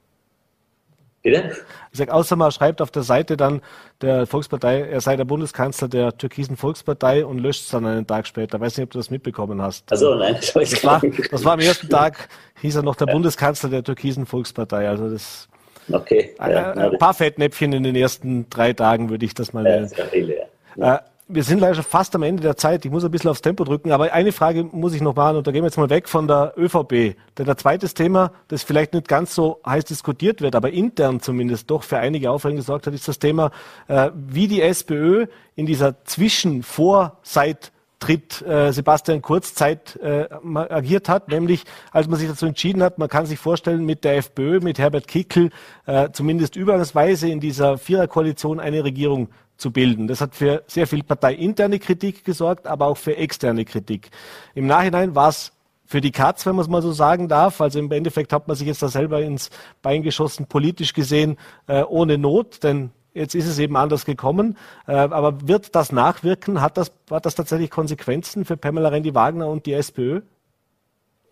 Bitte? 1.22 1.56
Ich 1.92 1.98
sage, 1.98 2.12
außer 2.12 2.34
man 2.34 2.50
schreibt 2.50 2.82
auf 2.82 2.90
der 2.90 3.02
Seite 3.02 3.36
dann 3.36 3.62
der 4.00 4.26
Volkspartei, 4.26 4.80
er 4.80 5.00
sei 5.00 5.16
der 5.16 5.24
Bundeskanzler 5.24 5.88
der 5.88 6.16
türkisen 6.16 6.56
Volkspartei 6.56 7.24
und 7.24 7.38
löscht 7.38 7.64
es 7.64 7.70
dann 7.70 7.86
einen 7.86 8.06
Tag 8.06 8.26
später. 8.26 8.58
Weiß 8.60 8.76
nicht, 8.76 8.84
ob 8.84 8.90
du 8.90 8.98
das 8.98 9.10
mitbekommen 9.10 9.62
hast. 9.62 9.90
Also 9.92 10.14
nein, 10.16 10.34
das, 10.34 10.52
das, 10.52 10.84
war, 10.84 11.00
das 11.30 11.44
war 11.44 11.52
am 11.52 11.60
ersten 11.60 11.88
Tag, 11.88 12.28
hieß 12.60 12.76
er 12.76 12.82
noch 12.82 12.96
der 12.96 13.06
ja. 13.06 13.12
Bundeskanzler 13.12 13.70
der 13.70 13.84
türkisen 13.84 14.26
Volkspartei. 14.26 14.88
Also 14.88 15.08
das 15.08 15.48
Okay. 15.90 16.34
Ja, 16.38 16.72
ein, 16.72 16.78
ein 16.78 16.98
paar 16.98 17.14
Fettnäpfchen 17.14 17.72
in 17.72 17.82
den 17.82 17.96
ersten 17.96 18.48
drei 18.50 18.72
Tagen 18.72 19.10
würde 19.10 19.24
ich 19.24 19.34
das 19.34 19.52
mal 19.52 19.64
nennen. 19.64 19.90
Ja, 19.96 20.04
viele, 20.04 20.46
ja. 20.76 21.02
Wir 21.28 21.44
sind 21.44 21.60
leider 21.60 21.76
schon 21.76 21.84
fast 21.84 22.14
am 22.16 22.24
Ende 22.24 22.42
der 22.42 22.56
Zeit. 22.56 22.84
Ich 22.84 22.90
muss 22.90 23.04
ein 23.04 23.10
bisschen 23.10 23.30
aufs 23.30 23.42
Tempo 23.42 23.64
drücken, 23.64 23.92
aber 23.92 24.12
eine 24.12 24.32
Frage 24.32 24.64
muss 24.64 24.92
ich 24.92 25.00
noch 25.00 25.14
machen 25.14 25.36
und 25.36 25.46
da 25.46 25.52
gehen 25.52 25.62
wir 25.62 25.68
jetzt 25.68 25.78
mal 25.78 25.88
weg 25.88 26.08
von 26.08 26.26
der 26.26 26.52
ÖVP. 26.56 27.16
Denn 27.38 27.48
ein 27.48 27.56
zweites 27.56 27.94
Thema, 27.94 28.32
das 28.48 28.64
vielleicht 28.64 28.92
nicht 28.92 29.08
ganz 29.08 29.34
so 29.34 29.60
heiß 29.64 29.84
diskutiert 29.84 30.42
wird, 30.42 30.56
aber 30.56 30.70
intern 30.72 31.20
zumindest 31.20 31.70
doch 31.70 31.84
für 31.84 31.98
einige 31.98 32.30
Aufregung 32.30 32.56
gesorgt 32.56 32.86
hat, 32.86 32.94
ist 32.94 33.06
das 33.06 33.18
Thema, 33.18 33.50
äh, 33.86 34.10
wie 34.14 34.48
die 34.48 34.60
SPÖ 34.60 35.26
in 35.54 35.66
dieser 35.66 36.04
Zwischen-Vor-, 36.04 37.18
Seit- 37.22 37.72
Tritt 38.02 38.42
äh, 38.42 38.72
Sebastian 38.72 39.22
Kurz 39.22 39.54
Zeit 39.54 39.94
äh, 40.02 40.26
agiert 40.56 41.08
hat, 41.08 41.28
nämlich 41.28 41.62
als 41.92 42.08
man 42.08 42.18
sich 42.18 42.28
dazu 42.28 42.46
entschieden 42.46 42.82
hat, 42.82 42.98
man 42.98 43.08
kann 43.08 43.26
sich 43.26 43.38
vorstellen, 43.38 43.84
mit 43.86 44.02
der 44.02 44.16
FPÖ, 44.16 44.58
mit 44.58 44.80
Herbert 44.80 45.06
Kickel 45.06 45.50
äh, 45.86 46.08
zumindest 46.12 46.56
übergangsweise 46.56 47.28
in 47.28 47.38
dieser 47.38 47.78
Viererkoalition 47.78 48.58
eine 48.58 48.82
Regierung 48.82 49.28
zu 49.62 49.70
bilden. 49.70 50.08
Das 50.08 50.20
hat 50.20 50.34
für 50.34 50.62
sehr 50.66 50.86
viel 50.86 51.02
parteiinterne 51.02 51.78
Kritik 51.78 52.24
gesorgt, 52.24 52.66
aber 52.66 52.86
auch 52.86 52.98
für 52.98 53.16
externe 53.16 53.64
Kritik. 53.64 54.10
Im 54.54 54.66
Nachhinein 54.66 55.14
war 55.14 55.28
es 55.30 55.52
für 55.86 56.00
die 56.00 56.10
Katz, 56.10 56.44
wenn 56.44 56.56
man 56.56 56.64
es 56.64 56.68
mal 56.68 56.82
so 56.82 56.92
sagen 56.92 57.28
darf. 57.28 57.60
Also 57.60 57.78
im 57.78 57.90
Endeffekt 57.92 58.32
hat 58.32 58.48
man 58.48 58.56
sich 58.56 58.66
jetzt 58.66 58.82
da 58.82 58.88
selber 58.88 59.22
ins 59.22 59.50
Bein 59.80 60.02
geschossen, 60.02 60.46
politisch 60.46 60.92
gesehen, 60.92 61.38
äh, 61.66 61.82
ohne 61.82 62.18
Not, 62.18 62.62
denn 62.62 62.90
jetzt 63.14 63.34
ist 63.34 63.46
es 63.46 63.58
eben 63.58 63.76
anders 63.76 64.04
gekommen. 64.04 64.56
Äh, 64.86 64.92
aber 64.92 65.46
wird 65.46 65.74
das 65.74 65.92
nachwirken? 65.92 66.60
Hat 66.60 66.76
das, 66.76 66.92
hat 67.10 67.26
das 67.26 67.34
tatsächlich 67.34 67.70
Konsequenzen 67.70 68.44
für 68.44 68.56
Pamela 68.56 68.88
Rendi-Wagner 68.88 69.48
und 69.48 69.66
die 69.66 69.74
SPÖ? 69.74 70.22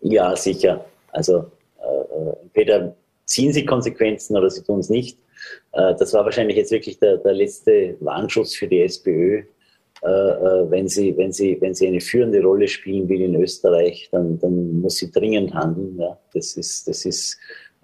Ja, 0.01 0.35
sicher. 0.35 0.85
Also 1.11 1.51
äh, 1.79 1.83
äh, 1.83 2.35
entweder 2.43 2.95
ziehen 3.31 3.53
sie 3.53 3.65
Konsequenzen 3.65 4.35
oder 4.35 4.49
sie 4.49 4.61
tun 4.61 4.79
es 4.79 4.89
nicht. 4.89 5.17
Äh, 5.71 5.95
das 5.97 6.13
war 6.13 6.25
wahrscheinlich 6.25 6.57
jetzt 6.57 6.71
wirklich 6.71 6.99
der, 6.99 7.17
der 7.17 7.33
letzte 7.33 7.95
Warnschuss 8.01 8.55
für 8.55 8.67
die 8.67 8.81
SPÖ. 8.81 9.43
Äh, 10.03 10.07
äh, 10.07 10.69
wenn, 10.69 10.87
sie, 10.87 11.15
wenn, 11.15 11.31
sie, 11.31 11.57
wenn 11.61 11.73
sie 11.73 11.87
eine 11.87 12.01
führende 12.01 12.41
Rolle 12.41 12.67
spielen 12.67 13.07
will 13.07 13.21
in 13.21 13.41
Österreich, 13.41 14.09
dann, 14.11 14.37
dann 14.39 14.81
muss 14.81 14.97
sie 14.97 15.11
dringend 15.11 15.53
handeln. 15.53 15.97
Ja. 15.99 16.17
Das 16.33 16.57
ist, 16.57 16.87
das 16.87 17.05
ist 17.05 17.37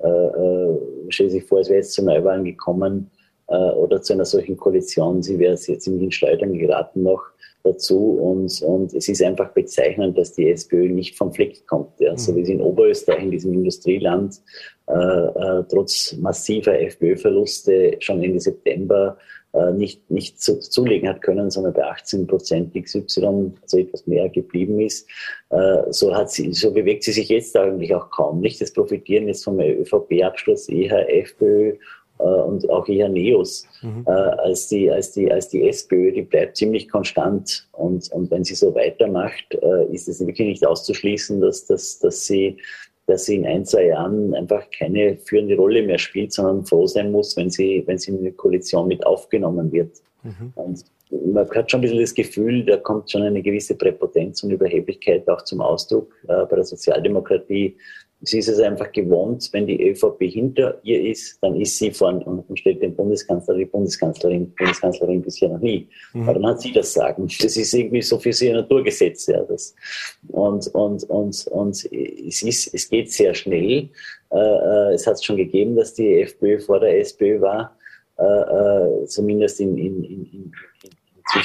äh, 0.04 0.08
äh, 0.08 0.78
stell 1.10 1.30
sich 1.30 1.44
vor, 1.46 1.60
es 1.60 1.70
wäre 1.70 1.80
jetzt 1.80 1.94
zu 1.94 2.04
Neuwahlen 2.04 2.44
gekommen 2.44 3.10
äh, 3.48 3.56
oder 3.56 4.02
zu 4.02 4.14
einer 4.14 4.26
solchen 4.26 4.58
Koalition. 4.58 5.24
Sie 5.24 5.40
wäre 5.40 5.54
jetzt 5.54 5.88
in 5.88 6.00
den 6.00 6.12
Schleudern 6.12 6.58
geraten 6.58 7.04
noch 7.04 7.24
dazu 7.64 8.20
und, 8.22 8.62
und 8.62 8.94
es 8.94 9.10
ist 9.10 9.22
einfach 9.22 9.50
bezeichnend, 9.54 10.18
dass 10.18 10.34
die 10.34 10.50
SPÖ 10.50 10.90
nicht 10.90 11.16
vom 11.16 11.34
Fleck 11.34 11.66
kommt. 11.68 12.00
Ja. 12.00 12.14
Mhm. 12.14 12.18
So 12.18 12.36
wie 12.36 12.46
sie 12.46 12.54
in 12.54 12.62
Oberösterreich, 12.62 13.24
in 13.24 13.32
diesem 13.32 13.54
Industrieland, 13.54 14.42
äh, 14.88 14.94
äh, 14.94 15.64
trotz 15.70 16.14
massiver 16.14 16.80
FPÖ-Verluste 16.80 17.98
schon 18.00 18.24
Ende 18.24 18.40
September 18.40 19.18
äh, 19.54 19.72
nicht, 19.72 20.10
nicht 20.10 20.42
zu, 20.42 20.60
zulegen 20.60 21.10
hat 21.10 21.22
können, 21.22 21.50
sondern 21.52 21.74
bei 21.74 21.84
18 21.84 22.28
Prozent 22.28 22.74
XY, 22.74 23.52
also 23.62 23.78
etwas 23.78 24.08
mehr 24.08 24.30
geblieben 24.30 24.80
ist. 24.80 25.10
Äh, 25.50 25.84
so, 25.90 26.16
hat 26.16 26.32
sie, 26.32 26.54
so 26.54 26.72
bewegt 26.72 27.04
sie 27.04 27.12
sich 27.12 27.30
jetzt 27.30 27.56
eigentlich 27.58 27.94
auch 27.94 28.10
kaum 28.10 28.40
nicht. 28.40 28.62
Das 28.62 28.72
Profitieren 28.72 29.28
jetzt 29.28 29.44
vom 29.44 29.60
ÖVP-Absturz 29.60 30.70
eher 30.70 31.14
FPÖ 31.14 31.76
äh, 32.20 32.24
und 32.24 32.70
auch 32.70 32.88
eher 32.88 33.10
Neos 33.10 33.66
mhm. 33.82 34.06
äh, 34.06 34.12
als, 34.12 34.68
die, 34.68 34.92
als, 34.92 35.12
die, 35.12 35.32
als 35.32 35.50
die 35.50 35.68
SPÖ. 35.68 36.12
Die 36.12 36.22
bleibt 36.22 36.58
ziemlich 36.58 36.88
konstant. 36.88 37.68
Und, 37.72 38.12
und 38.12 38.30
wenn 38.32 38.44
sie 38.44 38.56
so 38.56 38.74
weitermacht, 38.76 39.54
ist 39.92 40.08
es 40.08 40.26
wirklich 40.26 40.48
nicht 40.48 40.66
auszuschließen, 40.66 41.42
dass, 41.42 41.66
dass, 41.66 42.00
dass 42.00 42.26
sie 42.26 42.58
dass 43.08 43.26
sie 43.26 43.36
in 43.36 43.48
ein, 43.48 43.66
zwei 43.66 43.88
Jahren 43.88 44.36
einfach 44.36 44.66
keine 44.78 45.18
führende 45.18 45.56
Rolle 45.56 45.82
mehr 45.82 45.98
spielt, 45.98 46.34
sondern 46.34 46.66
froh 46.66 46.86
sein 46.88 47.12
muss, 47.12 47.36
wenn 47.38 47.50
sie, 47.50 47.84
wenn 47.88 47.98
sie 47.98 48.12
in 48.12 48.20
eine 48.20 48.34
Koalition 48.34 48.88
mit 48.88 49.06
aufgenommen 49.06 49.72
wird. 49.72 49.98
Mhm. 50.24 50.52
Und 50.56 50.86
man 51.34 51.50
hat 51.50 51.72
schon 51.72 51.80
ein 51.80 51.82
bisschen 51.82 52.02
das 52.02 52.14
Gefühl, 52.14 52.66
da 52.66 52.76
kommt 52.76 53.10
schon 53.10 53.22
eine 53.22 53.42
gewisse 53.42 53.76
Präpotenz 53.76 54.44
und 54.44 54.52
Überheblichkeit 54.52 55.28
auch 55.30 55.42
zum 55.44 55.62
Ausdruck 55.62 56.14
äh, 56.28 56.46
bei 56.46 56.58
der 56.58 56.66
Sozialdemokratie, 56.66 57.78
Sie 58.22 58.40
ist 58.40 58.48
es 58.48 58.60
einfach 58.60 58.92
gewohnt, 58.92 59.48
wenn 59.52 59.68
die 59.68 59.90
ÖVP 59.90 60.24
hinter 60.24 60.80
ihr 60.84 61.12
ist, 61.12 61.38
dann 61.42 61.56
ist 61.56 61.78
sie 61.78 61.92
vorn 61.92 62.24
und 62.24 62.58
stellt 62.58 62.82
den 62.82 62.96
Bundeskanzler, 62.96 63.56
die 63.56 63.66
Bundeskanzlerin, 63.66 64.52
Bundeskanzlerin 64.56 65.22
bisher 65.22 65.50
noch 65.50 65.60
nie. 65.60 65.88
Mhm. 66.14 66.24
Aber 66.24 66.34
dann 66.34 66.48
hat 66.48 66.62
sie 66.62 66.72
das 66.72 66.94
Sagen. 66.94 67.28
Das 67.40 67.56
ist 67.56 67.74
irgendwie 67.74 68.02
so 68.02 68.18
für 68.18 68.34
sie 68.34 68.50
ein 68.50 68.56
Naturgesetz. 68.56 69.28
Ja, 69.28 69.44
das. 69.44 69.76
Und, 70.30 70.68
und, 70.74 71.04
und, 71.04 71.48
und 71.48 71.76
es, 71.94 72.42
ist, 72.42 72.74
es 72.74 72.90
geht 72.90 73.12
sehr 73.12 73.36
schnell. 73.36 73.90
Äh, 74.32 74.38
äh 74.38 74.94
es 74.94 75.06
hat 75.06 75.16
es 75.16 75.24
schon 75.24 75.38
gegeben, 75.38 75.76
dass 75.76 75.94
die 75.94 76.22
FPÖ 76.22 76.60
vor 76.60 76.80
der 76.80 77.00
SPÖ 77.00 77.40
war, 77.40 77.78
äh, 78.18 78.24
äh, 78.24 79.06
zumindest 79.06 79.60
in, 79.60 79.78
in, 79.78 80.04
in, 80.04 80.26
in, 80.32 80.52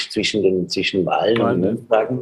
zwischen, 0.09 0.43
den 0.43 0.69
zwischen 0.71 1.05
Wahlen 1.05 1.41
und 1.41 1.65
Umfragen. 1.65 2.21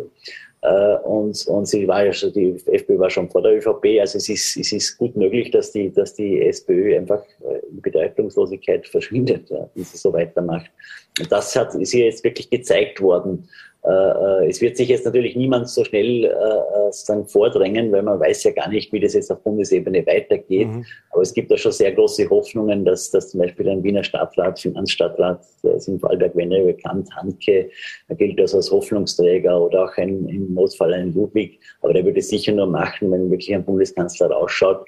Äh, 0.63 0.97
und, 1.05 1.47
und 1.47 1.67
sie 1.67 1.89
war 1.89 2.05
ja 2.05 2.13
schon, 2.13 2.33
die 2.33 2.55
FPÖ 2.67 2.99
war 2.99 3.11
schon 3.11 3.31
vor 3.31 3.43
der 3.43 3.57
ÖVP, 3.57 3.99
also 4.01 4.19
es 4.19 4.29
ist, 4.29 4.57
es 4.57 4.73
ist 4.73 4.99
gut 4.99 5.17
möglich, 5.17 5.51
dass 5.51 5.73
die, 5.73 5.91
dass 5.91 6.15
die 6.15 6.43
SPÖ 6.43 6.97
einfach 6.97 7.23
äh, 7.41 7.67
in 7.71 7.81
Bedeutungslosigkeit 7.81 8.87
verschwindet, 8.89 9.51
wenn 9.51 9.85
sie 9.85 9.97
so 9.97 10.13
weitermacht. 10.13 10.71
Und 11.19 11.33
das 11.33 11.57
hat, 11.57 11.75
ist 11.75 11.93
hier 11.93 12.07
jetzt 12.07 12.25
wirklich 12.25 12.51
gezeigt 12.51 13.01
worden. 13.01 13.49
Äh, 13.83 14.45
äh, 14.45 14.49
es 14.49 14.61
wird 14.61 14.77
sich 14.77 14.89
jetzt 14.89 15.07
natürlich 15.07 15.37
niemand 15.37 15.69
so 15.69 15.85
schnell 15.85 16.25
äh, 16.25 16.93
sozusagen 16.93 17.27
vordrängen, 17.27 17.91
weil 17.93 18.03
man 18.03 18.21
weiß 18.21 18.45
ja 18.45 18.51
gar 18.51 18.69
nicht, 18.69 18.93
wie 18.93 19.01
das 19.01 19.15
jetzt 19.15 19.31
auf 19.31 19.43
Bundesebene 19.43 20.07
weitergeht. 20.07 20.69
Mhm. 20.69 20.85
Aber 21.11 21.23
es 21.23 21.33
gibt 21.33 21.51
da 21.51 21.57
schon 21.57 21.73
sehr 21.73 21.93
große 21.93 22.29
Hoffnungen, 22.29 22.85
dass, 22.85 23.11
dass 23.11 23.31
zum 23.31 23.41
Beispiel 23.41 23.69
ein 23.71 23.83
Wiener 23.83 24.05
Stadtrat, 24.05 24.61
Finanzstadtrat, 24.61 25.41
der 25.63 25.77
ist 25.77 25.89
in 25.89 25.99
Vorarlberg 25.99 26.37
Wenner 26.37 26.63
bekannt, 26.63 27.09
Handke, 27.17 27.71
er 28.09 28.17
gilt 28.17 28.39
also 28.39 28.59
als 28.59 28.71
Hoffnungsträger 28.71 29.61
oder 29.61 29.85
auch 29.85 29.97
ein, 29.97 30.29
im 30.29 30.53
Notfall 30.53 30.93
ein 30.93 31.15
Ludwig. 31.15 31.59
Aber 31.81 31.95
der 31.95 32.05
würde 32.05 32.19
es 32.19 32.29
sicher 32.29 32.53
nur 32.53 32.67
machen, 32.67 33.11
wenn 33.11 33.31
wirklich 33.31 33.55
ein 33.55 33.65
Bundeskanzler 33.65 34.31
rausschaut. 34.31 34.87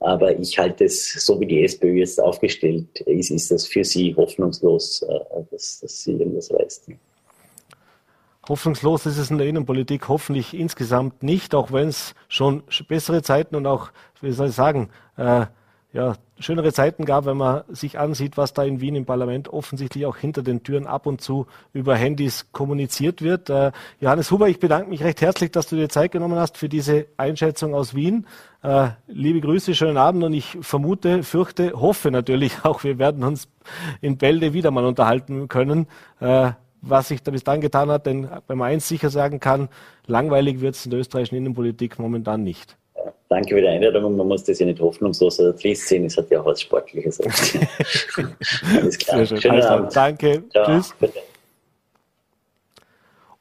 Aber 0.00 0.38
ich 0.38 0.56
halte 0.56 0.84
es, 0.84 1.12
so 1.26 1.40
wie 1.40 1.46
die 1.46 1.64
SPÖ 1.64 1.94
jetzt 1.94 2.20
aufgestellt 2.20 3.00
ist, 3.00 3.32
ist 3.32 3.50
das 3.50 3.66
für 3.66 3.82
sie 3.82 4.14
hoffnungslos, 4.14 5.04
dass, 5.50 5.80
dass 5.80 6.04
sie 6.04 6.12
irgendwas 6.12 6.52
reißt. 6.52 6.88
Hoffnungslos 8.48 9.06
ist 9.06 9.18
es 9.18 9.30
in 9.30 9.38
der 9.38 9.46
Innenpolitik 9.46 10.08
hoffentlich 10.08 10.54
insgesamt 10.54 11.22
nicht, 11.22 11.54
auch 11.54 11.72
wenn 11.72 11.88
es 11.88 12.14
schon 12.28 12.62
bessere 12.88 13.22
Zeiten 13.22 13.56
und 13.56 13.66
auch, 13.66 13.90
wie 14.20 14.32
soll 14.32 14.48
ich 14.48 14.54
sagen, 14.54 14.90
äh, 15.16 15.46
ja, 15.92 16.14
schönere 16.38 16.72
Zeiten 16.72 17.06
gab, 17.06 17.24
wenn 17.24 17.38
man 17.38 17.62
sich 17.68 17.98
ansieht, 17.98 18.36
was 18.36 18.52
da 18.52 18.62
in 18.62 18.80
Wien 18.80 18.94
im 18.94 19.06
Parlament 19.06 19.48
offensichtlich 19.48 20.04
auch 20.04 20.16
hinter 20.16 20.42
den 20.42 20.62
Türen 20.62 20.86
ab 20.86 21.06
und 21.06 21.22
zu 21.22 21.46
über 21.72 21.96
Handys 21.96 22.52
kommuniziert 22.52 23.22
wird. 23.22 23.48
Äh, 23.48 23.72
Johannes 23.98 24.30
Huber, 24.30 24.48
ich 24.48 24.60
bedanke 24.60 24.90
mich 24.90 25.02
recht 25.02 25.22
herzlich, 25.22 25.50
dass 25.50 25.66
du 25.66 25.76
dir 25.76 25.88
Zeit 25.88 26.12
genommen 26.12 26.38
hast 26.38 26.58
für 26.58 26.68
diese 26.68 27.06
Einschätzung 27.16 27.74
aus 27.74 27.94
Wien. 27.94 28.26
Äh, 28.62 28.90
liebe 29.06 29.40
Grüße, 29.40 29.74
schönen 29.74 29.96
Abend 29.96 30.24
und 30.24 30.34
ich 30.34 30.58
vermute, 30.60 31.22
fürchte, 31.22 31.72
hoffe 31.72 32.10
natürlich 32.10 32.64
auch, 32.64 32.84
wir 32.84 32.98
werden 32.98 33.24
uns 33.24 33.48
in 34.02 34.18
Bälde 34.18 34.52
wieder 34.52 34.70
mal 34.70 34.84
unterhalten 34.84 35.48
können. 35.48 35.86
Äh, 36.20 36.52
was 36.80 37.08
sich 37.08 37.22
da 37.22 37.30
bis 37.30 37.44
dann 37.44 37.60
getan 37.60 37.90
hat, 37.90 38.06
denn 38.06 38.28
wenn 38.46 38.58
man 38.58 38.68
eins 38.70 38.88
sicher 38.88 39.10
sagen 39.10 39.40
kann, 39.40 39.68
langweilig 40.06 40.60
wird 40.60 40.74
es 40.74 40.84
in 40.84 40.90
der 40.90 41.00
österreichischen 41.00 41.36
Innenpolitik 41.36 41.98
momentan 41.98 42.44
nicht. 42.44 42.76
Danke 43.28 43.54
für 43.54 43.60
die 43.60 43.68
Einladung 43.68 44.16
man 44.16 44.26
muss 44.26 44.44
das 44.44 44.58
ja 44.58 44.66
nicht 44.66 44.80
hoffnungslos 44.80 45.38
oder 45.40 45.54
trist 45.54 45.86
sehen, 45.88 46.06
es 46.06 46.16
hat 46.16 46.30
ja 46.30 46.40
auch 46.40 46.46
was 46.46 46.62
Sportliches. 46.62 47.20
Alles 48.74 48.98
klar. 48.98 49.18
Sehr 49.18 49.26
schön. 49.26 49.40
Schönen 49.40 49.56
also, 49.56 49.68
Abend. 49.68 49.96
Danke. 49.96 50.44
Ciao. 50.50 50.66
Tschüss. 50.66 50.94
Bitte. 50.98 51.18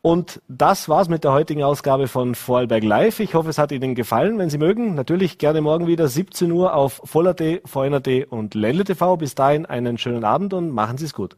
Und 0.01 0.41
das 0.47 0.87
war's 0.87 1.09
mit 1.09 1.23
der 1.23 1.33
heutigen 1.33 1.63
Ausgabe 1.63 2.07
von 2.07 2.35
Vorarlberg 2.35 2.83
Live. 2.83 3.19
Ich 3.19 3.33
hoffe, 3.33 3.49
es 3.49 3.57
hat 3.57 3.71
Ihnen 3.71 3.95
gefallen. 3.95 4.37
Wenn 4.37 4.49
Sie 4.49 4.57
mögen, 4.57 4.93
natürlich 4.95 5.37
gerne 5.37 5.61
morgen 5.61 5.87
wieder 5.87 6.07
17 6.07 6.51
Uhr 6.51 6.75
auf 6.75 7.01
Voller.t, 7.03 7.61
VNRT 7.65 8.27
und 8.29 8.55
Ländle 8.55 8.83
TV. 8.83 9.17
Bis 9.17 9.35
dahin 9.35 9.65
einen 9.65 9.97
schönen 9.97 10.23
Abend 10.23 10.53
und 10.53 10.69
machen 10.69 10.97
Sie 10.97 11.05
es 11.05 11.13
gut. 11.13 11.35